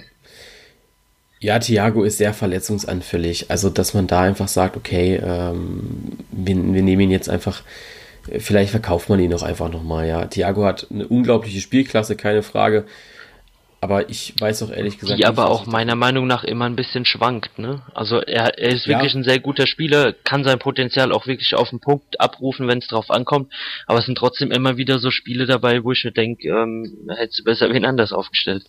Ja, 1.39 1.59
Thiago 1.59 2.03
ist 2.05 2.17
sehr 2.17 2.33
verletzungsanfällig. 2.33 3.51
Also, 3.51 3.69
dass 3.69 3.93
man 3.93 4.07
da 4.07 4.23
einfach 4.23 4.49
sagt, 4.49 4.77
okay, 4.77 5.17
ähm, 5.23 6.19
wir, 6.31 6.57
wir 6.57 6.83
nehmen 6.83 7.03
ihn 7.03 7.11
jetzt 7.11 7.29
einfach 7.29 7.63
Vielleicht 8.39 8.71
verkauft 8.71 9.09
man 9.09 9.21
ihn 9.21 9.33
auch 9.35 9.43
einfach 9.43 9.71
nochmal, 9.71 10.07
ja. 10.07 10.27
Thiago 10.27 10.65
hat 10.65 10.87
eine 10.91 11.07
unglaubliche 11.07 11.61
Spielklasse, 11.61 12.17
keine 12.17 12.43
Frage. 12.43 12.87
Aber 13.81 14.09
ich 14.09 14.35
weiß 14.41 14.63
auch 14.63 14.71
ehrlich 14.71 14.99
gesagt. 14.99 15.19
Die 15.19 15.23
nicht, 15.23 15.29
aber 15.29 15.51
auch 15.51 15.67
meiner 15.67 15.95
Meinung 15.95 16.27
nach 16.27 16.45
immer 16.45 16.65
ein 16.65 16.77
bisschen 16.77 17.05
schwankt, 17.05 17.59
ne? 17.59 17.83
Also 17.95 18.21
er, 18.21 18.59
er 18.59 18.71
ist 18.71 18.89
wirklich 18.89 19.13
ja. 19.13 19.21
ein 19.21 19.25
sehr 19.25 19.39
guter 19.39 19.67
Spieler, 19.67 20.13
kann 20.13 20.45
sein 20.45 20.59
Potenzial 20.59 21.13
auch 21.13 21.27
wirklich 21.27 21.55
auf 21.55 21.71
den 21.71 21.81
Punkt 21.81 22.19
abrufen, 22.19 22.69
wenn 22.69 22.79
es 22.79 22.89
drauf 22.89 23.11
ankommt. 23.11 23.53
Aber 23.87 23.99
es 23.99 24.07
sind 24.07 24.17
trotzdem 24.17 24.51
immer 24.51 24.79
wieder 24.79 24.99
so 24.99 25.11
Spiele 25.11 25.47
dabei, 25.47 25.85
wo 25.85 25.93
ich 25.93 26.03
mir 26.05 26.13
denke, 26.13 26.49
ähm, 26.49 27.11
hättest 27.17 27.41
du 27.41 27.45
besser 27.45 27.71
wen 27.71 27.85
anders 27.85 28.13
aufgestellt. 28.13 28.65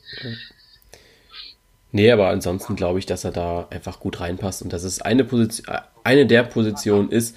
Nee, 1.93 2.11
aber 2.11 2.27
ansonsten 2.27 2.75
glaube 2.75 2.99
ich, 2.99 3.05
dass 3.05 3.23
er 3.23 3.31
da 3.31 3.67
einfach 3.69 3.99
gut 3.99 4.19
reinpasst 4.19 4.61
und 4.61 4.73
dass 4.73 4.83
es 4.83 5.01
eine 5.01 5.23
Position, 5.23 5.77
eine 6.03 6.25
der 6.25 6.43
Positionen 6.43 7.09
ist, 7.09 7.35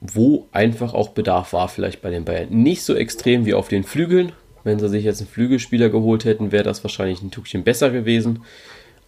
wo 0.00 0.48
einfach 0.52 0.94
auch 0.94 1.10
Bedarf 1.10 1.52
war, 1.52 1.68
vielleicht 1.68 2.02
bei 2.02 2.10
den 2.10 2.24
Bayern. 2.24 2.48
Nicht 2.50 2.82
so 2.82 2.94
extrem 2.94 3.44
wie 3.46 3.54
auf 3.54 3.68
den 3.68 3.84
Flügeln. 3.84 4.32
Wenn 4.64 4.78
sie 4.78 4.88
sich 4.88 5.04
jetzt 5.04 5.20
einen 5.20 5.30
Flügelspieler 5.30 5.88
geholt 5.88 6.24
hätten, 6.24 6.52
wäre 6.52 6.64
das 6.64 6.84
wahrscheinlich 6.84 7.22
ein 7.22 7.30
Tuckchen 7.30 7.64
besser 7.64 7.90
gewesen. 7.90 8.44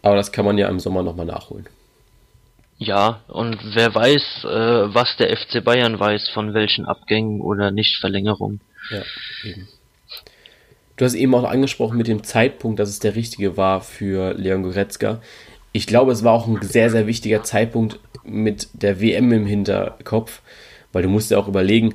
Aber 0.03 0.17
das 0.17 0.33
kann 0.33 0.45
man 0.45 0.59
ja 0.59 0.69
im 0.69 0.81
Sommer 0.81 1.03
nochmal 1.03 1.27
nachholen. 1.27 1.67
Ja, 2.79 3.21
und 3.29 3.59
wer 3.75 3.95
weiß, 3.95 4.45
äh, 4.45 4.95
was 4.95 5.17
der 5.17 5.37
FC 5.37 5.63
Bayern 5.63 6.01
weiß, 6.01 6.31
von 6.31 6.53
welchen 6.53 6.85
Abgängen 6.85 7.41
oder 7.41 7.71
Nichtverlängerungen. 7.71 8.61
Ja, 8.91 9.03
eben. 9.45 9.69
Du 10.97 11.05
hast 11.05 11.15
eben 11.15 11.35
auch 11.35 11.45
angesprochen 11.45 11.97
mit 11.97 12.09
dem 12.09 12.25
Zeitpunkt, 12.25 12.79
dass 12.79 12.89
es 12.89 12.99
der 12.99 13.15
richtige 13.15 13.57
war 13.57 13.81
für 13.81 14.35
Leon 14.35 14.63
Goretzka. 14.63 15.23
Ich 15.73 15.87
glaube, 15.87 16.13
es 16.13 16.23
war 16.25 16.33
auch 16.33 16.47
ein 16.47 16.61
sehr, 16.63 16.91
sehr 16.91 17.07
wichtiger 17.07 17.43
Zeitpunkt 17.45 17.99
mit 18.25 18.69
der 18.73 19.01
WM 19.01 19.33
im 19.33 19.47
Hinterkopf, 19.47 20.43
weil 20.93 21.03
du 21.03 21.09
musst 21.09 21.31
ja 21.31 21.39
auch 21.39 21.49
überlegen, 21.49 21.95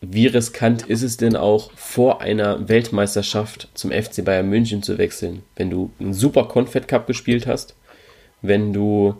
wie 0.00 0.26
riskant 0.26 0.82
ist 0.82 1.02
es 1.02 1.16
denn 1.16 1.36
auch 1.36 1.70
vor 1.72 2.20
einer 2.20 2.68
Weltmeisterschaft 2.68 3.68
zum 3.74 3.90
FC 3.90 4.24
Bayern 4.24 4.48
München 4.48 4.82
zu 4.82 4.98
wechseln, 4.98 5.42
wenn 5.56 5.70
du 5.70 5.90
einen 5.98 6.14
super 6.14 6.44
Confed 6.44 6.86
Cup 6.86 7.06
gespielt 7.06 7.46
hast, 7.46 7.74
wenn 8.42 8.72
du 8.72 9.16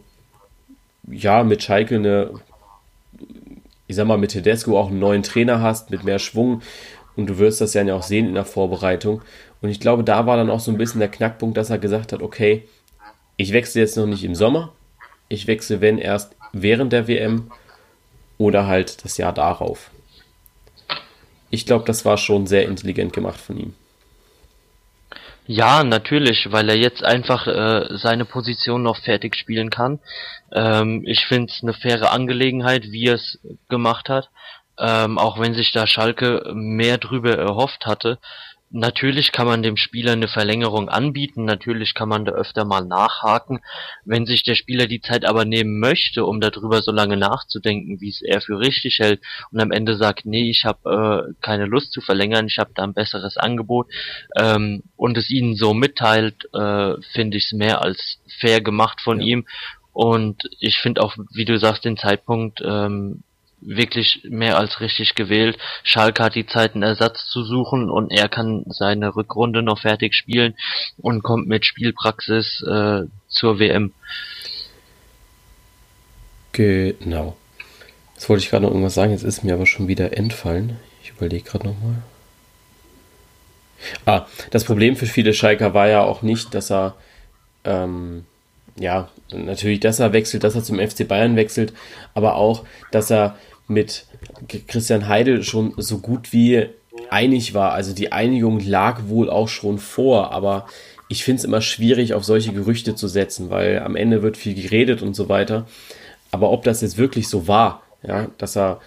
ja 1.11 1.45
mit 1.45 1.63
Schalke 1.63 1.97
eine, 1.97 2.31
ich 3.87 3.97
sag 3.97 4.07
mal 4.07 4.19
mit 4.19 4.33
Tedesco 4.33 4.79
auch 4.79 4.91
einen 4.91 4.99
neuen 4.99 5.23
Trainer 5.23 5.61
hast, 5.61 5.91
mit 5.91 6.05
mehr 6.05 6.19
Schwung 6.19 6.63
und 7.17 7.27
du 7.27 7.39
wirst 7.39 7.61
das 7.61 7.75
ja 7.75 7.95
auch 7.95 8.03
sehen 8.03 8.29
in 8.29 8.35
der 8.35 8.45
Vorbereitung. 8.45 9.23
Und 9.63 9.71
ich 9.71 9.81
glaube, 9.81 10.05
da 10.05 10.27
war 10.27 10.37
dann 10.37 10.51
auch 10.51 10.61
so 10.61 10.71
ein 10.71 10.79
bisschen 10.79 11.01
der 11.01 11.09
Knackpunkt, 11.09 11.57
dass 11.57 11.71
er 11.71 11.79
gesagt 11.79 12.13
hat, 12.13 12.23
okay, 12.23 12.69
ich 13.37 13.53
wechsle 13.53 13.81
jetzt 13.81 13.97
noch 13.97 14.07
nicht 14.07 14.25
im 14.25 14.35
Sommer, 14.35 14.73
ich 15.29 15.47
wechsle 15.47 15.81
wenn 15.81 15.99
erst 15.99 16.37
während 16.53 16.93
der 16.93 17.09
WM 17.09 17.51
oder 18.39 18.67
halt 18.67 19.05
das 19.05 19.17
Jahr 19.17 19.33
darauf. 19.33 19.91
Ich 21.51 21.67
glaube, 21.67 21.85
das 21.85 22.05
war 22.05 22.19
schon 22.19 22.47
sehr 22.47 22.65
intelligent 22.65 23.13
gemacht 23.13 23.41
von 23.41 23.59
ihm. 23.59 23.75
Ja, 25.49 25.85
natürlich, 25.85 26.51
weil 26.51 26.69
er 26.69 26.77
jetzt 26.77 27.05
einfach 27.05 27.47
äh, 27.47 27.97
seine 27.97 28.25
Position 28.25 28.83
noch 28.83 28.99
fertig 28.99 29.37
spielen 29.37 29.71
kann. 29.71 30.01
Ähm, 30.53 31.05
ich 31.07 31.25
finde 31.27 31.53
es 31.53 31.63
eine 31.63 31.73
faire 31.73 32.11
Angelegenheit, 32.11 32.91
wie 32.91 33.07
er 33.07 33.15
es 33.15 33.39
gemacht 33.69 34.09
hat. 34.09 34.29
Ähm, 34.79 35.19
auch 35.19 35.39
wenn 35.39 35.55
sich 35.55 35.73
da 35.73 35.87
Schalke 35.87 36.51
mehr 36.53 36.99
drüber 36.99 37.39
erhofft 37.39 37.87
hatte. 37.87 38.19
Natürlich 38.71 39.31
kann 39.31 39.47
man 39.47 39.63
dem 39.63 39.77
Spieler 39.77 40.13
eine 40.13 40.27
Verlängerung 40.27 40.89
anbieten, 40.89 41.45
natürlich 41.45 41.95
kann 41.95 42.09
man 42.09 42.25
da 42.25 42.33
öfter 42.33 42.65
mal 42.65 42.85
nachhaken. 42.85 43.61
Wenn 44.05 44.27
sich 44.27 44.43
der 44.43 44.57
Spieler 44.57 44.89
die 44.89 45.01
Zeit 45.01 45.25
aber 45.25 45.45
nehmen 45.45 45.79
möchte, 45.79 46.25
um 46.25 46.41
darüber 46.41 46.83
so 46.83 46.91
lange 46.91 47.17
nachzudenken, 47.17 48.01
wie 48.01 48.09
es 48.09 48.23
er 48.23 48.41
für 48.41 48.59
richtig 48.59 48.99
hält, 48.99 49.21
und 49.53 49.61
am 49.61 49.71
Ende 49.71 49.97
sagt, 49.97 50.27
nee, 50.27 50.51
ich 50.51 50.65
habe 50.65 51.31
äh, 51.31 51.35
keine 51.41 51.67
Lust 51.67 51.93
zu 51.93 52.01
verlängern, 52.01 52.49
ich 52.49 52.59
habe 52.59 52.73
da 52.75 52.83
ein 52.83 52.95
besseres 52.95 53.37
Angebot, 53.37 53.87
ähm, 54.37 54.83
und 54.97 55.17
es 55.17 55.31
ihnen 55.31 55.55
so 55.55 55.73
mitteilt, 55.73 56.53
äh, 56.53 56.95
finde 57.13 57.37
ich 57.37 57.47
es 57.47 57.53
mehr 57.53 57.83
als 57.83 58.19
fair 58.41 58.61
gemacht 58.61 59.01
von 59.01 59.21
ihm. 59.21 59.47
Und 59.93 60.43
ich 60.61 60.79
finde 60.79 61.03
auch, 61.03 61.17
wie 61.33 61.47
du 61.47 61.59
sagst, 61.59 61.85
den 61.85 61.97
Zeitpunkt 61.97 62.61
ähm, 62.63 63.23
wirklich 63.67 64.23
mehr 64.29 64.59
als 64.59 64.81
richtig 64.81 65.15
gewählt. 65.15 65.59
Schalke 65.83 66.23
hat 66.23 66.35
die 66.35 66.47
Zeit, 66.47 66.75
einen 66.75 66.85
Ersatz 66.85 67.27
zu 67.27 67.45
suchen 67.45 67.91
und 67.91 68.11
er 68.11 68.29
kann 68.29 68.65
seine 68.69 69.15
Rückrunde 69.17 69.63
noch 69.63 69.81
fertig 69.81 70.15
spielen 70.15 70.55
und 70.99 71.23
kommt 71.23 71.49
mit 71.49 71.67
Spielpraxis 71.67 72.63
äh, 72.63 73.03
zur 73.29 73.59
WM. 73.59 73.93
Genau. 76.53 77.37
Jetzt 78.15 78.29
wollte 78.29 78.45
ich 78.45 78.51
gerade 78.51 78.65
noch 78.65 78.71
irgendwas 78.71 78.95
sagen, 78.95 79.13
jetzt 79.13 79.25
ist 79.25 79.43
mir 79.43 79.55
aber 79.55 79.67
schon 79.67 79.89
wieder 79.89 80.17
entfallen. 80.17 80.79
Ich 81.03 81.11
überlege 81.11 81.45
gerade 81.45 81.67
nochmal. 81.67 81.97
Ah, 84.07 84.27
das 84.51 84.65
Problem 84.65 84.97
für 84.97 85.07
viele 85.07 85.35
Schalker 85.35 85.75
war 85.75 85.89
ja 85.89 86.03
auch 86.03 86.23
nicht, 86.23 86.55
dass 86.55 86.71
er, 86.71 86.95
ähm, 87.65 88.25
ja, 88.79 89.11
natürlich, 89.31 89.81
dass 89.81 90.01
er 90.01 90.13
wechselt, 90.13 90.45
dass 90.45 90.55
er 90.55 90.63
zum 90.63 90.79
FC 90.79 91.07
Bayern 91.07 91.37
wechselt, 91.37 91.75
aber 92.15 92.37
auch, 92.37 92.65
dass 92.91 93.11
er 93.11 93.37
mit 93.69 94.07
Christian 94.69 95.09
Heidel 95.09 95.43
schon 95.43 95.75
so 95.77 95.99
gut 95.99 96.33
wie 96.33 96.67
einig 97.11 97.55
war. 97.55 97.73
Also 97.73 97.93
die 97.93 98.13
Einigung 98.13 98.61
lag 98.61 99.03
wohl 99.09 99.31
auch 99.31 99.49
schon 99.49 99.79
vor, 99.79 100.33
aber 100.33 100.67
ich 101.09 101.25
finde 101.25 101.41
es 101.41 101.45
immer 101.45 101.61
schwierig, 101.61 102.15
auf 102.15 102.25
solche 102.25 102.53
Gerüchte 102.53 102.95
zu 102.95 103.09
setzen, 103.09 103.51
weil 103.51 103.81
am 103.81 103.97
Ende 103.97 104.23
wird 104.23 104.37
viel 104.37 104.55
geredet 104.55 105.03
und 105.03 105.15
so 105.15 105.29
weiter. 105.29 105.67
Aber 106.31 106.51
ob 106.51 106.65
das 106.65 106.81
jetzt 106.81 106.99
wirklich 106.99 107.29
so 107.29 107.47
war, 107.47 107.83
ja, 108.03 108.29
dass 108.39 108.57
er, 108.57 108.81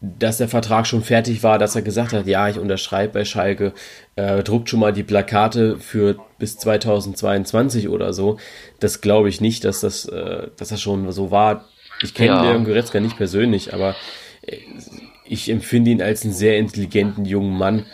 dass 0.00 0.38
der 0.38 0.48
Vertrag 0.48 0.86
schon 0.86 1.04
fertig 1.04 1.44
war, 1.44 1.58
dass 1.58 1.76
er 1.76 1.82
gesagt 1.82 2.12
hat, 2.12 2.26
ja, 2.26 2.48
ich 2.48 2.58
unterschreibe 2.58 3.12
bei 3.12 3.24
Schalke, 3.24 3.72
äh, 4.16 4.42
druckt 4.42 4.68
schon 4.68 4.80
mal 4.80 4.92
die 4.92 5.04
Plakate 5.04 5.78
für 5.78 6.16
bis 6.38 6.58
2022 6.58 7.88
oder 7.88 8.12
so, 8.12 8.38
das 8.80 9.00
glaube 9.00 9.28
ich 9.28 9.40
nicht, 9.40 9.64
dass 9.64 9.80
das, 9.80 10.06
äh, 10.06 10.48
dass 10.56 10.70
das 10.70 10.82
schon 10.82 11.12
so 11.12 11.30
war. 11.30 11.66
Ich 12.02 12.14
kenne 12.14 12.28
ja. 12.28 12.42
Leon 12.42 12.64
Goretzka 12.64 13.00
nicht 13.00 13.16
persönlich, 13.16 13.72
aber 13.72 13.96
äh, 14.42 14.58
ich 15.24 15.48
empfinde 15.48 15.90
ihn 15.90 16.02
als 16.02 16.24
einen 16.24 16.34
sehr 16.34 16.58
intelligenten 16.58 17.24
jungen 17.24 17.56
Mann, 17.56 17.86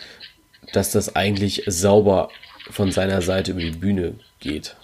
dass 0.72 0.92
das 0.92 1.14
eigentlich 1.16 1.62
sauber 1.66 2.30
von 2.70 2.90
seiner 2.90 3.22
Seite 3.22 3.52
über 3.52 3.60
die 3.60 3.70
Bühne 3.70 4.14
geht. 4.40 4.76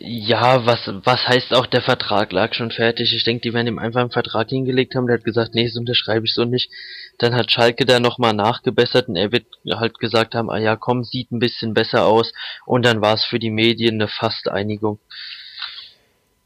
Ja, 0.00 0.66
was, 0.66 0.80
was 1.04 1.26
heißt 1.28 1.54
auch, 1.54 1.66
der 1.66 1.80
Vertrag 1.80 2.32
lag 2.32 2.52
schon 2.52 2.70
fertig. 2.70 3.14
Ich 3.14 3.24
denke, 3.24 3.42
die 3.42 3.54
werden 3.54 3.68
ihm 3.68 3.78
einfach 3.78 4.00
einen 4.00 4.10
Vertrag 4.10 4.50
hingelegt 4.50 4.94
haben. 4.94 5.06
Der 5.06 5.16
hat 5.16 5.24
gesagt, 5.24 5.54
nee, 5.54 5.64
das 5.64 5.76
unterschreibe 5.76 6.26
ich 6.26 6.34
so 6.34 6.44
nicht. 6.44 6.70
Dann 7.18 7.34
hat 7.34 7.50
Schalke 7.50 7.86
da 7.86 8.00
nochmal 8.00 8.34
nachgebessert 8.34 9.08
und 9.08 9.16
er 9.16 9.32
wird 9.32 9.46
halt 9.72 9.98
gesagt 10.00 10.34
haben, 10.34 10.50
ah 10.50 10.58
ja, 10.58 10.76
komm, 10.76 11.04
sieht 11.04 11.30
ein 11.30 11.38
bisschen 11.38 11.74
besser 11.74 12.06
aus. 12.06 12.32
Und 12.66 12.84
dann 12.84 13.00
war 13.00 13.14
es 13.14 13.24
für 13.24 13.38
die 13.38 13.50
Medien 13.50 13.94
eine 13.94 14.08
Fast-Einigung. 14.08 14.98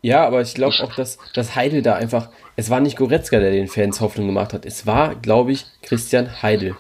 Ja, 0.01 0.27
aber 0.27 0.41
ich 0.41 0.55
glaube 0.55 0.77
auch, 0.83 0.95
dass, 0.95 1.19
dass 1.35 1.57
Heidel 1.57 1.83
da 1.83 1.95
einfach. 1.95 2.31
Es 2.57 2.71
war 2.71 2.81
nicht 2.81 2.97
Goretzka, 2.97 3.39
der 3.41 3.51
den 3.51 3.69
Fans 3.69 4.01
Hoffnung 4.01 4.27
gemacht 4.27 4.53
hat. 4.53 4.65
Es 4.65 4.87
war, 4.87 5.15
glaube 5.17 5.53
ich, 5.53 5.67
Christian 5.83 6.43
Heidel. 6.43 6.77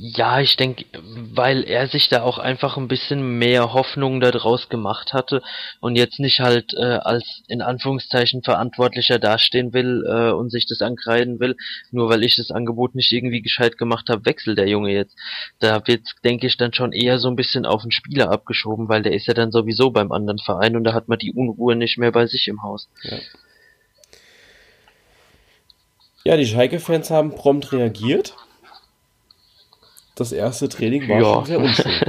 Ja, 0.00 0.40
ich 0.40 0.56
denke, 0.56 0.84
weil 0.94 1.64
er 1.64 1.88
sich 1.88 2.08
da 2.08 2.22
auch 2.22 2.38
einfach 2.38 2.76
ein 2.76 2.88
bisschen 2.88 3.38
mehr 3.38 3.72
Hoffnung 3.72 4.20
daraus 4.20 4.68
gemacht 4.68 5.12
hatte 5.12 5.42
und 5.80 5.96
jetzt 5.96 6.20
nicht 6.20 6.40
halt 6.40 6.74
äh, 6.74 6.98
als 7.02 7.42
in 7.48 7.62
Anführungszeichen 7.62 8.42
Verantwortlicher 8.42 9.18
dastehen 9.18 9.72
will 9.72 10.04
äh, 10.06 10.30
und 10.32 10.50
sich 10.50 10.66
das 10.66 10.82
ankreiden 10.82 11.40
will, 11.40 11.56
nur 11.90 12.08
weil 12.08 12.24
ich 12.24 12.36
das 12.36 12.50
Angebot 12.50 12.94
nicht 12.94 13.12
irgendwie 13.12 13.40
gescheit 13.40 13.78
gemacht 13.78 14.08
habe, 14.08 14.26
wechselt 14.26 14.58
der 14.58 14.68
Junge 14.68 14.92
jetzt. 14.92 15.16
Da 15.58 15.86
wird, 15.86 16.02
denke 16.24 16.46
ich, 16.46 16.56
dann 16.56 16.72
schon 16.72 16.92
eher 16.92 17.18
so 17.18 17.28
ein 17.28 17.36
bisschen 17.36 17.64
auf 17.64 17.82
den 17.82 17.92
Spieler 17.92 18.30
abgeschoben, 18.30 18.88
weil 18.88 19.02
der 19.02 19.12
ist 19.12 19.26
ja 19.26 19.34
dann 19.34 19.52
sowieso 19.52 19.90
beim 19.90 20.12
anderen 20.12 20.38
Verein 20.38 20.76
und 20.76 20.84
da 20.84 20.92
hat 20.92 21.08
man 21.08 21.18
die 21.18 21.32
Unruhe 21.32 21.76
nicht 21.76 21.98
mehr 21.98 22.12
bei 22.12 22.26
sich 22.26 22.48
im 22.48 22.62
Haus. 22.62 22.88
Ja. 23.02 23.18
Ja, 26.24 26.36
die 26.36 26.46
Schalke-Fans 26.46 27.10
haben 27.10 27.34
prompt 27.34 27.72
reagiert 27.72 28.34
das 30.20 30.32
erste 30.32 30.68
Training 30.68 31.08
war 31.08 31.20
ja. 31.20 31.24
schon 31.24 31.46
sehr 31.46 31.58
unschön. 31.60 31.92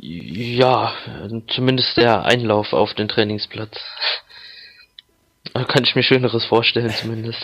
ja, 0.00 0.92
zumindest 1.48 1.96
der 1.96 2.24
Einlauf 2.24 2.72
auf 2.72 2.94
den 2.94 3.08
Trainingsplatz. 3.08 3.78
Da 5.54 5.64
kann 5.64 5.84
ich 5.84 5.94
mir 5.94 6.02
Schöneres 6.02 6.44
vorstellen, 6.44 6.90
zumindest. 6.90 7.40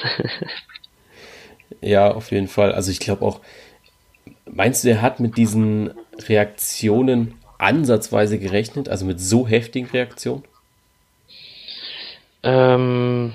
ja, 1.80 2.10
auf 2.12 2.30
jeden 2.30 2.48
Fall. 2.48 2.72
Also 2.72 2.90
ich 2.90 3.00
glaube 3.00 3.24
auch, 3.24 3.40
meinst 4.44 4.84
du, 4.84 4.88
er 4.88 5.02
hat 5.02 5.20
mit 5.20 5.36
diesen 5.36 5.92
Reaktionen 6.28 7.34
ansatzweise 7.58 8.38
gerechnet? 8.38 8.88
Also 8.88 9.06
mit 9.06 9.20
so 9.20 9.46
heftigen 9.48 9.88
Reaktionen? 9.88 10.44
Ähm, 12.42 13.32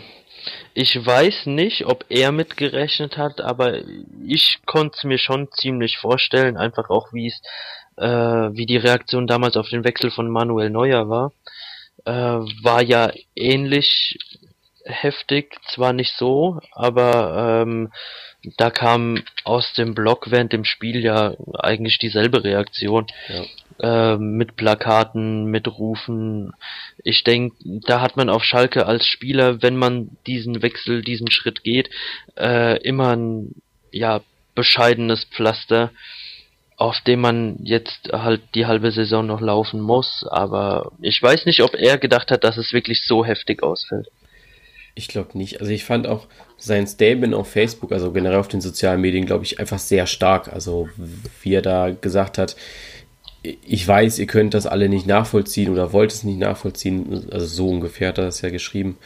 ich 0.73 1.05
weiß 1.05 1.47
nicht, 1.47 1.85
ob 1.85 2.05
er 2.09 2.31
mitgerechnet 2.31 3.17
hat, 3.17 3.41
aber 3.41 3.79
ich 4.25 4.59
konnte 4.65 4.97
es 4.97 5.03
mir 5.03 5.17
schon 5.17 5.51
ziemlich 5.51 5.97
vorstellen, 5.97 6.57
einfach 6.57 6.89
auch 6.89 7.11
wie 7.13 7.27
es, 7.27 7.41
äh, 7.97 8.07
wie 8.07 8.65
die 8.65 8.77
Reaktion 8.77 9.27
damals 9.27 9.57
auf 9.57 9.69
den 9.69 9.83
Wechsel 9.83 10.11
von 10.11 10.29
Manuel 10.29 10.69
Neuer 10.69 11.09
war. 11.09 11.33
Äh, 12.05 12.11
war 12.11 12.81
ja 12.81 13.11
ähnlich 13.35 14.17
heftig, 14.85 15.55
zwar 15.73 15.93
nicht 15.93 16.13
so, 16.17 16.59
aber 16.71 17.63
ähm, 17.63 17.91
da 18.57 18.71
kam 18.71 19.23
aus 19.43 19.73
dem 19.73 19.93
Block 19.93 20.31
während 20.31 20.51
dem 20.51 20.65
Spiel 20.65 21.03
ja 21.03 21.35
eigentlich 21.59 21.99
dieselbe 21.99 22.43
Reaktion. 22.43 23.07
Ja. 23.29 23.43
Äh, 23.81 24.17
mit 24.17 24.57
Plakaten, 24.57 25.45
mit 25.45 25.67
Rufen. 25.67 26.53
Ich 27.03 27.23
denke, 27.23 27.55
da 27.63 27.99
hat 28.01 28.15
man 28.15 28.29
auf 28.29 28.43
Schalke 28.43 28.85
als 28.85 29.07
Spieler, 29.07 29.63
wenn 29.63 29.75
man 29.75 30.17
diesen 30.27 30.61
Wechsel, 30.61 31.01
diesen 31.01 31.31
Schritt 31.31 31.63
geht, 31.63 31.89
äh, 32.37 32.77
immer 32.83 33.15
ein 33.15 33.55
ja, 33.91 34.21
bescheidenes 34.53 35.25
Pflaster, 35.25 35.89
auf 36.77 36.99
dem 37.01 37.21
man 37.21 37.57
jetzt 37.63 38.09
halt 38.11 38.41
die 38.53 38.67
halbe 38.67 38.91
Saison 38.91 39.25
noch 39.25 39.41
laufen 39.41 39.81
muss. 39.81 40.27
Aber 40.29 40.91
ich 41.01 41.21
weiß 41.21 41.47
nicht, 41.47 41.61
ob 41.63 41.73
er 41.73 41.97
gedacht 41.97 42.29
hat, 42.29 42.43
dass 42.43 42.57
es 42.57 42.73
wirklich 42.73 43.05
so 43.07 43.25
heftig 43.25 43.63
ausfällt. 43.63 44.09
Ich 44.93 45.07
glaube 45.07 45.37
nicht. 45.37 45.61
Also 45.61 45.71
ich 45.71 45.85
fand 45.85 46.05
auch 46.05 46.27
sein 46.57 46.85
Statement 46.85 47.33
auf 47.33 47.49
Facebook, 47.49 47.91
also 47.91 48.11
generell 48.11 48.39
auf 48.39 48.47
den 48.47 48.61
sozialen 48.61 49.01
Medien, 49.01 49.25
glaube 49.25 49.43
ich, 49.45 49.59
einfach 49.59 49.79
sehr 49.79 50.05
stark. 50.05 50.51
Also 50.51 50.89
wie 51.41 51.53
er 51.53 51.61
da 51.61 51.91
gesagt 51.91 52.37
hat, 52.37 52.55
ich 53.43 53.87
weiß, 53.87 54.19
ihr 54.19 54.27
könnt 54.27 54.53
das 54.53 54.67
alle 54.67 54.87
nicht 54.87 55.07
nachvollziehen 55.07 55.71
oder 55.71 55.93
wollt 55.93 56.11
es 56.11 56.23
nicht 56.23 56.37
nachvollziehen. 56.37 57.27
Also 57.31 57.47
so 57.47 57.69
ungefähr 57.69 58.09
hat 58.09 58.19
er 58.19 58.25
das 58.25 58.41
ja 58.41 58.49
geschrieben. 58.49 58.97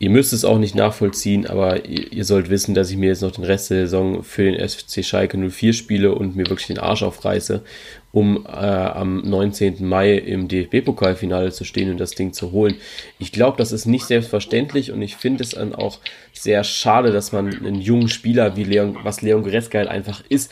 Ihr 0.00 0.10
müsst 0.10 0.32
es 0.32 0.44
auch 0.44 0.58
nicht 0.58 0.74
nachvollziehen, 0.74 1.46
aber 1.46 1.86
ihr, 1.86 2.12
ihr, 2.12 2.24
sollt 2.24 2.50
wissen, 2.50 2.74
dass 2.74 2.90
ich 2.90 2.96
mir 2.96 3.10
jetzt 3.10 3.22
noch 3.22 3.30
den 3.30 3.44
Rest 3.44 3.70
der 3.70 3.86
Saison 3.86 4.24
für 4.24 4.42
den 4.42 4.68
FC 4.68 5.04
Schalke 5.04 5.38
04 5.38 5.72
spiele 5.72 6.14
und 6.14 6.34
mir 6.34 6.48
wirklich 6.48 6.66
den 6.66 6.78
Arsch 6.78 7.04
aufreiße, 7.04 7.62
um 8.10 8.44
äh, 8.44 8.48
am 8.48 9.18
19. 9.18 9.86
Mai 9.86 10.14
im 10.14 10.48
DFB-Pokalfinale 10.48 11.52
zu 11.52 11.64
stehen 11.64 11.90
und 11.90 11.98
das 11.98 12.10
Ding 12.10 12.32
zu 12.32 12.50
holen. 12.50 12.76
Ich 13.20 13.30
glaube, 13.30 13.56
das 13.56 13.70
ist 13.70 13.86
nicht 13.86 14.06
selbstverständlich 14.06 14.90
und 14.90 15.00
ich 15.00 15.14
finde 15.14 15.44
es 15.44 15.50
dann 15.50 15.74
auch 15.74 16.00
sehr 16.32 16.64
schade, 16.64 17.12
dass 17.12 17.30
man 17.30 17.46
einen 17.46 17.80
jungen 17.80 18.08
Spieler 18.08 18.56
wie 18.56 18.64
Leon, 18.64 18.98
was 19.04 19.22
Leon 19.22 19.44
Goretzka 19.44 19.78
halt 19.78 19.88
einfach 19.88 20.24
ist 20.28 20.50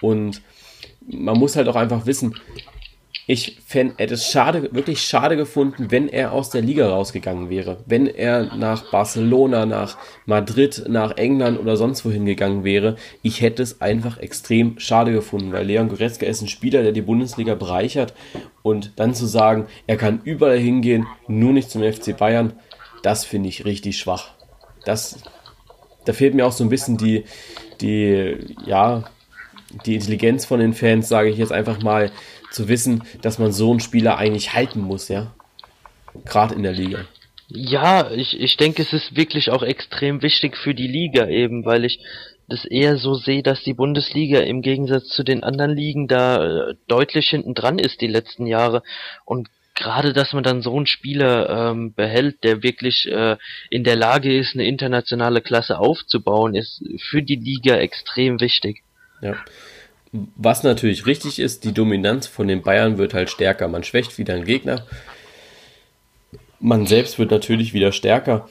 und 0.00 0.40
man 1.06 1.38
muss 1.38 1.56
halt 1.56 1.68
auch 1.68 1.76
einfach 1.76 2.06
wissen, 2.06 2.34
ich 3.26 3.58
hätte 3.70 4.14
es 4.14 4.30
schade, 4.30 4.74
wirklich 4.74 5.02
schade 5.02 5.36
gefunden, 5.36 5.90
wenn 5.90 6.08
er 6.08 6.32
aus 6.32 6.50
der 6.50 6.60
Liga 6.60 6.90
rausgegangen 6.90 7.48
wäre. 7.48 7.78
Wenn 7.86 8.06
er 8.06 8.54
nach 8.56 8.90
Barcelona, 8.90 9.64
nach 9.64 9.96
Madrid, 10.26 10.84
nach 10.88 11.16
England 11.16 11.58
oder 11.58 11.78
sonst 11.78 12.04
wohin 12.04 12.26
gegangen 12.26 12.64
wäre. 12.64 12.96
Ich 13.22 13.40
hätte 13.40 13.62
es 13.62 13.80
einfach 13.80 14.18
extrem 14.18 14.78
schade 14.78 15.12
gefunden, 15.12 15.52
weil 15.52 15.64
Leon 15.64 15.88
Goretzka 15.88 16.26
ist 16.26 16.42
ein 16.42 16.48
Spieler, 16.48 16.82
der 16.82 16.92
die 16.92 17.00
Bundesliga 17.00 17.54
bereichert. 17.54 18.12
Und 18.62 18.92
dann 18.96 19.14
zu 19.14 19.24
sagen, 19.24 19.66
er 19.86 19.96
kann 19.96 20.20
überall 20.24 20.58
hingehen, 20.58 21.06
nur 21.26 21.52
nicht 21.52 21.70
zum 21.70 21.82
FC 21.82 22.16
Bayern, 22.16 22.52
das 23.02 23.24
finde 23.24 23.48
ich 23.48 23.64
richtig 23.64 23.98
schwach. 23.98 24.32
Das, 24.84 25.18
da 26.04 26.12
fehlt 26.12 26.34
mir 26.34 26.46
auch 26.46 26.52
so 26.52 26.64
ein 26.64 26.70
bisschen 26.70 26.98
die, 26.98 27.24
die, 27.80 28.54
ja, 28.66 29.04
die 29.86 29.94
Intelligenz 29.94 30.44
von 30.44 30.60
den 30.60 30.74
Fans, 30.74 31.08
sage 31.08 31.30
ich 31.30 31.38
jetzt 31.38 31.52
einfach 31.52 31.82
mal, 31.82 32.10
zu 32.54 32.68
wissen, 32.68 33.02
dass 33.22 33.38
man 33.38 33.52
so 33.52 33.70
einen 33.70 33.80
Spieler 33.80 34.16
eigentlich 34.16 34.54
halten 34.54 34.80
muss, 34.80 35.08
ja. 35.08 35.34
Gerade 36.24 36.54
in 36.54 36.62
der 36.62 36.72
Liga. 36.72 37.04
Ja, 37.48 38.10
ich, 38.10 38.40
ich 38.40 38.56
denke, 38.56 38.82
es 38.82 38.92
ist 38.92 39.16
wirklich 39.16 39.50
auch 39.50 39.62
extrem 39.62 40.22
wichtig 40.22 40.56
für 40.56 40.74
die 40.74 40.86
Liga 40.86 41.28
eben, 41.28 41.64
weil 41.64 41.84
ich 41.84 42.00
das 42.48 42.64
eher 42.64 42.96
so 42.96 43.14
sehe, 43.14 43.42
dass 43.42 43.62
die 43.62 43.74
Bundesliga 43.74 44.40
im 44.40 44.62
Gegensatz 44.62 45.08
zu 45.08 45.24
den 45.24 45.42
anderen 45.42 45.74
Ligen 45.74 46.08
da 46.08 46.44
äh, 46.44 46.74
deutlich 46.88 47.28
hinten 47.28 47.54
dran 47.54 47.78
ist 47.78 48.00
die 48.00 48.06
letzten 48.06 48.46
Jahre 48.46 48.82
und 49.24 49.48
gerade, 49.74 50.12
dass 50.12 50.32
man 50.32 50.44
dann 50.44 50.62
so 50.62 50.76
einen 50.76 50.86
Spieler 50.86 51.70
ähm, 51.70 51.94
behält, 51.94 52.44
der 52.44 52.62
wirklich 52.62 53.10
äh, 53.10 53.36
in 53.70 53.82
der 53.82 53.96
Lage 53.96 54.36
ist, 54.36 54.54
eine 54.54 54.66
internationale 54.66 55.40
Klasse 55.40 55.78
aufzubauen, 55.78 56.54
ist 56.54 56.82
für 57.10 57.22
die 57.22 57.36
Liga 57.36 57.76
extrem 57.76 58.40
wichtig. 58.40 58.82
Ja. 59.20 59.36
Was 60.36 60.62
natürlich 60.62 61.06
richtig 61.06 61.40
ist, 61.40 61.64
die 61.64 61.72
Dominanz 61.72 62.28
von 62.28 62.46
den 62.46 62.62
Bayern 62.62 62.98
wird 62.98 63.14
halt 63.14 63.30
stärker. 63.30 63.66
Man 63.66 63.82
schwächt 63.82 64.16
wieder 64.16 64.34
einen 64.34 64.44
Gegner. 64.44 64.86
Man 66.60 66.86
selbst 66.86 67.18
wird 67.18 67.32
natürlich 67.32 67.74
wieder 67.74 67.90
stärker. 67.90 68.48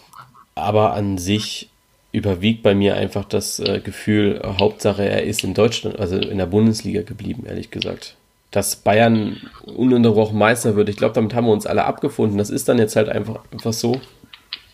Aber 0.55 0.93
an 0.93 1.17
sich 1.17 1.69
überwiegt 2.11 2.63
bei 2.63 2.75
mir 2.75 2.95
einfach 2.95 3.23
das 3.23 3.59
äh, 3.59 3.79
Gefühl, 3.79 4.41
Hauptsache 4.43 5.07
er 5.07 5.23
ist 5.23 5.43
in 5.43 5.53
Deutschland, 5.53 5.99
also 5.99 6.17
in 6.17 6.37
der 6.37 6.45
Bundesliga 6.45 7.01
geblieben, 7.01 7.45
ehrlich 7.47 7.71
gesagt. 7.71 8.15
Dass 8.51 8.75
Bayern 8.75 9.49
ununterbrochen 9.65 10.37
Meister 10.37 10.75
wird, 10.75 10.89
ich 10.89 10.97
glaube, 10.97 11.15
damit 11.15 11.33
haben 11.33 11.47
wir 11.47 11.53
uns 11.53 11.65
alle 11.65 11.85
abgefunden. 11.85 12.37
Das 12.37 12.49
ist 12.49 12.67
dann 12.67 12.77
jetzt 12.77 12.95
halt 12.95 13.09
einfach, 13.09 13.39
einfach 13.51 13.73
so. 13.73 14.01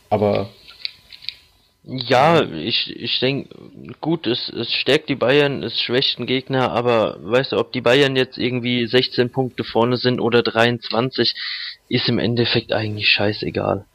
Aber 0.10 0.50
ja, 1.84 2.44
ich, 2.44 2.94
ich 2.96 3.20
denke, 3.20 3.50
gut, 4.02 4.28
es, 4.28 4.50
es 4.50 4.72
stärkt 4.74 5.10
die 5.10 5.16
Bayern, 5.16 5.64
es 5.64 5.80
schwächt 5.80 6.20
den 6.20 6.26
Gegner, 6.26 6.72
aber 6.72 7.18
weißt 7.22 7.54
du, 7.54 7.58
ob 7.58 7.72
die 7.72 7.82
Bayern 7.82 8.16
jetzt 8.16 8.38
irgendwie 8.38 8.86
16 8.86 9.32
Punkte 9.32 9.64
vorne 9.64 9.98
sind 9.98 10.20
oder 10.20 10.44
23, 10.44 11.34
ist 11.88 12.10
im 12.10 12.20
Endeffekt 12.20 12.74
eigentlich 12.74 13.08
scheißegal. 13.08 13.86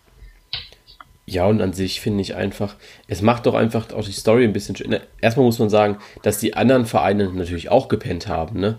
Ja, 1.26 1.46
und 1.46 1.62
an 1.62 1.72
sich 1.72 2.00
finde 2.00 2.20
ich 2.20 2.34
einfach, 2.34 2.76
es 3.06 3.22
macht 3.22 3.46
doch 3.46 3.54
einfach 3.54 3.92
auch 3.92 4.04
die 4.04 4.12
Story 4.12 4.44
ein 4.44 4.52
bisschen 4.52 4.76
schön. 4.76 4.98
Erstmal 5.20 5.46
muss 5.46 5.58
man 5.58 5.70
sagen, 5.70 5.98
dass 6.22 6.38
die 6.38 6.54
anderen 6.54 6.84
Vereine 6.86 7.32
natürlich 7.32 7.70
auch 7.70 7.88
gepennt 7.88 8.28
haben, 8.28 8.60
ne? 8.60 8.78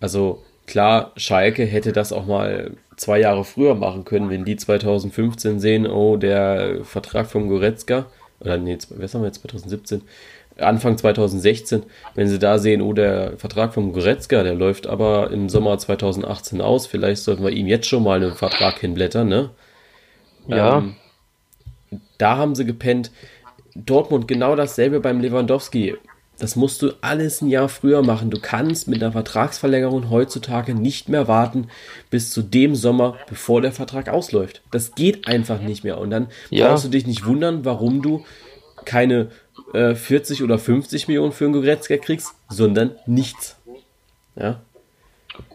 Also 0.00 0.42
klar, 0.66 1.12
Schalke 1.16 1.64
hätte 1.64 1.92
das 1.92 2.12
auch 2.12 2.26
mal 2.26 2.72
zwei 2.96 3.20
Jahre 3.20 3.44
früher 3.44 3.74
machen 3.74 4.04
können, 4.04 4.30
wenn 4.30 4.44
die 4.44 4.56
2015 4.56 5.60
sehen, 5.60 5.86
oh, 5.86 6.16
der 6.16 6.84
Vertrag 6.84 7.30
vom 7.30 7.48
Goretzka 7.48 8.06
oder 8.42 8.58
nee, 8.58 8.76
was 8.90 9.14
haben 9.14 9.22
wir 9.22 9.28
jetzt, 9.28 9.40
2017? 9.40 10.02
Anfang 10.58 10.98
2016, 10.98 11.84
wenn 12.14 12.28
sie 12.28 12.38
da 12.38 12.58
sehen, 12.58 12.82
oh, 12.82 12.92
der 12.92 13.38
Vertrag 13.38 13.72
vom 13.72 13.92
Goretzka, 13.92 14.42
der 14.42 14.54
läuft 14.54 14.86
aber 14.86 15.30
im 15.30 15.48
Sommer 15.48 15.78
2018 15.78 16.60
aus, 16.60 16.86
vielleicht 16.86 17.22
sollten 17.22 17.42
wir 17.42 17.50
ihm 17.50 17.66
jetzt 17.66 17.86
schon 17.86 18.02
mal 18.02 18.22
einen 18.22 18.34
Vertrag 18.34 18.78
hinblättern, 18.78 19.28
ne? 19.28 19.50
Ja. 20.48 20.78
Ähm, 20.78 20.96
da 22.18 22.36
haben 22.36 22.54
sie 22.54 22.66
gepennt. 22.66 23.10
Dortmund 23.74 24.28
genau 24.28 24.54
dasselbe 24.54 25.00
beim 25.00 25.20
Lewandowski. 25.20 25.96
Das 26.42 26.56
musst 26.56 26.82
du 26.82 26.90
alles 27.02 27.40
ein 27.40 27.46
Jahr 27.46 27.68
früher 27.68 28.02
machen. 28.02 28.28
Du 28.28 28.40
kannst 28.40 28.88
mit 28.88 29.00
einer 29.00 29.12
Vertragsverlängerung 29.12 30.10
heutzutage 30.10 30.74
nicht 30.74 31.08
mehr 31.08 31.28
warten 31.28 31.68
bis 32.10 32.32
zu 32.32 32.42
dem 32.42 32.74
Sommer, 32.74 33.16
bevor 33.28 33.62
der 33.62 33.70
Vertrag 33.70 34.08
ausläuft. 34.08 34.60
Das 34.72 34.96
geht 34.96 35.28
einfach 35.28 35.60
nicht 35.60 35.84
mehr. 35.84 35.98
Und 35.98 36.10
dann 36.10 36.26
ja. 36.50 36.66
brauchst 36.66 36.84
du 36.84 36.88
dich 36.88 37.06
nicht 37.06 37.26
wundern, 37.26 37.64
warum 37.64 38.02
du 38.02 38.24
keine 38.84 39.30
äh, 39.72 39.94
40 39.94 40.42
oder 40.42 40.58
50 40.58 41.06
Millionen 41.06 41.30
für 41.30 41.44
einen 41.44 41.52
Goretzka 41.52 41.96
kriegst, 41.96 42.34
sondern 42.48 42.96
nichts. 43.06 43.54
Ja. 44.34 44.62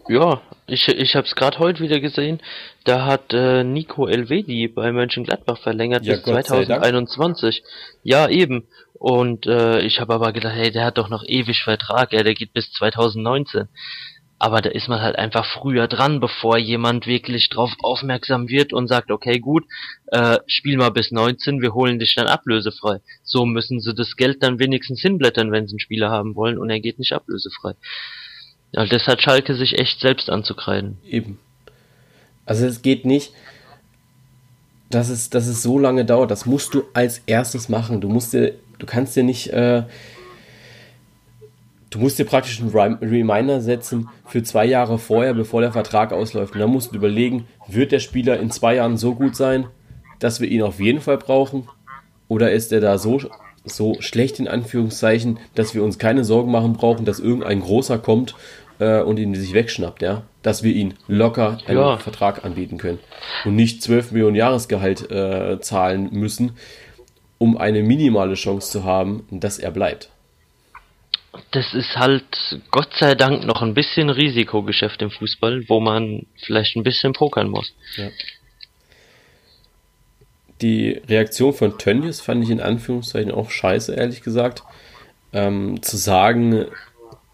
Ja, 0.08 0.40
ich, 0.66 0.88
ich 0.88 1.16
habe 1.16 1.26
es 1.26 1.34
gerade 1.34 1.58
heute 1.58 1.80
wieder 1.80 2.00
gesehen. 2.00 2.40
Da 2.84 3.04
hat 3.04 3.32
äh, 3.32 3.62
Nico 3.62 4.06
Elvedi 4.06 4.68
bei 4.68 4.90
Mönchengladbach 4.92 5.58
verlängert 5.58 6.04
ja, 6.04 6.14
bis 6.14 6.22
Gott 6.22 6.46
2021. 6.46 7.62
Ja, 8.02 8.28
eben. 8.28 8.66
Und 8.94 9.46
äh, 9.46 9.80
ich 9.80 10.00
habe 10.00 10.14
aber 10.14 10.32
gedacht, 10.32 10.54
hey, 10.56 10.70
der 10.70 10.86
hat 10.86 10.98
doch 10.98 11.08
noch 11.08 11.24
ewig 11.26 11.62
Vertrag, 11.62 12.12
ja, 12.12 12.22
der 12.22 12.34
geht 12.34 12.52
bis 12.52 12.72
2019. 12.72 13.68
Aber 14.40 14.60
da 14.60 14.70
ist 14.70 14.88
man 14.88 15.02
halt 15.02 15.16
einfach 15.16 15.44
früher 15.44 15.88
dran, 15.88 16.20
bevor 16.20 16.58
jemand 16.58 17.06
wirklich 17.06 17.48
drauf 17.48 17.72
aufmerksam 17.82 18.48
wird 18.48 18.72
und 18.72 18.86
sagt, 18.86 19.10
okay, 19.10 19.40
gut, 19.40 19.64
äh, 20.06 20.38
spiel 20.46 20.76
mal 20.76 20.90
bis 20.90 21.10
19, 21.10 21.60
wir 21.60 21.74
holen 21.74 21.98
dich 21.98 22.14
dann 22.14 22.28
ablösefrei. 22.28 23.00
So 23.24 23.44
müssen 23.46 23.80
sie 23.80 23.94
das 23.94 24.16
Geld 24.16 24.42
dann 24.42 24.60
wenigstens 24.60 25.00
hinblättern, 25.00 25.50
wenn 25.50 25.66
sie 25.66 25.72
einen 25.72 25.80
Spieler 25.80 26.10
haben 26.10 26.36
wollen 26.36 26.56
und 26.56 26.70
er 26.70 26.78
geht 26.78 27.00
nicht 27.00 27.12
ablösefrei. 27.12 27.74
Ja, 28.72 28.84
das 28.86 29.06
hat 29.06 29.22
Schalke 29.22 29.54
sich 29.54 29.78
echt 29.78 30.00
selbst 30.00 30.28
anzukreiden. 30.30 30.98
Eben. 31.04 31.38
Also 32.44 32.66
es 32.66 32.82
geht 32.82 33.04
nicht, 33.04 33.32
dass 34.90 35.08
es, 35.08 35.30
dass 35.30 35.46
es 35.46 35.62
so 35.62 35.78
lange 35.78 36.04
dauert. 36.04 36.30
Das 36.30 36.46
musst 36.46 36.74
du 36.74 36.84
als 36.94 37.22
erstes 37.26 37.68
machen. 37.68 38.00
Du 38.00 38.08
musst 38.08 38.32
dir 38.32 38.54
du 38.78 38.86
kannst 38.86 39.16
dir 39.16 39.22
nicht, 39.22 39.48
äh, 39.52 39.82
du 41.90 41.98
musst 41.98 42.18
dir 42.18 42.24
praktisch 42.24 42.60
einen 42.60 42.70
Reminder 42.70 43.60
setzen 43.60 44.08
für 44.26 44.42
zwei 44.42 44.66
Jahre 44.66 44.98
vorher, 44.98 45.34
bevor 45.34 45.60
der 45.60 45.72
Vertrag 45.72 46.12
ausläuft. 46.12 46.54
Und 46.54 46.60
dann 46.60 46.70
musst 46.70 46.92
du 46.92 46.96
überlegen, 46.96 47.46
wird 47.66 47.92
der 47.92 48.00
Spieler 48.00 48.38
in 48.40 48.50
zwei 48.50 48.76
Jahren 48.76 48.96
so 48.96 49.14
gut 49.14 49.36
sein, 49.36 49.66
dass 50.18 50.40
wir 50.40 50.48
ihn 50.48 50.62
auf 50.62 50.80
jeden 50.80 51.00
Fall 51.00 51.18
brauchen? 51.18 51.68
Oder 52.28 52.52
ist 52.52 52.72
er 52.72 52.80
da 52.80 52.98
so, 52.98 53.20
so 53.70 53.96
schlecht 54.00 54.38
in 54.38 54.48
Anführungszeichen, 54.48 55.38
dass 55.54 55.74
wir 55.74 55.82
uns 55.82 55.98
keine 55.98 56.24
Sorgen 56.24 56.50
machen 56.50 56.74
brauchen, 56.74 57.04
dass 57.04 57.20
irgendein 57.20 57.60
großer 57.60 57.98
kommt 57.98 58.34
äh, 58.78 59.00
und 59.00 59.18
ihn 59.18 59.34
sich 59.34 59.54
wegschnappt, 59.54 60.02
ja? 60.02 60.22
Dass 60.42 60.62
wir 60.62 60.72
ihn 60.72 60.94
locker 61.06 61.58
einen 61.66 61.78
ja. 61.78 61.96
Vertrag 61.98 62.44
anbieten 62.44 62.78
können 62.78 62.98
und 63.44 63.56
nicht 63.56 63.82
12 63.82 64.12
Millionen 64.12 64.36
Jahresgehalt 64.36 65.10
äh, 65.10 65.60
zahlen 65.60 66.08
müssen, 66.12 66.52
um 67.38 67.56
eine 67.56 67.82
minimale 67.82 68.34
Chance 68.34 68.70
zu 68.70 68.84
haben, 68.84 69.26
dass 69.30 69.58
er 69.58 69.70
bleibt. 69.70 70.10
Das 71.52 71.74
ist 71.74 71.96
halt 71.96 72.24
Gott 72.70 72.88
sei 72.98 73.14
Dank 73.14 73.44
noch 73.44 73.62
ein 73.62 73.74
bisschen 73.74 74.10
Risikogeschäft 74.10 75.02
im 75.02 75.10
Fußball, 75.10 75.68
wo 75.68 75.78
man 75.78 76.26
vielleicht 76.44 76.76
ein 76.76 76.82
bisschen 76.82 77.12
pokern 77.12 77.48
muss. 77.48 77.72
Ja. 77.96 78.08
Die 80.60 81.00
Reaktion 81.08 81.52
von 81.54 81.78
Tönnies 81.78 82.20
fand 82.20 82.42
ich 82.42 82.50
in 82.50 82.60
Anführungszeichen 82.60 83.30
auch 83.30 83.50
scheiße, 83.50 83.94
ehrlich 83.94 84.22
gesagt. 84.22 84.62
Ähm, 85.32 85.82
zu 85.82 85.96
sagen, 85.96 86.66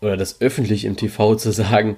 oder 0.00 0.16
das 0.16 0.40
öffentlich 0.40 0.84
im 0.84 0.96
TV 0.96 1.34
zu 1.36 1.52
sagen, 1.52 1.96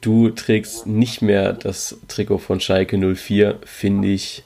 du 0.00 0.30
trägst 0.30 0.86
nicht 0.86 1.22
mehr 1.22 1.52
das 1.52 1.98
Trikot 2.08 2.38
von 2.38 2.60
Schalke 2.60 2.98
04, 2.98 3.58
finde 3.64 4.08
ich 4.08 4.42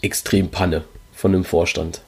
extrem 0.00 0.48
Panne 0.48 0.84
von 1.12 1.32
dem 1.32 1.44
Vorstand. 1.44 2.00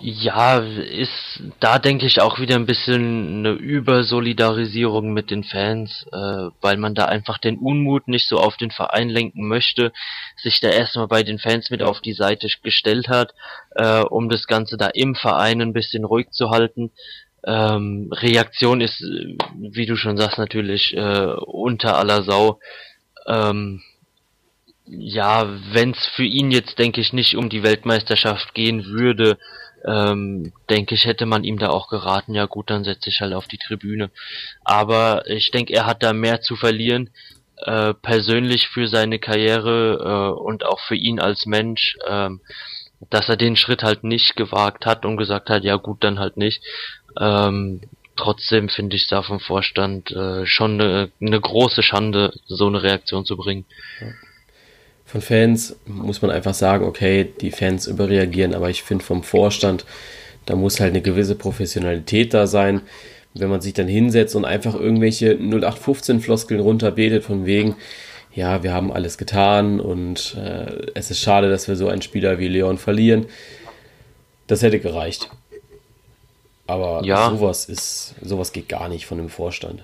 Ja, 0.00 0.58
ist 0.58 1.42
da 1.60 1.78
denke 1.78 2.06
ich 2.06 2.20
auch 2.20 2.38
wieder 2.38 2.56
ein 2.56 2.66
bisschen 2.66 3.38
eine 3.38 3.50
Übersolidarisierung 3.50 5.12
mit 5.12 5.30
den 5.30 5.44
Fans, 5.44 6.06
äh, 6.12 6.50
weil 6.60 6.76
man 6.76 6.94
da 6.94 7.04
einfach 7.06 7.38
den 7.38 7.58
Unmut 7.58 8.08
nicht 8.08 8.28
so 8.28 8.38
auf 8.38 8.56
den 8.56 8.70
Verein 8.70 9.08
lenken 9.08 9.46
möchte, 9.46 9.92
sich 10.36 10.60
da 10.60 10.68
erstmal 10.68 11.08
bei 11.08 11.22
den 11.22 11.38
Fans 11.38 11.70
mit 11.70 11.82
auf 11.82 12.00
die 12.00 12.14
Seite 12.14 12.48
gestellt 12.62 13.08
hat, 13.08 13.34
äh, 13.76 14.00
um 14.00 14.28
das 14.28 14.46
Ganze 14.46 14.76
da 14.76 14.88
im 14.88 15.14
Verein 15.14 15.60
ein 15.60 15.72
bisschen 15.72 16.04
ruhig 16.04 16.30
zu 16.30 16.50
halten. 16.50 16.90
Ähm, 17.44 18.10
Reaktion 18.12 18.80
ist, 18.80 19.00
wie 19.00 19.86
du 19.86 19.96
schon 19.96 20.16
sagst, 20.16 20.38
natürlich 20.38 20.96
äh, 20.96 21.34
unter 21.46 21.96
aller 21.96 22.22
Sau. 22.22 22.58
Ähm, 23.26 23.82
ja, 24.90 25.48
wenn 25.72 25.92
es 25.92 26.06
für 26.16 26.24
ihn 26.24 26.50
jetzt, 26.50 26.78
denke 26.78 27.00
ich, 27.00 27.12
nicht 27.12 27.36
um 27.36 27.48
die 27.48 27.62
Weltmeisterschaft 27.62 28.54
gehen 28.54 28.84
würde, 28.86 29.38
ähm, 29.86 30.52
denke 30.68 30.94
ich, 30.94 31.04
hätte 31.04 31.26
man 31.26 31.44
ihm 31.44 31.58
da 31.58 31.70
auch 31.70 31.88
geraten, 31.88 32.34
ja 32.34 32.46
gut, 32.46 32.70
dann 32.70 32.84
setze 32.84 33.08
ich 33.08 33.20
halt 33.20 33.32
auf 33.32 33.46
die 33.46 33.58
Tribüne. 33.58 34.10
Aber 34.64 35.26
ich 35.26 35.50
denke, 35.50 35.72
er 35.72 35.86
hat 35.86 36.02
da 36.02 36.12
mehr 36.12 36.40
zu 36.42 36.56
verlieren, 36.56 37.10
äh, 37.58 37.94
persönlich 37.94 38.68
für 38.68 38.88
seine 38.88 39.18
Karriere 39.18 40.34
äh, 40.36 40.40
und 40.42 40.66
auch 40.66 40.80
für 40.80 40.96
ihn 40.96 41.20
als 41.20 41.46
Mensch, 41.46 41.96
äh, 42.06 42.30
dass 43.08 43.28
er 43.28 43.36
den 43.36 43.56
Schritt 43.56 43.82
halt 43.82 44.04
nicht 44.04 44.36
gewagt 44.36 44.86
hat 44.86 45.06
und 45.06 45.16
gesagt 45.16 45.48
hat, 45.50 45.64
ja 45.64 45.76
gut, 45.76 46.04
dann 46.04 46.18
halt 46.18 46.36
nicht. 46.36 46.62
Ähm, 47.18 47.80
trotzdem 48.16 48.68
finde 48.68 48.96
ich 48.96 49.08
da 49.08 49.22
vom 49.22 49.40
Vorstand 49.40 50.10
äh, 50.10 50.44
schon 50.46 50.80
eine, 50.80 51.10
eine 51.20 51.40
große 51.40 51.82
Schande, 51.82 52.34
so 52.46 52.66
eine 52.66 52.82
Reaktion 52.82 53.24
zu 53.24 53.36
bringen. 53.36 53.64
Von 55.10 55.22
Fans 55.22 55.74
muss 55.86 56.22
man 56.22 56.30
einfach 56.30 56.54
sagen, 56.54 56.84
okay, 56.84 57.28
die 57.40 57.50
Fans 57.50 57.88
überreagieren, 57.88 58.54
aber 58.54 58.70
ich 58.70 58.84
finde 58.84 59.04
vom 59.04 59.24
Vorstand, 59.24 59.84
da 60.46 60.54
muss 60.54 60.78
halt 60.78 60.90
eine 60.90 61.02
gewisse 61.02 61.34
Professionalität 61.34 62.32
da 62.32 62.46
sein. 62.46 62.82
Wenn 63.34 63.50
man 63.50 63.60
sich 63.60 63.72
dann 63.72 63.88
hinsetzt 63.88 64.36
und 64.36 64.44
einfach 64.44 64.76
irgendwelche 64.76 65.32
0815-Floskeln 65.32 66.60
runterbetet, 66.60 67.24
von 67.24 67.44
wegen, 67.44 67.74
ja, 68.36 68.62
wir 68.62 68.72
haben 68.72 68.92
alles 68.92 69.18
getan 69.18 69.80
und 69.80 70.36
äh, 70.36 70.92
es 70.94 71.10
ist 71.10 71.18
schade, 71.18 71.50
dass 71.50 71.66
wir 71.66 71.74
so 71.74 71.88
einen 71.88 72.02
Spieler 72.02 72.38
wie 72.38 72.46
Leon 72.46 72.78
verlieren. 72.78 73.26
Das 74.46 74.62
hätte 74.62 74.78
gereicht. 74.78 75.28
Aber 76.68 77.02
ja. 77.04 77.30
sowas 77.30 77.64
ist, 77.64 78.14
sowas 78.22 78.52
geht 78.52 78.68
gar 78.68 78.88
nicht 78.88 79.06
von 79.06 79.18
dem 79.18 79.28
Vorstand. 79.28 79.82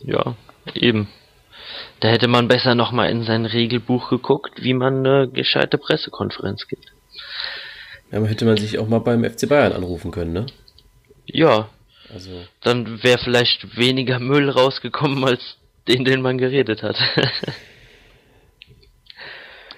Ja, 0.00 0.36
eben. 0.74 1.08
Da 2.00 2.08
hätte 2.08 2.28
man 2.28 2.48
besser 2.48 2.74
nochmal 2.74 3.10
in 3.10 3.24
sein 3.24 3.46
Regelbuch 3.46 4.10
geguckt, 4.10 4.62
wie 4.62 4.74
man 4.74 5.06
eine 5.06 5.28
gescheite 5.28 5.78
Pressekonferenz 5.78 6.66
gibt. 6.66 6.86
Ja, 8.10 8.22
hätte 8.24 8.44
man 8.44 8.56
sich 8.56 8.78
auch 8.78 8.88
mal 8.88 8.98
beim 8.98 9.24
FC 9.24 9.48
Bayern 9.48 9.72
anrufen 9.72 10.10
können, 10.10 10.32
ne? 10.32 10.46
Ja. 11.26 11.68
Also. 12.12 12.30
Dann 12.62 13.02
wäre 13.04 13.18
vielleicht 13.18 13.76
weniger 13.76 14.18
Müll 14.18 14.50
rausgekommen 14.50 15.24
als 15.24 15.56
den, 15.86 16.04
den 16.04 16.22
man 16.22 16.38
geredet 16.38 16.82
hat. 16.82 16.96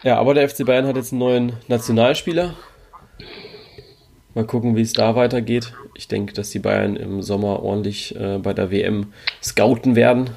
ja, 0.03 0.19
aber 0.19 0.35
der 0.35 0.49
FC 0.49 0.65
Bayern 0.65 0.87
hat 0.87 0.97
jetzt 0.97 1.13
einen 1.13 1.19
neuen 1.19 1.53
Nationalspieler. 1.69 2.55
Mal 4.35 4.47
gucken, 4.47 4.77
wie 4.77 4.83
es 4.83 4.95
da 4.95 5.15
weitergeht. 5.15 5.75
Ich 5.95 6.09
denke, 6.09 6.33
dass 6.33 6.51
die 6.51 6.59
Bayern 6.59 6.97
im 6.97 7.21
Sommer 7.21 7.63
ordentlich 7.63 8.17
äh, 8.17 8.39
bei 8.39 8.55
der 8.55 8.71
WM 8.71 9.13
scouten 9.43 9.95
werden. 9.95 10.31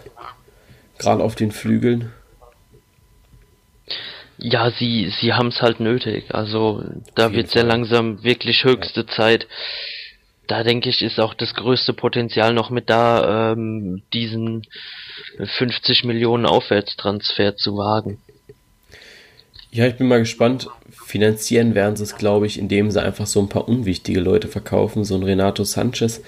Gerade 0.98 1.24
auf 1.24 1.36
den 1.36 1.52
Flügeln. 1.52 2.12
Ja, 4.38 4.70
sie, 4.70 5.12
sie 5.20 5.34
haben 5.34 5.48
es 5.48 5.62
halt 5.62 5.80
nötig. 5.80 6.34
Also 6.34 6.84
da 7.16 7.32
wird 7.32 7.50
sehr 7.50 7.64
langsam 7.64 8.24
wirklich 8.24 8.64
höchste 8.64 9.02
ja. 9.02 9.08
Zeit. 9.08 9.48
Da 10.48 10.64
denke 10.64 10.90
ich, 10.90 11.02
ist 11.02 11.20
auch 11.20 11.34
das 11.34 11.56
größte 11.56 11.94
Potenzial 11.94 12.54
noch 12.54 12.70
mit 12.70 12.90
da, 12.90 13.54
ähm, 13.54 14.04
diesen 14.14 14.68
50 15.44 16.04
Millionen 16.04 16.46
Aufwärtstransfer 16.46 17.56
zu 17.56 17.78
wagen. 17.78 18.20
Ja, 19.72 19.88
ich 19.88 19.96
bin 19.96 20.08
mal 20.08 20.20
gespannt. 20.20 20.68
Finanzieren 21.16 21.76
werden 21.76 21.96
sie 21.96 22.04
es, 22.04 22.18
glaube 22.18 22.46
ich, 22.46 22.60
indem 22.60 22.92
sie 22.92 23.02
einfach 23.02 23.26
so 23.26 23.40
ein 23.40 23.48
paar 23.48 23.70
unwichtige 23.70 24.20
Leute 24.20 24.50
verkaufen. 24.50 25.06
So 25.06 25.16
ein 25.16 25.24
Renato 25.24 25.64
Sanchez, 25.64 26.22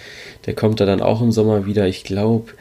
der 0.45 0.55
kommt 0.55 0.79
da 0.79 0.85
dann 0.85 1.01
auch 1.01 1.21
im 1.21 1.33
Sommer 1.33 1.65
wieder. 1.65 1.89
Ich 1.89 2.05
glaube, 2.05 2.53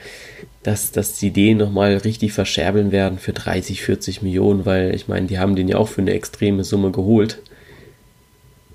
dass, 0.65 0.91
dass 0.91 1.21
die 1.21 1.31
den 1.31 1.59
nochmal 1.59 1.99
richtig 1.99 2.33
verscherbeln 2.33 2.91
werden 2.91 3.21
für 3.21 3.33
30, 3.33 3.81
40 3.81 4.23
Millionen, 4.23 4.67
weil 4.67 4.93
ich 4.93 5.07
meine, 5.07 5.29
die 5.29 5.39
haben 5.39 5.55
den 5.55 5.69
ja 5.69 5.77
auch 5.77 5.87
für 5.87 6.01
eine 6.01 6.15
extreme 6.15 6.65
Summe 6.65 6.91
geholt. 6.91 7.39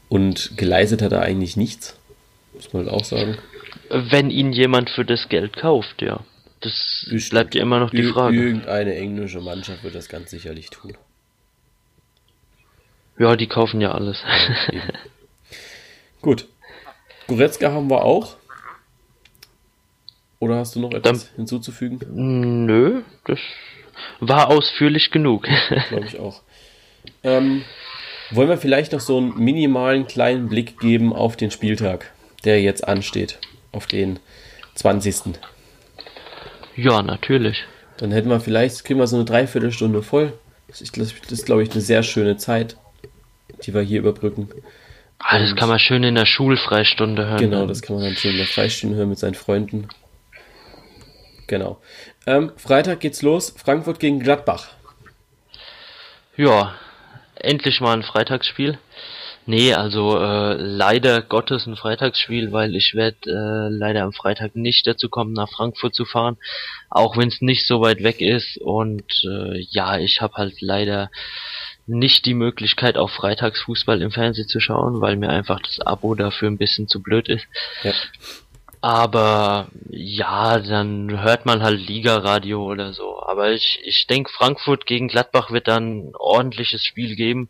Und 0.08 0.54
geleistet 0.56 1.02
hat 1.02 1.12
er 1.12 1.22
eigentlich 1.22 1.58
nichts. 1.58 1.98
Muss 2.54 2.72
man 2.72 2.86
halt 2.86 2.96
auch 2.96 3.04
sagen. 3.04 3.38
Wenn 3.90 4.30
ihn 4.30 4.54
jemand 4.54 4.90
für 4.90 5.04
das 5.04 5.28
Geld 5.28 5.58
kauft, 5.58 6.02
ja. 6.02 6.22
Das 6.62 7.06
Bestimmt. 7.10 7.32
bleibt 7.32 7.56
ja 7.56 7.64
immer 7.64 7.82
noch 7.82 7.90
die 7.90 8.04
Frage. 8.04 8.38
Irgendeine 8.38 8.96
englische 8.96 9.42
Mannschaft 9.42 9.84
wird 9.84 9.96
das 9.96 10.08
ganz 10.08 10.30
sicherlich 10.30 10.70
tun. 10.70 10.94
Ja, 13.22 13.36
die 13.36 13.46
kaufen 13.46 13.82
ja 13.82 13.92
alles. 13.92 14.24
Gut. 16.24 16.48
Goretzka 17.28 17.72
haben 17.72 17.88
wir 17.88 18.04
auch. 18.04 18.36
Oder 20.40 20.56
hast 20.56 20.76
du 20.76 20.80
noch 20.80 20.92
etwas 20.92 21.26
Dann, 21.28 21.36
hinzuzufügen? 21.36 22.66
Nö, 22.66 23.04
das 23.26 23.38
war 24.22 24.48
ausführlich 24.48 25.12
genug. 25.12 25.48
Glaube 25.90 26.08
ich 26.08 26.18
auch. 26.18 26.42
Ähm, 27.24 27.64
wollen 28.32 28.50
wir 28.50 28.58
vielleicht 28.58 28.92
noch 28.92 29.00
so 29.00 29.20
einen 29.20 29.38
minimalen 29.38 30.08
kleinen 30.08 30.50
Blick 30.50 30.80
geben 30.80 31.14
auf 31.14 31.38
den 31.38 31.52
Spieltag, 31.52 32.12
der 32.44 32.60
jetzt 32.60 32.88
ansteht, 32.88 33.38
auf 33.72 33.86
den 33.86 34.20
20. 34.74 35.36
Ja, 36.76 37.04
natürlich. 37.04 37.66
Dann 37.98 38.12
hätten 38.12 38.30
wir 38.30 38.40
vielleicht, 38.40 38.84
kriegen 38.84 39.00
wir 39.00 39.06
so 39.06 39.18
eine 39.18 39.26
Dreiviertelstunde 39.26 40.02
voll. 40.02 40.34
Das 40.68 40.82
ist, 40.82 40.98
das 40.98 41.14
ist 41.30 41.46
glaube 41.46 41.62
ich, 41.62 41.72
eine 41.72 41.82
sehr 41.82 42.02
schöne 42.02 42.38
Zeit, 42.38 42.78
die 43.62 43.74
wir 43.74 43.82
hier 43.82 44.00
überbrücken. 44.00 44.50
Ah, 45.20 45.40
das 45.40 45.56
kann 45.56 45.70
man 45.70 45.80
schön 45.80 46.04
in 46.04 46.16
der 46.16 46.26
Schulfreistunde 46.26 47.28
hören. 47.28 47.38
Genau, 47.38 47.66
das 47.68 47.82
kann 47.82 47.96
man 47.96 48.06
dann 48.06 48.16
schön 48.16 48.32
in 48.32 48.38
der 48.38 48.48
Freistunde 48.48 48.96
hören 48.98 49.10
mit 49.10 49.20
seinen 49.20 49.36
Freunden. 49.36 49.88
Genau. 51.48 51.82
Ähm, 52.26 52.52
Freitag 52.58 53.02
geht's 53.02 53.22
los. 53.22 53.54
Frankfurt 53.56 54.00
gegen 54.00 54.20
Gladbach. 54.20 54.70
Ja, 56.38 56.76
endlich 57.36 57.82
mal 57.82 57.94
ein 57.94 58.04
Freitagsspiel. 58.04 58.80
Nee, 59.48 59.74
also 59.74 60.18
äh, 60.18 60.54
leider 60.54 61.22
Gottes 61.22 61.66
ein 61.66 61.76
Freitagsspiel, 61.76 62.52
weil 62.52 62.76
ich 62.76 62.94
werde 62.94 63.18
äh, 63.26 63.70
leider 63.70 64.04
am 64.04 64.14
Freitag 64.14 64.56
nicht 64.56 64.86
dazu 64.86 65.10
kommen, 65.10 65.34
nach 65.34 65.50
Frankfurt 65.50 65.96
zu 65.96 66.06
fahren, 66.06 66.38
auch 66.90 67.18
wenn 67.18 67.28
es 67.28 67.42
nicht 67.42 67.66
so 67.66 67.82
weit 67.82 68.04
weg 68.04 68.22
ist. 68.22 68.58
Und 68.58 69.24
äh, 69.26 69.60
ja, 69.72 69.98
ich 69.98 70.22
habe 70.22 70.36
halt 70.36 70.62
leider 70.62 71.10
nicht 71.88 72.26
die 72.26 72.34
Möglichkeit, 72.34 72.98
auf 72.98 73.12
Freitagsfußball 73.12 74.02
im 74.02 74.12
Fernsehen 74.12 74.48
zu 74.48 74.60
schauen, 74.60 75.02
weil 75.02 75.16
mir 75.16 75.30
einfach 75.30 75.60
das 75.62 75.80
Abo 75.80 76.16
dafür 76.16 76.50
ein 76.50 76.58
bisschen 76.58 76.88
zu 76.88 77.02
blöd 77.02 77.28
ist. 77.28 77.46
Ja. 77.84 77.94
Aber 78.84 79.68
ja, 79.90 80.60
dann 80.60 81.22
hört 81.22 81.46
man 81.46 81.62
halt 81.62 81.80
Liga-Radio 81.80 82.64
oder 82.64 82.94
so. 82.94 83.22
Aber 83.22 83.52
ich, 83.52 83.80
ich 83.84 84.08
denke, 84.08 84.32
Frankfurt 84.32 84.88
gegen 84.88 85.08
Gladbach 85.08 85.52
wird 85.52 85.68
dann 85.68 86.08
ein 86.08 86.16
ordentliches 86.16 86.84
Spiel 86.84 87.16
geben 87.16 87.48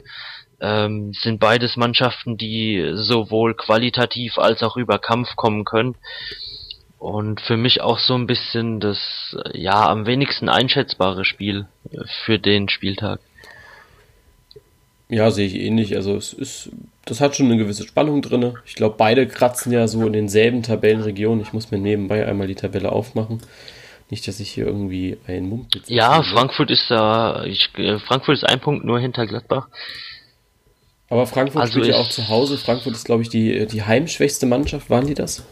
ähm, 0.62 1.14
sind 1.14 1.40
beides 1.40 1.76
Mannschaften, 1.76 2.38
die 2.38 2.92
sowohl 2.94 3.56
qualitativ 3.56 4.38
als 4.38 4.62
auch 4.62 4.78
über 4.78 5.00
Kampf 5.00 5.36
kommen 5.36 5.66
können. 5.66 5.96
Und 7.00 7.42
für 7.42 7.58
mich 7.58 7.82
auch 7.82 7.98
so 7.98 8.14
ein 8.14 8.28
bisschen 8.28 8.80
das, 8.80 9.36
ja, 9.54 9.90
am 9.90 10.06
wenigsten 10.06 10.50
einschätzbare 10.50 11.26
Spiel 11.26 11.66
für 12.24 12.38
den 12.38 12.70
Spieltag. 12.70 13.20
Ja, 15.12 15.30
sehe 15.30 15.46
ich 15.46 15.56
ähnlich. 15.56 15.98
Also 15.98 16.16
es 16.16 16.32
ist, 16.32 16.70
das 17.04 17.20
hat 17.20 17.36
schon 17.36 17.48
eine 17.48 17.58
gewisse 17.58 17.86
Spannung 17.86 18.22
drin. 18.22 18.54
Ich 18.66 18.76
glaube, 18.76 18.96
beide 18.98 19.28
kratzen 19.28 19.74
ja 19.74 19.86
so 19.90 20.08
in 20.08 20.14
denselben 20.14 20.64
Tabellenregionen. 20.64 21.42
Ich 21.42 21.52
muss 21.52 21.70
mir 21.70 21.80
nebenbei 21.80 22.26
einmal 22.26 22.48
die 22.48 22.56
Tabelle 22.56 22.94
aufmachen. 22.94 23.42
Nicht, 24.10 24.26
dass 24.30 24.40
ich 24.40 24.50
hier 24.52 24.66
irgendwie 24.66 25.18
einen 25.28 25.50
Mumpitz. 25.50 25.90
Ja, 25.90 26.24
Frankfurt 26.24 26.72
ist 26.72 26.86
da, 26.90 27.44
ich, 27.44 27.72
äh, 27.78 28.00
Frankfurt 28.00 28.38
ist 28.38 28.46
ein 28.46 28.62
Punkt 28.62 28.86
nur 28.86 29.02
hinter 29.02 29.28
Gladbach. 29.28 29.68
Aber 31.10 31.28
Frankfurt 31.28 31.62
also 31.62 31.74
spielt 31.74 31.88
ja 31.88 31.96
auch 31.96 32.10
zu 32.10 32.30
Hause. 32.30 32.58
Frankfurt 32.58 32.94
ist, 32.94 33.04
glaube 33.04 33.22
ich, 33.22 33.28
die, 33.28 33.68
die 33.68 33.84
heimschwächste 33.84 34.46
Mannschaft. 34.46 34.90
Waren 34.90 35.08
die 35.08 35.14
das? 35.14 35.44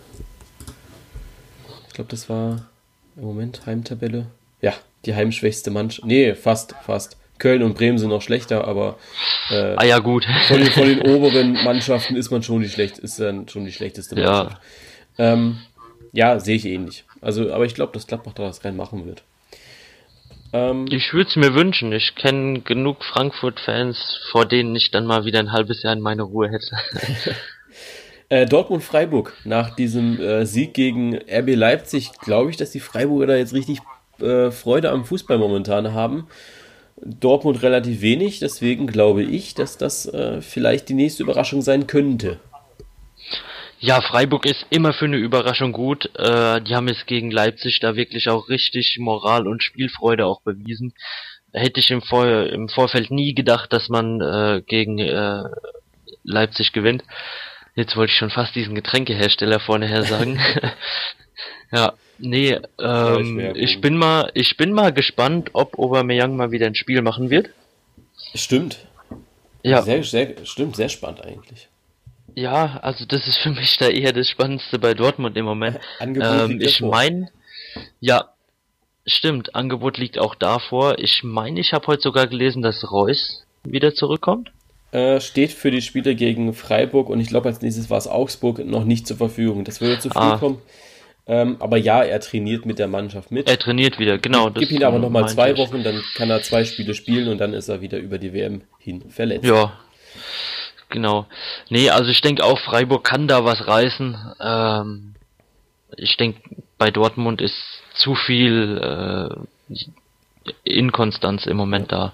Ich 1.89 1.93
glaube, 1.95 2.09
das 2.09 2.29
war 2.29 2.69
im 3.17 3.23
Moment 3.23 3.65
Heimtabelle. 3.65 4.27
Ja, 4.61 4.73
die 5.05 5.15
heimschwächste 5.15 5.69
Mannschaft. 5.69 6.07
Nee, 6.07 6.33
fast, 6.33 6.75
fast. 6.85 7.18
Köln 7.39 7.63
und 7.63 7.75
Bremen 7.75 7.97
sind 7.97 8.09
noch 8.09 8.21
schlechter, 8.21 8.67
aber 8.67 8.97
äh, 9.49 9.75
ah 9.77 9.85
ja 9.85 9.99
gut. 9.99 10.27
Von 10.47 10.59
den, 10.59 10.71
von 10.71 10.85
den 10.85 11.01
oberen 11.01 11.53
Mannschaften 11.63 12.15
ist 12.15 12.29
man 12.29 12.43
schon 12.43 12.61
die 12.61 12.69
schlecht, 12.69 12.99
ist 12.99 13.19
dann 13.19 13.47
schon 13.47 13.65
die 13.65 13.71
schlechteste 13.71 14.15
Mannschaft. 14.15 14.57
Ja, 15.17 15.33
ähm, 15.33 15.57
ja 16.11 16.39
sehe 16.39 16.57
ich 16.57 16.65
ähnlich. 16.65 17.05
Also, 17.21 17.51
aber 17.51 17.65
ich 17.65 17.73
glaube, 17.73 17.93
dass 17.93 18.07
Gladbach 18.07 18.33
da 18.33 18.43
was 18.43 18.63
rein 18.63 18.75
machen 18.75 19.05
wird. 19.05 19.23
Ähm, 20.51 20.85
ich 20.89 21.13
würde 21.13 21.29
es 21.29 21.35
mir 21.35 21.53
wünschen. 21.53 21.91
Ich 21.91 22.15
kenne 22.15 22.61
genug 22.61 23.03
Frankfurt-Fans, 23.03 24.19
vor 24.31 24.45
denen 24.45 24.75
ich 24.75 24.91
dann 24.91 25.05
mal 25.05 25.25
wieder 25.25 25.39
ein 25.39 25.51
halbes 25.51 25.83
Jahr 25.83 25.93
in 25.93 26.01
meine 26.01 26.23
Ruhe 26.23 26.49
hätte. 26.49 26.75
äh, 28.29 28.45
Dortmund-Freiburg. 28.45 29.33
Nach 29.43 29.75
diesem 29.75 30.19
äh, 30.19 30.45
Sieg 30.45 30.73
gegen 30.73 31.15
RB 31.15 31.55
Leipzig 31.55 32.11
glaube 32.19 32.49
ich, 32.49 32.57
dass 32.57 32.71
die 32.71 32.79
Freiburger 32.79 33.27
da 33.27 33.35
jetzt 33.35 33.53
richtig 33.53 33.79
äh, 34.21 34.51
Freude 34.51 34.91
am 34.91 35.05
Fußball 35.05 35.37
momentan 35.37 35.93
haben. 35.93 36.27
Dortmund 37.03 37.61
relativ 37.63 38.01
wenig, 38.01 38.39
deswegen 38.39 38.87
glaube 38.87 39.23
ich, 39.23 39.53
dass 39.55 39.77
das 39.77 40.05
äh, 40.05 40.41
vielleicht 40.41 40.89
die 40.89 40.93
nächste 40.93 41.23
Überraschung 41.23 41.61
sein 41.61 41.87
könnte. 41.87 42.39
Ja, 43.81 44.01
Freiburg 44.01 44.45
ist 44.45 44.65
immer 44.69 44.93
für 44.93 45.05
eine 45.05 45.17
Überraschung 45.17 45.71
gut. 45.71 46.11
Äh, 46.17 46.61
die 46.61 46.75
haben 46.75 46.89
es 46.89 47.05
gegen 47.05 47.31
Leipzig 47.31 47.79
da 47.79 47.95
wirklich 47.95 48.27
auch 48.27 48.49
richtig 48.49 48.97
Moral 48.99 49.47
und 49.47 49.63
Spielfreude 49.63 50.25
auch 50.25 50.41
bewiesen. 50.41 50.93
Hätte 51.53 51.79
ich 51.79 51.89
im, 51.89 52.01
Vor 52.01 52.27
im 52.27 52.67
Vorfeld 52.67 53.09
nie 53.09 53.33
gedacht, 53.33 53.71
dass 53.71 53.87
man 53.87 54.19
äh, 54.19 54.61
gegen 54.67 54.99
äh, 54.99 55.43
Leipzig 56.23 56.73
gewinnt. 56.73 57.03
Jetzt 57.75 57.95
wollte 57.95 58.11
ich 58.11 58.17
schon 58.17 58.29
fast 58.29 58.53
diesen 58.55 58.75
Getränkehersteller 58.75 59.61
vorne 59.61 59.87
her 59.87 60.03
sagen. 60.03 60.39
ja, 61.71 61.93
nee, 62.19 62.57
ähm, 62.79 63.55
ich 63.55 63.81
bin 63.81 63.97
mal, 63.97 64.31
ich 64.33 64.57
bin 64.57 64.73
mal 64.73 64.93
gespannt, 64.93 65.51
ob 65.53 65.77
Aubameyang 65.79 66.35
mal 66.35 66.51
wieder 66.51 66.67
ein 66.67 66.75
Spiel 66.75 67.01
machen 67.01 67.29
wird. 67.29 67.49
Stimmt. 68.33 68.79
Ja. 69.63 69.81
Sehr, 69.81 70.03
sehr, 70.03 70.35
stimmt, 70.43 70.75
sehr 70.75 70.89
spannend 70.89 71.23
eigentlich. 71.25 71.67
Ja, 72.35 72.79
also 72.81 73.05
das 73.05 73.27
ist 73.27 73.37
für 73.37 73.49
mich 73.49 73.77
da 73.77 73.89
eher 73.89 74.13
das 74.13 74.29
Spannendste 74.29 74.79
bei 74.79 74.93
Dortmund 74.93 75.35
im 75.35 75.45
Moment. 75.45 75.79
ähm, 75.99 76.61
ich 76.61 76.79
meine, 76.81 77.29
ja, 77.99 78.29
stimmt, 79.05 79.55
Angebot 79.55 79.97
liegt 79.97 80.19
auch 80.19 80.35
davor. 80.35 80.99
Ich 80.99 81.23
meine, 81.23 81.59
ich 81.59 81.73
habe 81.73 81.87
heute 81.87 82.01
sogar 82.01 82.27
gelesen, 82.27 82.61
dass 82.61 82.89
Reus 82.91 83.43
wieder 83.63 83.93
zurückkommt. 83.93 84.51
Äh, 84.91 85.19
steht 85.19 85.51
für 85.51 85.69
die 85.69 85.81
Spiele 85.81 86.15
gegen 86.15 86.53
Freiburg 86.53 87.09
und 87.09 87.19
ich 87.19 87.27
glaube 87.27 87.49
als 87.49 87.61
nächstes 87.61 87.89
war 87.89 87.97
es 87.97 88.07
Augsburg 88.07 88.65
noch 88.65 88.85
nicht 88.85 89.05
zur 89.05 89.17
Verfügung. 89.17 89.63
Das 89.63 89.81
würde 89.81 89.99
zu 89.99 90.09
früh 90.09 90.19
ah. 90.19 90.37
kommen. 90.37 90.61
Ähm, 91.29 91.57
aber 91.59 91.77
ja, 91.77 92.01
er 92.03 92.19
trainiert 92.21 92.65
mit 92.65 92.79
der 92.79 92.87
Mannschaft 92.87 93.31
mit. 93.31 93.47
Er 93.47 93.59
trainiert 93.59 93.99
wieder, 93.99 94.17
genau. 94.17 94.49
Gib 94.49 94.71
ihn 94.71 94.83
aber 94.83 94.97
nochmal 94.97 95.29
zwei 95.29 95.55
Wochen, 95.57 95.83
dann 95.83 96.01
kann 96.15 96.31
er 96.31 96.41
zwei 96.41 96.65
Spiele 96.65 96.95
spielen 96.95 97.27
und 97.27 97.37
dann 97.37 97.53
ist 97.53 97.69
er 97.69 97.81
wieder 97.81 97.99
über 97.99 98.17
die 98.17 98.33
WM 98.33 98.61
hin 98.79 99.03
verletzt. 99.11 99.45
Ja, 99.45 99.73
genau. 100.89 101.27
Nee, 101.69 101.91
also 101.91 102.09
ich 102.09 102.21
denke 102.21 102.43
auch, 102.43 102.57
Freiburg 102.57 103.03
kann 103.03 103.27
da 103.27 103.45
was 103.45 103.67
reißen. 103.67 104.17
Ähm, 104.41 105.13
ich 105.95 106.17
denke, 106.17 106.41
bei 106.79 106.89
Dortmund 106.89 107.41
ist 107.41 107.83
zu 107.93 108.15
viel 108.15 109.37
äh, 109.69 109.75
Inkonstanz 110.63 111.45
im 111.45 111.57
Moment 111.57 111.91
da. 111.91 112.13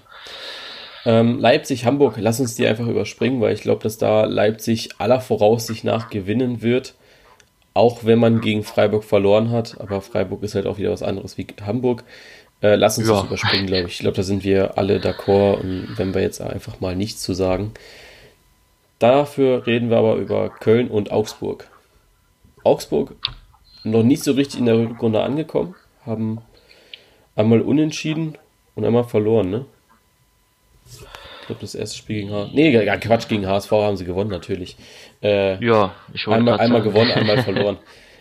Ähm, 1.06 1.38
Leipzig-Hamburg, 1.38 2.16
lass 2.18 2.38
uns 2.38 2.54
die 2.56 2.66
einfach 2.66 2.86
überspringen, 2.86 3.40
weil 3.40 3.54
ich 3.54 3.62
glaube, 3.62 3.82
dass 3.82 3.96
da 3.96 4.26
Leipzig 4.26 4.90
aller 4.98 5.22
Voraussicht 5.22 5.84
nach 5.84 6.10
gewinnen 6.10 6.60
wird. 6.60 6.94
Auch 7.76 8.04
wenn 8.04 8.18
man 8.18 8.40
gegen 8.40 8.64
Freiburg 8.64 9.04
verloren 9.04 9.50
hat. 9.50 9.80
Aber 9.80 10.00
Freiburg 10.00 10.42
ist 10.42 10.54
halt 10.54 10.66
auch 10.66 10.78
wieder 10.78 10.90
was 10.90 11.02
anderes 11.02 11.36
wie 11.36 11.46
Hamburg. 11.64 12.04
Äh, 12.62 12.76
lass 12.76 12.98
uns 12.98 13.08
ja. 13.08 13.14
das 13.14 13.24
überspringen, 13.24 13.66
glaube 13.66 13.88
ich. 13.88 13.94
Ich 13.94 13.98
glaube, 13.98 14.16
da 14.16 14.22
sind 14.22 14.44
wir 14.44 14.78
alle 14.78 14.98
d'accord. 14.98 15.60
Und 15.60 15.94
wenn 15.96 16.14
wir 16.14 16.22
jetzt 16.22 16.40
einfach 16.40 16.80
mal 16.80 16.96
nichts 16.96 17.22
zu 17.22 17.34
sagen. 17.34 17.72
Dafür 18.98 19.66
reden 19.66 19.90
wir 19.90 19.98
aber 19.98 20.16
über 20.16 20.48
Köln 20.48 20.88
und 20.88 21.12
Augsburg. 21.12 21.68
Augsburg 22.64 23.14
noch 23.84 24.02
nicht 24.02 24.24
so 24.24 24.32
richtig 24.32 24.60
in 24.60 24.66
der 24.66 24.78
Rückrunde 24.78 25.22
angekommen, 25.22 25.74
haben 26.04 26.40
einmal 27.36 27.60
unentschieden 27.60 28.36
und 28.74 28.84
einmal 28.84 29.04
verloren, 29.04 29.50
ne? 29.50 29.66
Ich 31.46 31.48
glaube, 31.48 31.60
das 31.60 31.76
erste 31.76 31.96
Spiel 31.96 32.22
gegen 32.22 32.32
HSV. 32.32 32.54
Nee, 32.54 32.72
Quatsch, 33.00 33.28
gegen 33.28 33.46
HSV 33.46 33.70
haben 33.70 33.96
sie 33.96 34.04
gewonnen, 34.04 34.30
natürlich. 34.30 34.76
Äh, 35.22 35.64
ja, 35.64 35.94
ich 36.12 36.26
wollte 36.26 36.38
Einmal, 36.40 36.58
einmal 36.58 36.82
gewonnen, 36.82 37.12
einmal 37.12 37.40
verloren. 37.44 37.78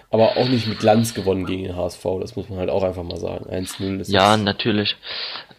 Aber 0.10 0.38
auch 0.38 0.48
nicht 0.48 0.68
mit 0.68 0.80
Glanz 0.80 1.14
gewonnen 1.14 1.46
gegen 1.46 1.64
den 1.64 1.76
HSV, 1.76 2.04
das 2.22 2.36
muss 2.36 2.50
man 2.50 2.60
halt 2.60 2.70
auch 2.70 2.84
einfach 2.84 3.04
mal 3.04 3.18
sagen. 3.18 3.46
1-0 3.50 4.00
ist 4.00 4.12
Ja, 4.12 4.38
natürlich. 4.38 4.96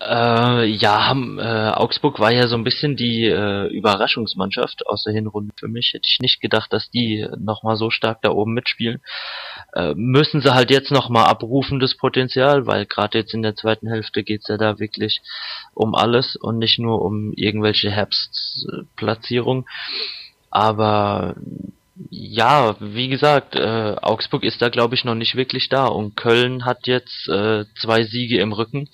Äh, 0.00 0.64
ja, 0.66 1.12
äh, 1.12 1.70
Augsburg 1.74 2.20
war 2.20 2.30
ja 2.30 2.46
so 2.48 2.56
ein 2.56 2.64
bisschen 2.64 2.96
die 2.96 3.24
äh, 3.24 3.66
Überraschungsmannschaft 3.68 4.86
aus 4.86 5.04
der 5.04 5.14
Hinrunde 5.14 5.54
für 5.58 5.68
mich. 5.68 5.92
Hätte 5.94 6.08
ich 6.10 6.20
nicht 6.20 6.40
gedacht, 6.40 6.72
dass 6.72 6.90
die 6.90 7.26
nochmal 7.38 7.76
so 7.76 7.90
stark 7.90 8.20
da 8.22 8.30
oben 8.30 8.52
mitspielen. 8.52 9.00
Äh, 9.74 9.94
müssen 9.94 10.42
sie 10.42 10.54
halt 10.54 10.70
jetzt 10.70 10.90
nochmal 10.90 11.24
abrufen, 11.24 11.80
das 11.80 11.96
Potenzial, 11.96 12.66
weil 12.66 12.86
gerade 12.86 13.18
jetzt 13.18 13.34
in 13.34 13.42
der 13.42 13.56
zweiten 13.56 13.88
Hälfte 13.88 14.22
geht's 14.22 14.48
ja 14.48 14.58
da 14.58 14.78
wirklich 14.78 15.22
um 15.74 15.94
alles 15.94 16.36
und 16.36 16.58
nicht 16.58 16.78
nur 16.78 17.02
um 17.02 17.32
irgendwelche 17.32 17.90
Herbstplatzierungen. 17.90 19.64
Aber 20.50 21.36
ja, 22.10 22.76
wie 22.80 23.08
gesagt, 23.08 23.54
äh, 23.54 23.96
Augsburg 24.00 24.44
ist 24.44 24.60
da 24.60 24.68
glaube 24.68 24.94
ich 24.94 25.04
noch 25.04 25.14
nicht 25.14 25.36
wirklich 25.36 25.68
da 25.68 25.86
und 25.86 26.16
Köln 26.16 26.64
hat 26.64 26.86
jetzt 26.86 27.28
äh, 27.28 27.64
zwei 27.80 28.04
Siege 28.04 28.38
im 28.40 28.52
Rücken 28.52 28.88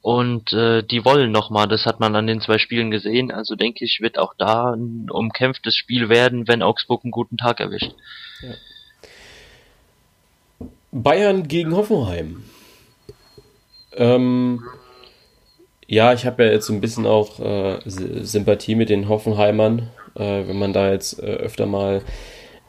und 0.00 0.52
äh, 0.52 0.82
die 0.82 1.04
wollen 1.04 1.32
nochmal, 1.32 1.66
das 1.66 1.84
hat 1.84 2.00
man 2.00 2.14
an 2.14 2.26
den 2.26 2.40
zwei 2.40 2.58
Spielen 2.58 2.90
gesehen, 2.90 3.32
also 3.32 3.56
denke 3.56 3.84
ich, 3.84 4.00
wird 4.00 4.18
auch 4.18 4.34
da 4.38 4.72
ein 4.72 5.10
umkämpftes 5.10 5.76
Spiel 5.76 6.08
werden, 6.08 6.46
wenn 6.46 6.62
Augsburg 6.62 7.04
einen 7.04 7.10
guten 7.10 7.36
Tag 7.36 7.60
erwischt. 7.60 7.92
Ja. 8.40 8.54
Bayern 10.92 11.48
gegen 11.48 11.76
Hoffenheim. 11.76 12.44
Ähm, 13.96 14.62
ja, 15.86 16.12
ich 16.12 16.24
habe 16.24 16.44
ja 16.44 16.52
jetzt 16.52 16.66
so 16.66 16.72
ein 16.72 16.80
bisschen 16.80 17.06
auch 17.06 17.40
äh, 17.40 17.80
Sympathie 17.84 18.76
mit 18.76 18.88
den 18.88 19.08
Hoffenheimern. 19.08 19.90
Äh, 20.18 20.48
wenn 20.48 20.58
man 20.58 20.72
da 20.72 20.90
jetzt 20.90 21.22
äh, 21.22 21.26
öfter 21.26 21.66
mal 21.66 22.02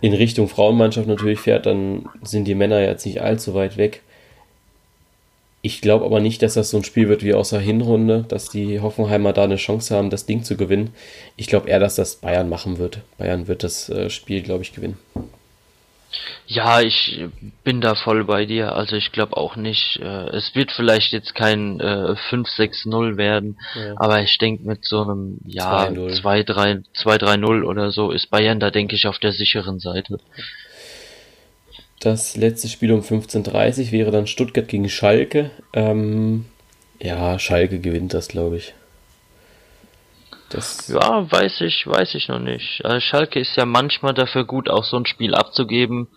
in 0.02 0.14
Richtung 0.14 0.47
Frauenmannschaft 0.47 1.08
natürlich 1.08 1.39
fährt, 1.39 1.66
dann 1.66 2.08
sind 2.24 2.45
die 2.45 2.56
Männer 2.56 2.82
jetzt 2.82 3.06
nicht 3.06 3.22
allzu 3.22 3.54
weit 3.54 3.78
weg. 3.78 4.02
Ich 5.62 5.82
glaube 5.82 6.06
aber 6.06 6.22
nicht, 6.22 6.41
dass 6.41 6.54
das 6.54 6.70
so 6.70 6.78
ein 6.78 6.86
Spiel 6.86 7.10
wird 7.10 7.22
wie 7.22 7.34
aus 7.34 7.50
der 7.50 7.60
Hinrunde, 7.60 8.24
dass 8.28 8.50
die 8.50 8.80
Hoffenheimer 8.80 9.34
da 9.34 9.43
eine 9.43 9.58
Chance 9.58 9.93
haben, 9.93 10.10
das 10.10 10.26
Ding 10.26 10.43
zu 10.43 10.56
gewinnen. 10.56 10.93
Ich 11.36 11.47
glaube 11.47 11.68
eher, 11.70 11.80
dass 11.80 11.95
das 11.95 12.16
Bayern 12.16 12.47
machen 12.47 12.78
wird. 12.78 13.02
Bayern 13.18 13.47
wird 13.50 13.64
das 13.64 13.89
äh, 13.89 14.10
Spiel, 14.10 14.41
glaube 14.41 14.64
ich, 14.64 14.74
gewinnen. 14.74 14.97
Ja, 16.47 16.82
ich 16.82 17.28
bin 17.64 17.82
da 17.82 17.95
voll 17.95 18.24
bei 18.24 18.45
dir. 18.45 18.76
Also 18.76 18.95
ich 18.95 19.12
glaube 19.12 19.38
auch 19.38 19.55
nicht. 19.55 19.99
Äh, 20.01 20.30
es 20.30 20.55
wird 20.55 20.72
vielleicht 20.72 21.12
jetzt 21.12 21.36
kein 21.36 21.80
äh, 21.80 22.16
5-6-0 22.30 23.18
werden, 23.18 23.60
ja. 23.76 23.93
aber 23.97 24.22
ich 24.22 24.38
denke 24.39 24.64
mit 24.68 24.86
so 24.86 25.03
einem 25.03 25.38
ja 25.45 25.88
2-3-0 25.88 27.64
oder 27.64 27.91
so 27.91 28.12
ist 28.12 28.30
Bayern 28.32 28.60
da 28.60 28.72
denke 28.72 28.95
ich 28.95 29.05
auf 29.07 29.20
der 29.20 29.32
sicheren 29.32 29.80
Seite. 29.80 30.20
Das 31.99 32.38
letzte 32.38 32.70
Spiel 32.70 32.93
um 32.93 33.01
15.30 33.01 33.91
wäre 33.91 34.12
dann 34.12 34.26
Stuttgart 34.26 34.68
gegen 34.68 34.89
Schalke. 34.89 35.51
Ähm, 35.74 36.45
ja, 36.99 37.38
Schalke 37.39 37.80
gewinnt 37.80 38.14
das, 38.14 38.30
glaube 38.30 38.57
ich. 38.57 38.74
Das 40.50 40.88
ja, 40.88 41.32
weiß 41.32 41.62
ich, 41.62 41.86
weiß 41.86 42.16
ich 42.16 42.28
noch 42.28 42.39
nicht. 42.39 42.84
Also 42.84 43.00
Schalke 43.00 43.39
ist 43.39 43.56
ja 43.56 43.66
manchmal 43.66 44.14
dafür 44.14 44.45
gut, 44.45 44.70
auch 44.70 44.84
so 44.84 44.97
ein 44.97 45.06
Spiel 45.06 45.36
abzugeben. 45.36 46.08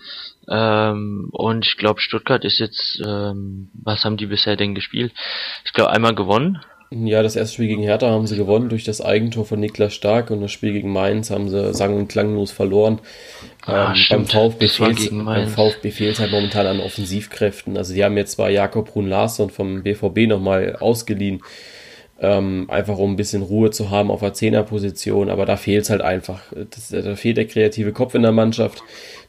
Ähm, 0.48 1.28
und 1.32 1.66
ich 1.66 1.76
glaube, 1.76 2.00
Stuttgart 2.00 2.44
ist 2.44 2.58
jetzt, 2.58 3.00
ähm, 3.06 3.68
was 3.74 4.04
haben 4.04 4.16
die 4.16 4.26
bisher 4.26 4.56
denn 4.56 4.74
gespielt? 4.74 5.12
Ich 5.64 5.72
glaube, 5.72 5.90
einmal 5.90 6.14
gewonnen. 6.14 6.60
Ja, 6.94 7.22
das 7.22 7.36
erste 7.36 7.54
Spiel 7.54 7.68
gegen 7.68 7.82
Hertha 7.82 8.10
haben 8.10 8.26
sie 8.26 8.36
gewonnen 8.36 8.68
durch 8.68 8.84
das 8.84 9.00
Eigentor 9.00 9.46
von 9.46 9.58
Niklas 9.58 9.94
Stark 9.94 10.30
und 10.30 10.42
das 10.42 10.52
Spiel 10.52 10.74
gegen 10.74 10.92
Mainz 10.92 11.30
haben 11.30 11.48
sie 11.48 11.72
sang- 11.72 11.96
und 11.96 12.08
klanglos 12.08 12.50
verloren. 12.50 13.00
Ah, 13.64 13.94
ähm, 13.94 14.04
beim, 14.10 14.26
VfB 14.26 14.68
fehlt, 14.68 15.10
beim 15.10 15.48
VfB 15.48 15.90
halt 15.90 16.30
momentan 16.30 16.66
an 16.66 16.80
Offensivkräften. 16.80 17.78
Also 17.78 17.94
die 17.94 18.04
haben 18.04 18.16
jetzt 18.18 18.32
zwar 18.32 18.50
Jakob 18.50 18.92
Brun 18.92 19.08
Larsson 19.08 19.48
vom 19.48 19.82
BVB 19.82 20.26
nochmal 20.28 20.76
ausgeliehen, 20.76 21.42
ähm, 22.22 22.66
einfach 22.70 22.98
um 22.98 23.12
ein 23.12 23.16
bisschen 23.16 23.42
Ruhe 23.42 23.72
zu 23.72 23.90
haben 23.90 24.10
auf 24.10 24.20
der 24.20 24.32
Zehnerposition, 24.32 25.28
aber 25.28 25.44
da 25.44 25.56
fehlt 25.56 25.82
es 25.82 25.90
halt 25.90 26.02
einfach. 26.02 26.40
Das, 26.70 26.88
da 26.88 27.16
fehlt 27.16 27.36
der 27.36 27.48
kreative 27.48 27.92
Kopf 27.92 28.14
in 28.14 28.22
der 28.22 28.30
Mannschaft, 28.30 28.84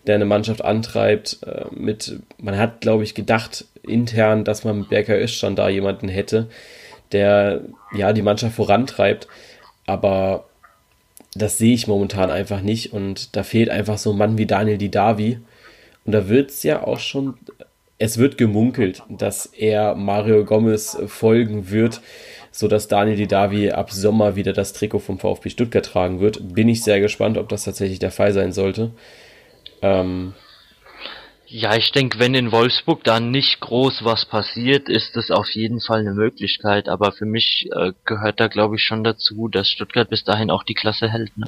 der 0.05 0.15
eine 0.15 0.25
Mannschaft 0.25 0.63
antreibt. 0.63 1.39
Äh, 1.43 1.65
mit, 1.71 2.19
man 2.37 2.57
hat, 2.57 2.81
glaube 2.81 3.03
ich, 3.03 3.15
gedacht 3.15 3.65
intern, 3.81 4.43
dass 4.43 4.63
man 4.63 4.79
mit 4.79 4.89
Berker 4.89 5.19
Özcan 5.19 5.55
da 5.55 5.69
jemanden 5.69 6.07
hätte, 6.07 6.49
der 7.11 7.61
ja 7.95 8.13
die 8.13 8.21
Mannschaft 8.21 8.55
vorantreibt, 8.55 9.27
aber 9.87 10.45
das 11.33 11.57
sehe 11.57 11.73
ich 11.73 11.87
momentan 11.87 12.29
einfach 12.29 12.61
nicht 12.61 12.93
und 12.93 13.35
da 13.35 13.41
fehlt 13.41 13.69
einfach 13.69 13.97
so 13.97 14.11
ein 14.11 14.17
Mann 14.17 14.37
wie 14.37 14.45
Daniel 14.45 14.77
Didavi 14.77 15.39
und 16.05 16.11
da 16.11 16.29
wird 16.29 16.51
es 16.51 16.61
ja 16.61 16.83
auch 16.83 16.99
schon, 16.99 17.35
es 17.97 18.19
wird 18.19 18.37
gemunkelt, 18.37 19.01
dass 19.09 19.47
er 19.47 19.95
Mario 19.95 20.45
Gomez 20.45 20.97
folgen 21.07 21.71
wird 21.71 22.01
sodass 22.53 22.87
Daniel 22.87 23.17
Didavi 23.17 23.71
ab 23.71 23.91
Sommer 23.91 24.35
wieder 24.35 24.53
das 24.53 24.73
Trikot 24.73 24.99
vom 24.99 25.19
VfB 25.19 25.49
Stuttgart 25.49 25.85
tragen 25.85 26.19
wird. 26.19 26.53
Bin 26.53 26.69
ich 26.69 26.83
sehr 26.83 27.01
gespannt, 27.01 27.37
ob 27.37 27.49
das 27.49 27.63
tatsächlich 27.63 27.99
der 27.99 28.11
Fall 28.11 28.31
sein 28.31 28.53
sollte. 28.53 28.91
Ähm, 29.81 30.33
ja, 31.47 31.75
ich 31.75 31.91
denke, 31.91 32.19
wenn 32.19 32.35
in 32.35 32.51
Wolfsburg 32.51 33.03
da 33.03 33.19
nicht 33.19 33.59
groß 33.59 34.03
was 34.03 34.25
passiert, 34.25 34.87
ist 34.87 35.15
das 35.15 35.31
auf 35.31 35.49
jeden 35.51 35.81
Fall 35.81 35.99
eine 36.01 36.13
Möglichkeit. 36.13 36.89
Aber 36.89 37.11
für 37.11 37.25
mich 37.25 37.67
äh, 37.71 37.91
gehört 38.05 38.39
da, 38.39 38.47
glaube 38.47 38.75
ich, 38.75 38.83
schon 38.83 39.03
dazu, 39.03 39.47
dass 39.47 39.69
Stuttgart 39.69 40.09
bis 40.09 40.23
dahin 40.23 40.51
auch 40.51 40.63
die 40.63 40.73
Klasse 40.75 41.11
hält. 41.11 41.35
Ne? 41.37 41.45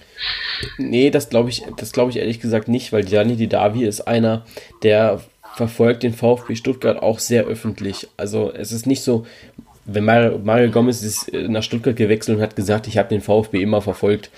Nee, 0.78 1.12
das 1.12 1.30
glaube 1.30 1.50
ich, 1.50 1.64
das 1.78 1.92
glaube 1.92 2.12
ich 2.12 2.18
ehrlich 2.18 2.40
gesagt 2.40 2.68
nicht, 2.68 2.92
weil 2.92 3.04
Gianni 3.04 3.36
Didavi 3.36 3.86
ist 3.86 4.02
einer, 4.02 4.46
der 4.82 5.22
verfolgt 5.56 6.04
den 6.04 6.14
VfB 6.14 6.56
Stuttgart 6.56 7.02
auch 7.02 7.20
sehr 7.20 7.46
öffentlich. 7.46 8.08
Also 8.18 8.52
es 8.52 8.72
ist 8.72 8.88
nicht 8.88 9.02
so, 9.02 9.26
wenn 9.86 10.06
Mario, 10.06 10.40
Mario 10.40 10.72
Gomez 10.72 11.04
ist 11.04 11.34
äh, 11.34 11.48
nach 11.48 11.64
Stuttgart 11.64 11.96
gewechselt 11.96 12.38
und 12.38 12.44
hat 12.44 12.56
gesagt, 12.56 12.88
ich 12.88 12.98
habe 12.98 13.10
den 13.10 13.22
VfB 13.22 13.62
immer 13.62 13.82
verfolgt, 13.82 14.32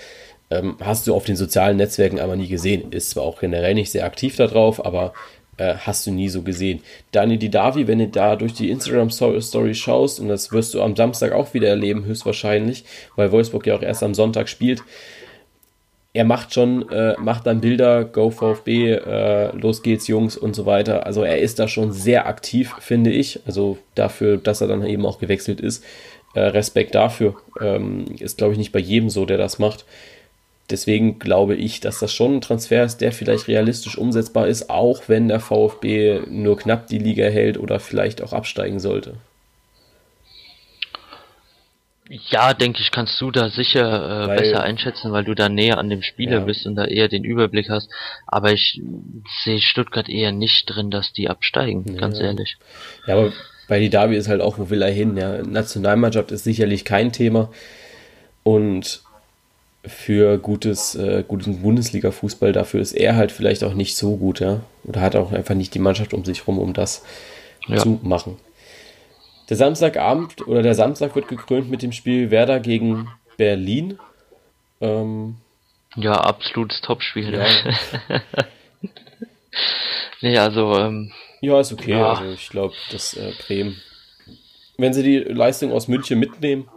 ähm, 0.50 0.76
hast 0.80 1.06
du 1.06 1.14
auf 1.14 1.24
den 1.24 1.36
sozialen 1.36 1.76
Netzwerken 1.76 2.20
aber 2.20 2.36
nie 2.36 2.48
gesehen. 2.48 2.92
Ist 2.92 3.10
zwar 3.10 3.24
auch 3.24 3.40
generell 3.40 3.74
nicht 3.74 3.90
sehr 3.90 4.04
aktiv 4.04 4.36
da 4.36 4.46
drauf, 4.46 4.84
aber 4.84 5.12
äh, 5.58 5.74
hast 5.74 6.06
du 6.06 6.10
nie 6.10 6.28
so 6.28 6.42
gesehen. 6.42 6.80
Dani 7.12 7.38
Didavi, 7.38 7.86
wenn 7.86 7.98
du 7.98 8.08
da 8.08 8.36
durch 8.36 8.54
die 8.54 8.70
Instagram-Story 8.70 9.74
schaust, 9.74 10.20
und 10.20 10.28
das 10.28 10.52
wirst 10.52 10.74
du 10.74 10.82
am 10.82 10.96
Samstag 10.96 11.32
auch 11.32 11.52
wieder 11.52 11.68
erleben, 11.68 12.04
höchstwahrscheinlich, 12.04 12.84
weil 13.16 13.32
Wolfsburg 13.32 13.66
ja 13.66 13.76
auch 13.76 13.82
erst 13.82 14.02
am 14.02 14.14
Sonntag 14.14 14.48
spielt, 14.48 14.82
er 16.18 16.24
macht 16.24 16.52
schon, 16.52 16.90
äh, 16.90 17.14
macht 17.20 17.46
dann 17.46 17.60
Bilder, 17.60 18.04
Go 18.04 18.30
VfB, 18.30 18.90
äh, 18.90 19.56
los 19.56 19.84
geht's 19.84 20.08
Jungs 20.08 20.36
und 20.36 20.56
so 20.56 20.66
weiter. 20.66 21.06
Also 21.06 21.22
er 21.22 21.38
ist 21.38 21.60
da 21.60 21.68
schon 21.68 21.92
sehr 21.92 22.26
aktiv, 22.26 22.74
finde 22.80 23.10
ich. 23.12 23.38
Also 23.46 23.78
dafür, 23.94 24.36
dass 24.36 24.60
er 24.60 24.66
dann 24.66 24.84
eben 24.84 25.06
auch 25.06 25.20
gewechselt 25.20 25.60
ist. 25.60 25.84
Äh, 26.34 26.40
Respekt 26.40 26.96
dafür. 26.96 27.36
Ähm, 27.60 28.06
ist, 28.18 28.36
glaube 28.36 28.52
ich, 28.52 28.58
nicht 28.58 28.72
bei 28.72 28.80
jedem 28.80 29.10
so, 29.10 29.26
der 29.26 29.38
das 29.38 29.60
macht. 29.60 29.84
deswegen 30.70 31.20
glaube 31.20 31.54
ich, 31.54 31.78
dass 31.80 32.00
das 32.00 32.12
schon 32.12 32.36
ein 32.36 32.40
Transfer 32.40 32.82
ist, 32.82 33.00
der 33.00 33.12
vielleicht 33.12 33.46
realistisch 33.46 33.96
umsetzbar 33.96 34.48
ist, 34.48 34.70
auch 34.70 35.02
wenn 35.06 35.28
der 35.28 35.38
VfB 35.38 36.22
nur 36.28 36.56
knapp 36.58 36.88
die 36.88 36.98
Liga 36.98 37.26
hält 37.26 37.58
oder 37.58 37.78
vielleicht 37.78 38.22
auch 38.24 38.32
absteigen 38.32 38.80
sollte. 38.80 39.14
Ja, 42.08 42.54
denke 42.54 42.80
ich, 42.80 42.90
kannst 42.90 43.20
du 43.20 43.30
da 43.30 43.50
sicher 43.50 44.24
äh, 44.24 44.28
weil, 44.28 44.38
besser 44.38 44.62
einschätzen, 44.62 45.12
weil 45.12 45.24
du 45.24 45.34
da 45.34 45.48
näher 45.48 45.78
an 45.78 45.90
dem 45.90 46.02
Spieler 46.02 46.38
ja. 46.38 46.44
bist 46.44 46.66
und 46.66 46.74
da 46.76 46.86
eher 46.86 47.08
den 47.08 47.24
Überblick 47.24 47.68
hast. 47.68 47.90
Aber 48.26 48.52
ich 48.52 48.80
sehe 49.44 49.60
Stuttgart 49.60 50.08
eher 50.08 50.32
nicht 50.32 50.64
drin, 50.66 50.90
dass 50.90 51.12
die 51.12 51.28
absteigen, 51.28 51.84
ja. 51.86 52.00
ganz 52.00 52.18
ehrlich. 52.18 52.56
Ja, 53.06 53.14
aber 53.14 53.32
bei 53.68 53.78
die 53.78 53.90
Derby 53.90 54.16
ist 54.16 54.28
halt 54.28 54.40
auch, 54.40 54.58
wo 54.58 54.70
will 54.70 54.80
er 54.80 54.90
hin? 54.90 55.16
Ja, 55.16 55.42
Nationalmannschaft 55.42 56.30
ist 56.32 56.44
sicherlich 56.44 56.86
kein 56.86 57.12
Thema. 57.12 57.50
Und 58.42 59.02
für 59.84 60.38
gutes, 60.38 60.94
äh, 60.94 61.22
guten 61.26 61.60
Bundesliga-Fußball, 61.62 62.52
dafür 62.52 62.80
ist 62.80 62.92
er 62.92 63.16
halt 63.16 63.32
vielleicht 63.32 63.64
auch 63.64 63.74
nicht 63.74 63.96
so 63.96 64.16
gut, 64.16 64.40
ja. 64.40 64.60
Oder 64.84 65.02
hat 65.02 65.16
auch 65.16 65.32
einfach 65.32 65.54
nicht 65.54 65.74
die 65.74 65.78
Mannschaft 65.78 66.14
um 66.14 66.24
sich 66.24 66.46
rum, 66.46 66.58
um 66.58 66.72
das 66.72 67.02
ja. 67.66 67.76
zu 67.76 68.00
machen. 68.02 68.38
Der 69.48 69.56
Samstagabend 69.56 70.46
oder 70.46 70.62
der 70.62 70.74
Samstag 70.74 71.14
wird 71.14 71.28
gekrönt 71.28 71.70
mit 71.70 71.82
dem 71.82 71.92
Spiel 71.92 72.30
Werder 72.30 72.60
gegen 72.60 73.08
Berlin. 73.36 73.98
Ähm, 74.80 75.36
ja, 75.96 76.12
absolutes 76.12 76.80
Topspiel. 76.82 77.32
Ja. 77.32 77.46
nee, 80.20 80.36
also. 80.38 80.76
Ähm, 80.76 81.12
ja, 81.40 81.60
ist 81.60 81.72
okay. 81.72 81.92
Ja. 81.92 82.14
Also 82.14 82.32
ich 82.32 82.50
glaube, 82.50 82.74
dass 82.90 83.14
äh, 83.14 83.32
Bremen, 83.46 83.80
wenn 84.76 84.92
sie 84.92 85.02
die 85.02 85.18
Leistung 85.18 85.72
aus 85.72 85.88
München 85.88 86.18
mitnehmen, 86.18 86.68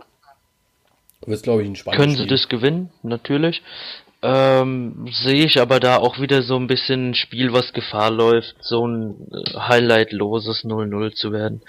wird 1.25 1.37
es, 1.37 1.43
glaube 1.43 1.63
ich, 1.63 1.67
ein 1.67 1.75
spannendes 1.75 2.03
Können 2.03 2.15
Spiel. 2.15 2.23
sie 2.23 2.29
das 2.29 2.49
gewinnen, 2.49 2.89
natürlich. 3.03 3.61
Ähm, 4.23 5.07
sehe 5.11 5.45
ich 5.45 5.59
aber 5.59 5.79
da 5.79 5.97
auch 5.97 6.19
wieder 6.19 6.43
so 6.43 6.55
ein 6.55 6.67
bisschen 6.67 7.09
ein 7.09 7.15
Spiel, 7.15 7.53
was 7.53 7.73
Gefahr 7.73 8.11
läuft, 8.11 8.55
so 8.61 8.87
ein 8.87 9.15
äh, 9.31 9.59
highlightloses 9.59 10.63
0-0 10.63 11.13
zu 11.15 11.31
werden. 11.31 11.63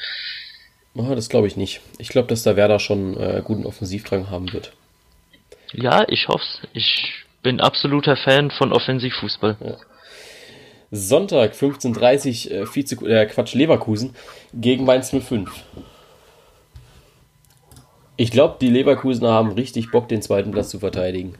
Oh, 0.94 1.14
das 1.14 1.28
glaube 1.28 1.46
ich 1.46 1.56
nicht. 1.56 1.80
Ich 1.98 2.08
glaube, 2.08 2.28
dass 2.28 2.42
der 2.42 2.56
Werder 2.56 2.78
schon 2.78 3.16
äh, 3.16 3.42
guten 3.44 3.64
Offensivdrang 3.64 4.30
haben 4.30 4.52
wird. 4.52 4.72
Ja, 5.72 6.06
ich 6.08 6.28
hoffe 6.28 6.44
es. 6.44 6.68
Ich 6.74 7.24
bin 7.42 7.60
absoluter 7.60 8.16
Fan 8.16 8.50
von 8.50 8.72
Offensivfußball. 8.72 9.56
Ja. 9.60 9.76
Sonntag 10.90 11.54
15.30 11.54 12.50
äh, 12.50 12.66
Vize, 12.66 12.96
äh, 13.06 13.26
Quatsch, 13.26 13.54
Leverkusen 13.54 14.14
gegen 14.52 14.84
Mainz 14.84 15.10
05. 15.10 15.50
Ich 18.18 18.30
glaube, 18.30 18.58
die 18.60 18.68
Leverkusener 18.68 19.30
haben 19.30 19.52
richtig 19.52 19.90
Bock, 19.90 20.08
den 20.08 20.20
zweiten 20.20 20.50
Platz 20.50 20.68
zu 20.68 20.80
verteidigen. 20.80 21.36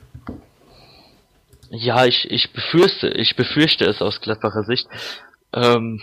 Ja, 1.68 2.06
ich, 2.06 2.30
ich 2.30 2.52
befürchte, 2.52 3.08
ich 3.10 3.36
befürchte 3.36 3.84
es 3.84 4.00
aus 4.00 4.20
Gladbacher 4.22 4.64
Sicht. 4.64 4.88
Ähm, 5.52 6.00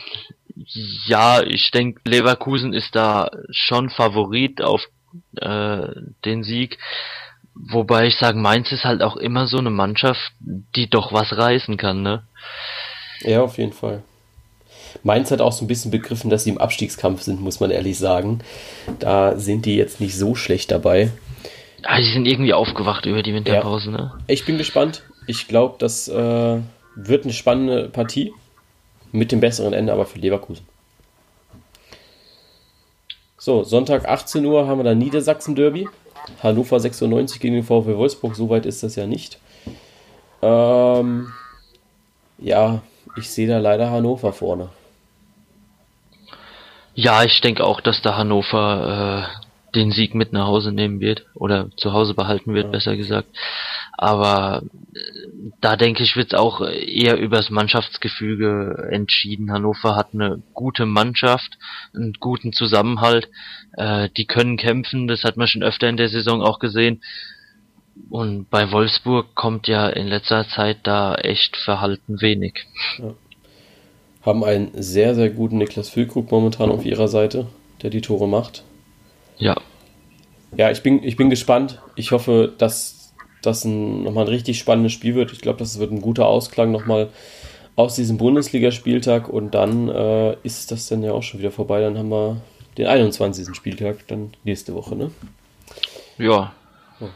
ja, 1.06 1.42
ich 1.42 1.72
denke, 1.72 2.02
Leverkusen 2.06 2.74
ist 2.74 2.96
da 2.96 3.30
schon 3.50 3.90
Favorit 3.90 4.62
auf 4.62 4.88
äh, 5.38 5.88
den 6.26 6.44
Sieg. 6.44 6.78
Wobei 7.56 8.08
ich 8.08 8.16
sage, 8.16 8.38
Mainz 8.38 8.72
ist 8.72 8.86
halt 8.86 9.02
auch 9.02 9.18
immer 9.18 9.48
so 9.48 9.58
eine 9.58 9.70
Mannschaft, 9.70 10.32
die 10.40 10.90
doch 10.90 11.12
was 11.12 11.36
reißen 11.36 11.78
kann, 11.78 12.04
ne? 12.04 12.24
Ja, 13.22 13.42
auf 13.42 13.58
jeden 13.58 13.74
Fall. 13.74 14.04
Mainz 15.04 15.30
hat 15.32 15.42
auch 15.42 15.52
so 15.52 15.66
ein 15.66 15.68
bisschen 15.68 15.92
begriffen, 15.92 16.30
dass 16.30 16.46
sie 16.46 16.52
im 16.52 16.58
Abstiegskampf 16.58 17.22
sind, 17.22 17.42
muss 17.42 17.60
man 17.60 17.72
ehrlich 17.72 17.98
sagen. 17.98 18.40
Da 19.00 19.38
sind 19.38 19.66
die 19.66 19.76
jetzt 19.76 20.00
nicht 20.00 20.18
so 20.18 20.36
schlecht 20.36 20.72
dabei. 20.72 21.12
Ah, 21.84 22.00
die 22.00 22.12
sind 22.12 22.26
irgendwie 22.26 22.54
aufgewacht 22.54 23.06
über 23.06 23.24
die 23.24 23.34
Winterpause, 23.34 23.92
ja. 23.92 23.98
ne? 23.98 24.14
Ich 24.28 24.46
bin 24.46 24.58
gespannt. 24.58 25.04
Ich 25.28 25.48
glaube, 25.48 25.76
das 25.80 26.08
äh, 26.08 26.58
wird 26.96 27.24
eine 27.24 27.34
spannende 27.34 27.90
Partie. 27.90 28.34
Mit 29.12 29.32
dem 29.32 29.40
besseren 29.40 29.74
Ende 29.74 29.94
aber 29.94 30.06
für 30.06 30.20
Leverkusen. 30.20 30.66
So, 33.38 33.64
Sonntag 33.64 34.08
18 34.08 34.46
Uhr 34.46 34.68
haben 34.68 34.80
wir 34.80 34.84
dann 34.84 34.98
Niedersachsen-Derby. 34.98 35.88
Hannover 36.44 36.80
96 36.80 37.40
gegen 37.40 37.56
den 37.56 37.64
VfW 37.64 37.96
Wolfsburg. 37.96 38.36
Soweit 38.36 38.66
ist 38.66 38.84
das 38.84 38.96
ja 38.96 39.08
nicht. 39.08 39.40
Ähm, 40.42 41.32
ja, 42.38 42.82
ich 43.18 43.30
sehe 43.30 43.48
da 43.48 43.58
leider 43.58 43.90
Hannover 43.92 44.34
vorne. 44.34 44.70
Ja, 46.96 47.24
ich 47.24 47.40
denke 47.42 47.64
auch, 47.64 47.82
dass 47.82 48.02
da 48.02 48.18
Hannover 48.18 49.30
äh, 49.34 49.76
den 49.76 49.92
Sieg 49.92 50.16
mit 50.16 50.34
nach 50.34 50.48
Hause 50.48 50.72
nehmen 50.72 51.00
wird 51.00 51.26
oder 51.34 51.70
zu 51.78 51.94
Hause 51.94 52.14
behalten 52.14 52.54
wird, 52.54 52.66
ja. 52.66 52.72
besser 52.72 52.98
gesagt. 52.98 53.30
Aber 54.02 54.64
äh, 54.96 55.00
da 55.60 55.76
denke 55.76 56.04
ich, 56.04 56.16
wird 56.16 56.32
es 56.32 56.40
auch 56.40 56.62
eher 56.62 57.18
übers 57.18 57.50
Mannschaftsgefüge 57.50 58.88
entschieden. 58.90 59.52
Hannover 59.52 59.98
hat 59.98 60.14
eine 60.14 60.42
gute 60.54 60.86
Mannschaft, 60.86 61.58
einen 61.94 62.14
guten 62.14 62.54
Zusammenhalt. 62.54 63.28
Äh, 63.74 64.08
die 64.16 64.26
können 64.26 64.56
kämpfen, 64.56 65.10
das 65.10 65.26
hat 65.26 65.36
man 65.36 65.48
schon 65.48 65.64
öfter 65.64 65.90
in 65.90 65.98
der 65.98 66.08
Saison 66.08 66.42
auch 66.42 66.60
gesehen. 66.60 67.02
Und 68.10 68.50
bei 68.50 68.72
Wolfsburg 68.72 69.36
kommt 69.36 69.68
ja 69.68 69.90
in 69.90 70.08
letzter 70.08 70.48
Zeit 70.48 70.78
da 70.84 71.16
echt 71.16 71.58
verhalten 71.58 72.22
wenig. 72.22 72.68
Ja. 73.00 73.14
Haben 74.22 74.46
einen 74.46 74.82
sehr, 74.82 75.14
sehr 75.14 75.30
guten 75.30 75.58
Niklas 75.58 75.90
Füllkrug 75.90 76.32
momentan 76.32 76.72
auf 76.72 76.86
ihrer 76.86 77.10
Seite, 77.10 77.48
der 77.82 77.90
die 77.90 78.00
Tore 78.00 78.30
macht. 78.30 78.64
Ja. 79.38 79.58
Ja, 80.56 80.72
ich 80.72 80.84
bin, 80.84 81.04
ich 81.04 81.18
bin 81.18 81.30
gespannt. 81.30 81.82
Ich 81.96 82.12
hoffe, 82.14 82.54
dass 82.58 82.99
das 83.42 83.66
ein, 83.66 84.04
nochmal 84.04 84.26
ein 84.26 84.30
richtig 84.30 84.60
spannendes 84.60 84.94
Spiel 84.94 85.16
wird. 85.16 85.32
Ich 85.32 85.42
glaube, 85.42 85.60
das 85.60 85.80
wird 85.80 85.92
ein 85.92 86.02
guter 86.02 86.28
Ausklang 86.28 86.72
nochmal 86.72 87.10
aus 87.76 87.96
diesem 87.96 88.18
Bundesligaspieltag 88.18 89.30
und 89.30 89.52
dann 89.52 89.88
äh, 89.90 90.36
ist 90.44 90.72
das 90.72 90.88
dann 90.88 91.02
ja 91.02 91.14
auch 91.14 91.24
schon 91.24 91.40
wieder 91.40 91.52
vorbei. 91.52 91.82
Dann 91.82 91.98
haben 91.98 92.10
wir 92.10 92.42
den 92.78 92.88
21. 92.88 93.56
Spieltag 93.56 94.08
dann 94.08 94.34
nächste 94.44 94.76
Woche, 94.76 94.96
ne? 94.96 95.12
Ja. 96.18 96.54
ja. 97.00 97.10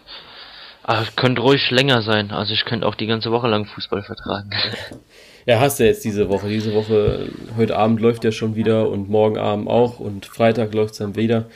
Aber 0.84 1.06
könnte 1.16 1.42
ruhig 1.42 1.70
länger 1.72 2.02
sein. 2.02 2.32
Also 2.32 2.54
ich 2.54 2.66
könnte 2.66 2.88
auch 2.88 2.96
die 2.96 3.08
ganze 3.08 3.32
Woche 3.32 3.48
lang 3.48 3.66
Fußball 3.66 4.04
vertragen. 4.04 4.52
Ja, 5.46 5.60
hast 5.60 5.78
du 5.78 5.84
jetzt 5.86 6.06
diese 6.06 6.30
Woche. 6.30 6.48
Diese 6.48 6.74
Woche, 6.74 7.28
heute 7.58 7.76
Abend 7.76 8.00
läuft 8.00 8.24
ja 8.24 8.32
schon 8.32 8.56
wieder 8.56 8.90
und 8.90 9.10
morgen 9.10 9.38
Abend 9.38 9.68
auch 9.68 10.00
und 10.00 10.26
Freitag 10.26 10.74
läuft 10.74 10.94
es 10.94 11.00
dann 11.00 11.18
wieder. 11.18 11.48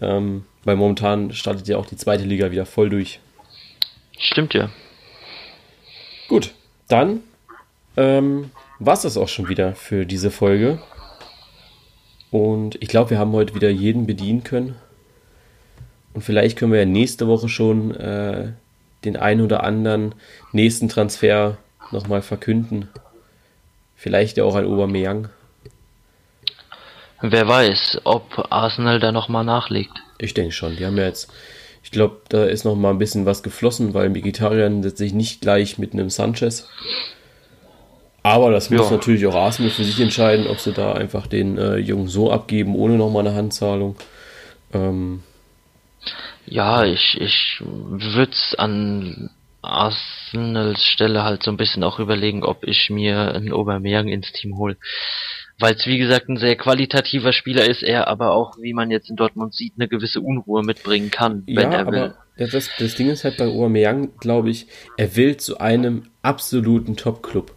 Ähm, 0.00 0.46
weil 0.64 0.74
momentan 0.74 1.32
startet 1.32 1.68
ja 1.68 1.76
auch 1.76 1.86
die 1.86 1.96
zweite 1.96 2.24
Liga 2.24 2.50
wieder 2.50 2.66
voll 2.66 2.90
durch. 2.90 3.20
Stimmt 4.20 4.54
ja. 4.54 4.70
Gut, 6.28 6.52
dann 6.88 7.22
ähm, 7.96 8.50
war 8.78 8.94
es 8.94 9.02
das 9.02 9.16
auch 9.16 9.28
schon 9.28 9.48
wieder 9.48 9.74
für 9.74 10.06
diese 10.06 10.30
Folge. 10.30 10.78
Und 12.30 12.80
ich 12.80 12.88
glaube, 12.88 13.10
wir 13.10 13.18
haben 13.18 13.32
heute 13.32 13.54
wieder 13.54 13.70
jeden 13.70 14.06
bedienen 14.06 14.44
können. 14.44 14.76
Und 16.12 16.22
vielleicht 16.22 16.58
können 16.58 16.72
wir 16.72 16.80
ja 16.80 16.86
nächste 16.86 17.26
Woche 17.26 17.48
schon 17.48 17.94
äh, 17.94 18.52
den 19.04 19.16
ein 19.16 19.40
oder 19.40 19.64
anderen 19.64 20.14
nächsten 20.52 20.88
Transfer 20.88 21.56
nochmal 21.90 22.22
verkünden. 22.22 22.88
Vielleicht 23.96 24.36
ja 24.36 24.44
auch 24.44 24.54
ein 24.54 24.66
Aubameyang. 24.66 25.30
Wer 27.22 27.48
weiß, 27.48 28.02
ob 28.04 28.46
Arsenal 28.50 29.00
da 29.00 29.12
nochmal 29.12 29.44
nachlegt. 29.44 29.92
Ich 30.18 30.34
denke 30.34 30.52
schon. 30.52 30.76
Die 30.76 30.86
haben 30.86 30.96
ja 30.96 31.04
jetzt 31.04 31.30
ich 31.82 31.90
glaube, 31.90 32.20
da 32.28 32.44
ist 32.44 32.64
noch 32.64 32.76
mal 32.76 32.90
ein 32.90 32.98
bisschen 32.98 33.26
was 33.26 33.42
geflossen, 33.42 33.94
weil 33.94 34.14
Vegetarian 34.14 34.82
setzt 34.82 34.98
sich 34.98 35.12
nicht 35.12 35.40
gleich 35.40 35.78
mit 35.78 35.92
einem 35.92 36.10
Sanchez. 36.10 36.68
Aber 38.22 38.50
das 38.50 38.68
muss 38.70 38.90
ja. 38.90 38.96
natürlich 38.96 39.26
auch 39.26 39.34
Arsenal 39.34 39.70
für 39.70 39.84
sich 39.84 39.98
entscheiden, 39.98 40.46
ob 40.46 40.60
sie 40.60 40.72
da 40.72 40.92
einfach 40.92 41.26
den 41.26 41.56
äh, 41.56 41.76
Jungen 41.76 42.08
so 42.08 42.30
abgeben, 42.30 42.74
ohne 42.74 42.96
nochmal 42.96 43.26
eine 43.26 43.34
Handzahlung. 43.34 43.96
Ähm, 44.74 45.22
ja, 46.46 46.84
ich, 46.84 47.18
ich 47.18 47.62
würde 47.62 48.32
es 48.32 48.54
an 48.58 49.30
Arsenals 49.62 50.84
Stelle 50.84 51.22
halt 51.24 51.42
so 51.42 51.50
ein 51.50 51.56
bisschen 51.56 51.84
auch 51.84 51.98
überlegen, 51.98 52.44
ob 52.44 52.64
ich 52.64 52.90
mir 52.90 53.34
einen 53.34 53.52
Aubameyang 53.52 54.08
ins 54.08 54.32
Team 54.32 54.56
hole 54.56 54.76
weil 55.60 55.74
es 55.74 55.86
wie 55.86 55.98
gesagt 55.98 56.28
ein 56.28 56.38
sehr 56.38 56.56
qualitativer 56.56 57.32
Spieler 57.32 57.68
ist, 57.68 57.82
er 57.82 58.08
aber 58.08 58.32
auch, 58.32 58.56
wie 58.60 58.72
man 58.72 58.90
jetzt 58.90 59.10
in 59.10 59.16
Dortmund 59.16 59.54
sieht, 59.54 59.74
eine 59.76 59.88
gewisse 59.88 60.20
Unruhe 60.20 60.62
mitbringen 60.62 61.10
kann, 61.10 61.42
wenn 61.46 61.70
ja, 61.70 61.78
er 61.78 61.92
will. 61.92 62.14
Das, 62.36 62.70
das 62.78 62.94
Ding 62.94 63.10
ist 63.10 63.24
halt 63.24 63.36
bei 63.36 63.46
Aubameyang, 63.46 64.16
glaube 64.18 64.48
ich, 64.48 64.66
er 64.96 65.14
will 65.16 65.36
zu 65.36 65.58
einem 65.58 66.04
absoluten 66.22 66.96
Top-Club. 66.96 67.52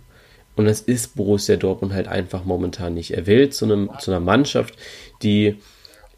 Und 0.56 0.66
das 0.66 0.82
ist 0.82 1.16
Borussia 1.16 1.56
Dortmund 1.56 1.94
halt 1.94 2.08
einfach 2.08 2.44
momentan 2.44 2.94
nicht. 2.94 3.12
Er 3.12 3.26
will 3.26 3.50
zu, 3.50 3.66
einem, 3.66 3.90
zu 4.00 4.12
einer 4.12 4.20
Mannschaft, 4.20 4.76
die 5.24 5.58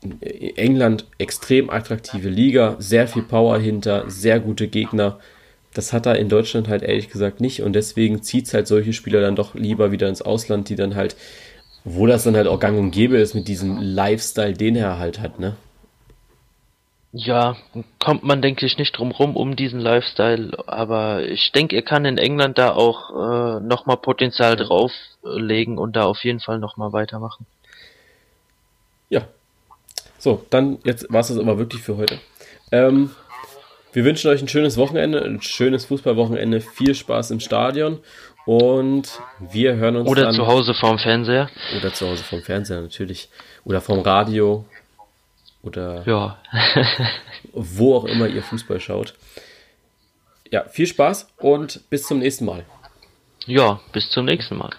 in 0.01 0.57
England 0.57 1.05
extrem 1.19 1.69
attraktive 1.69 2.29
Liga, 2.29 2.75
sehr 2.79 3.07
viel 3.07 3.23
Power 3.23 3.59
hinter, 3.59 4.09
sehr 4.09 4.39
gute 4.39 4.67
Gegner. 4.67 5.19
Das 5.73 5.93
hat 5.93 6.05
er 6.05 6.17
in 6.17 6.29
Deutschland 6.29 6.67
halt 6.67 6.83
ehrlich 6.83 7.09
gesagt 7.09 7.41
nicht 7.41 7.61
und 7.61 7.73
deswegen 7.73 8.23
zieht 8.23 8.47
es 8.47 8.53
halt 8.53 8.67
solche 8.67 8.93
Spieler 8.93 9.21
dann 9.21 9.35
doch 9.35 9.55
lieber 9.55 9.91
wieder 9.91 10.09
ins 10.09 10.21
Ausland, 10.21 10.69
die 10.69 10.75
dann 10.75 10.95
halt 10.95 11.15
wo 11.85 12.07
das 12.07 12.23
dann 12.23 12.35
halt 12.35 12.47
auch 12.47 12.59
gang 12.59 12.77
und 12.77 12.91
gäbe 12.91 13.17
ist 13.17 13.35
mit 13.35 13.47
diesem 13.47 13.79
Lifestyle, 13.79 14.53
den 14.53 14.75
er 14.75 14.97
halt 14.97 15.19
hat, 15.19 15.39
ne? 15.39 15.55
Ja, 17.13 17.55
kommt 17.99 18.23
man, 18.23 18.41
denke 18.41 18.65
ich, 18.65 18.77
nicht 18.77 18.97
drum 18.97 19.11
rum 19.11 19.37
um 19.37 19.55
diesen 19.55 19.79
Lifestyle, 19.79 20.51
aber 20.67 21.23
ich 21.23 21.53
denke, 21.53 21.75
er 21.75 21.81
kann 21.81 22.03
in 22.03 22.17
England 22.17 22.57
da 22.57 22.73
auch 22.73 23.11
äh, 23.11 23.59
nochmal 23.61 23.97
Potenzial 23.97 24.57
drauflegen 24.57 25.77
und 25.77 25.95
da 25.95 26.03
auf 26.03 26.25
jeden 26.25 26.41
Fall 26.41 26.59
nochmal 26.59 26.91
weitermachen. 26.91 27.45
Ja. 29.09 29.27
So, 30.17 30.45
dann 30.49 30.79
jetzt 30.83 31.05
war 31.13 31.21
es 31.21 31.29
das 31.29 31.37
aber 31.37 31.57
wirklich 31.57 31.81
für 31.81 31.95
heute. 31.95 32.19
Ähm, 32.71 33.11
wir 33.93 34.03
wünschen 34.03 34.29
euch 34.29 34.41
ein 34.41 34.49
schönes 34.49 34.75
Wochenende, 34.75 35.23
ein 35.23 35.41
schönes 35.41 35.85
Fußballwochenende, 35.85 36.59
viel 36.59 36.95
Spaß 36.95 37.31
im 37.31 37.39
Stadion 37.39 37.99
und 38.45 39.19
wir 39.39 39.75
hören 39.75 39.95
uns 39.97 40.09
Oder 40.09 40.23
dann, 40.23 40.33
zu 40.35 40.47
Hause 40.47 40.73
vorm 40.73 40.99
Fernseher. 40.99 41.49
Oder 41.77 41.93
zu 41.93 42.07
Hause 42.07 42.23
vorm 42.23 42.41
Fernseher 42.41 42.81
natürlich. 42.81 43.29
Oder 43.63 43.81
vorm 43.81 43.99
Radio. 44.01 44.65
Oder 45.63 46.03
ja. 46.05 46.37
wo 47.53 47.95
auch 47.95 48.05
immer 48.05 48.27
ihr 48.27 48.43
Fußball 48.43 48.79
schaut. 48.79 49.15
Ja, 50.51 50.65
viel 50.65 50.85
Spaß 50.85 51.27
und 51.37 51.89
bis 51.89 52.03
zum 52.03 52.19
nächsten 52.19 52.45
Mal. 52.45 52.65
Ja, 53.47 53.79
bis 53.91 54.09
zum 54.11 54.25
nächsten 54.25 54.57
Mal. 54.57 54.71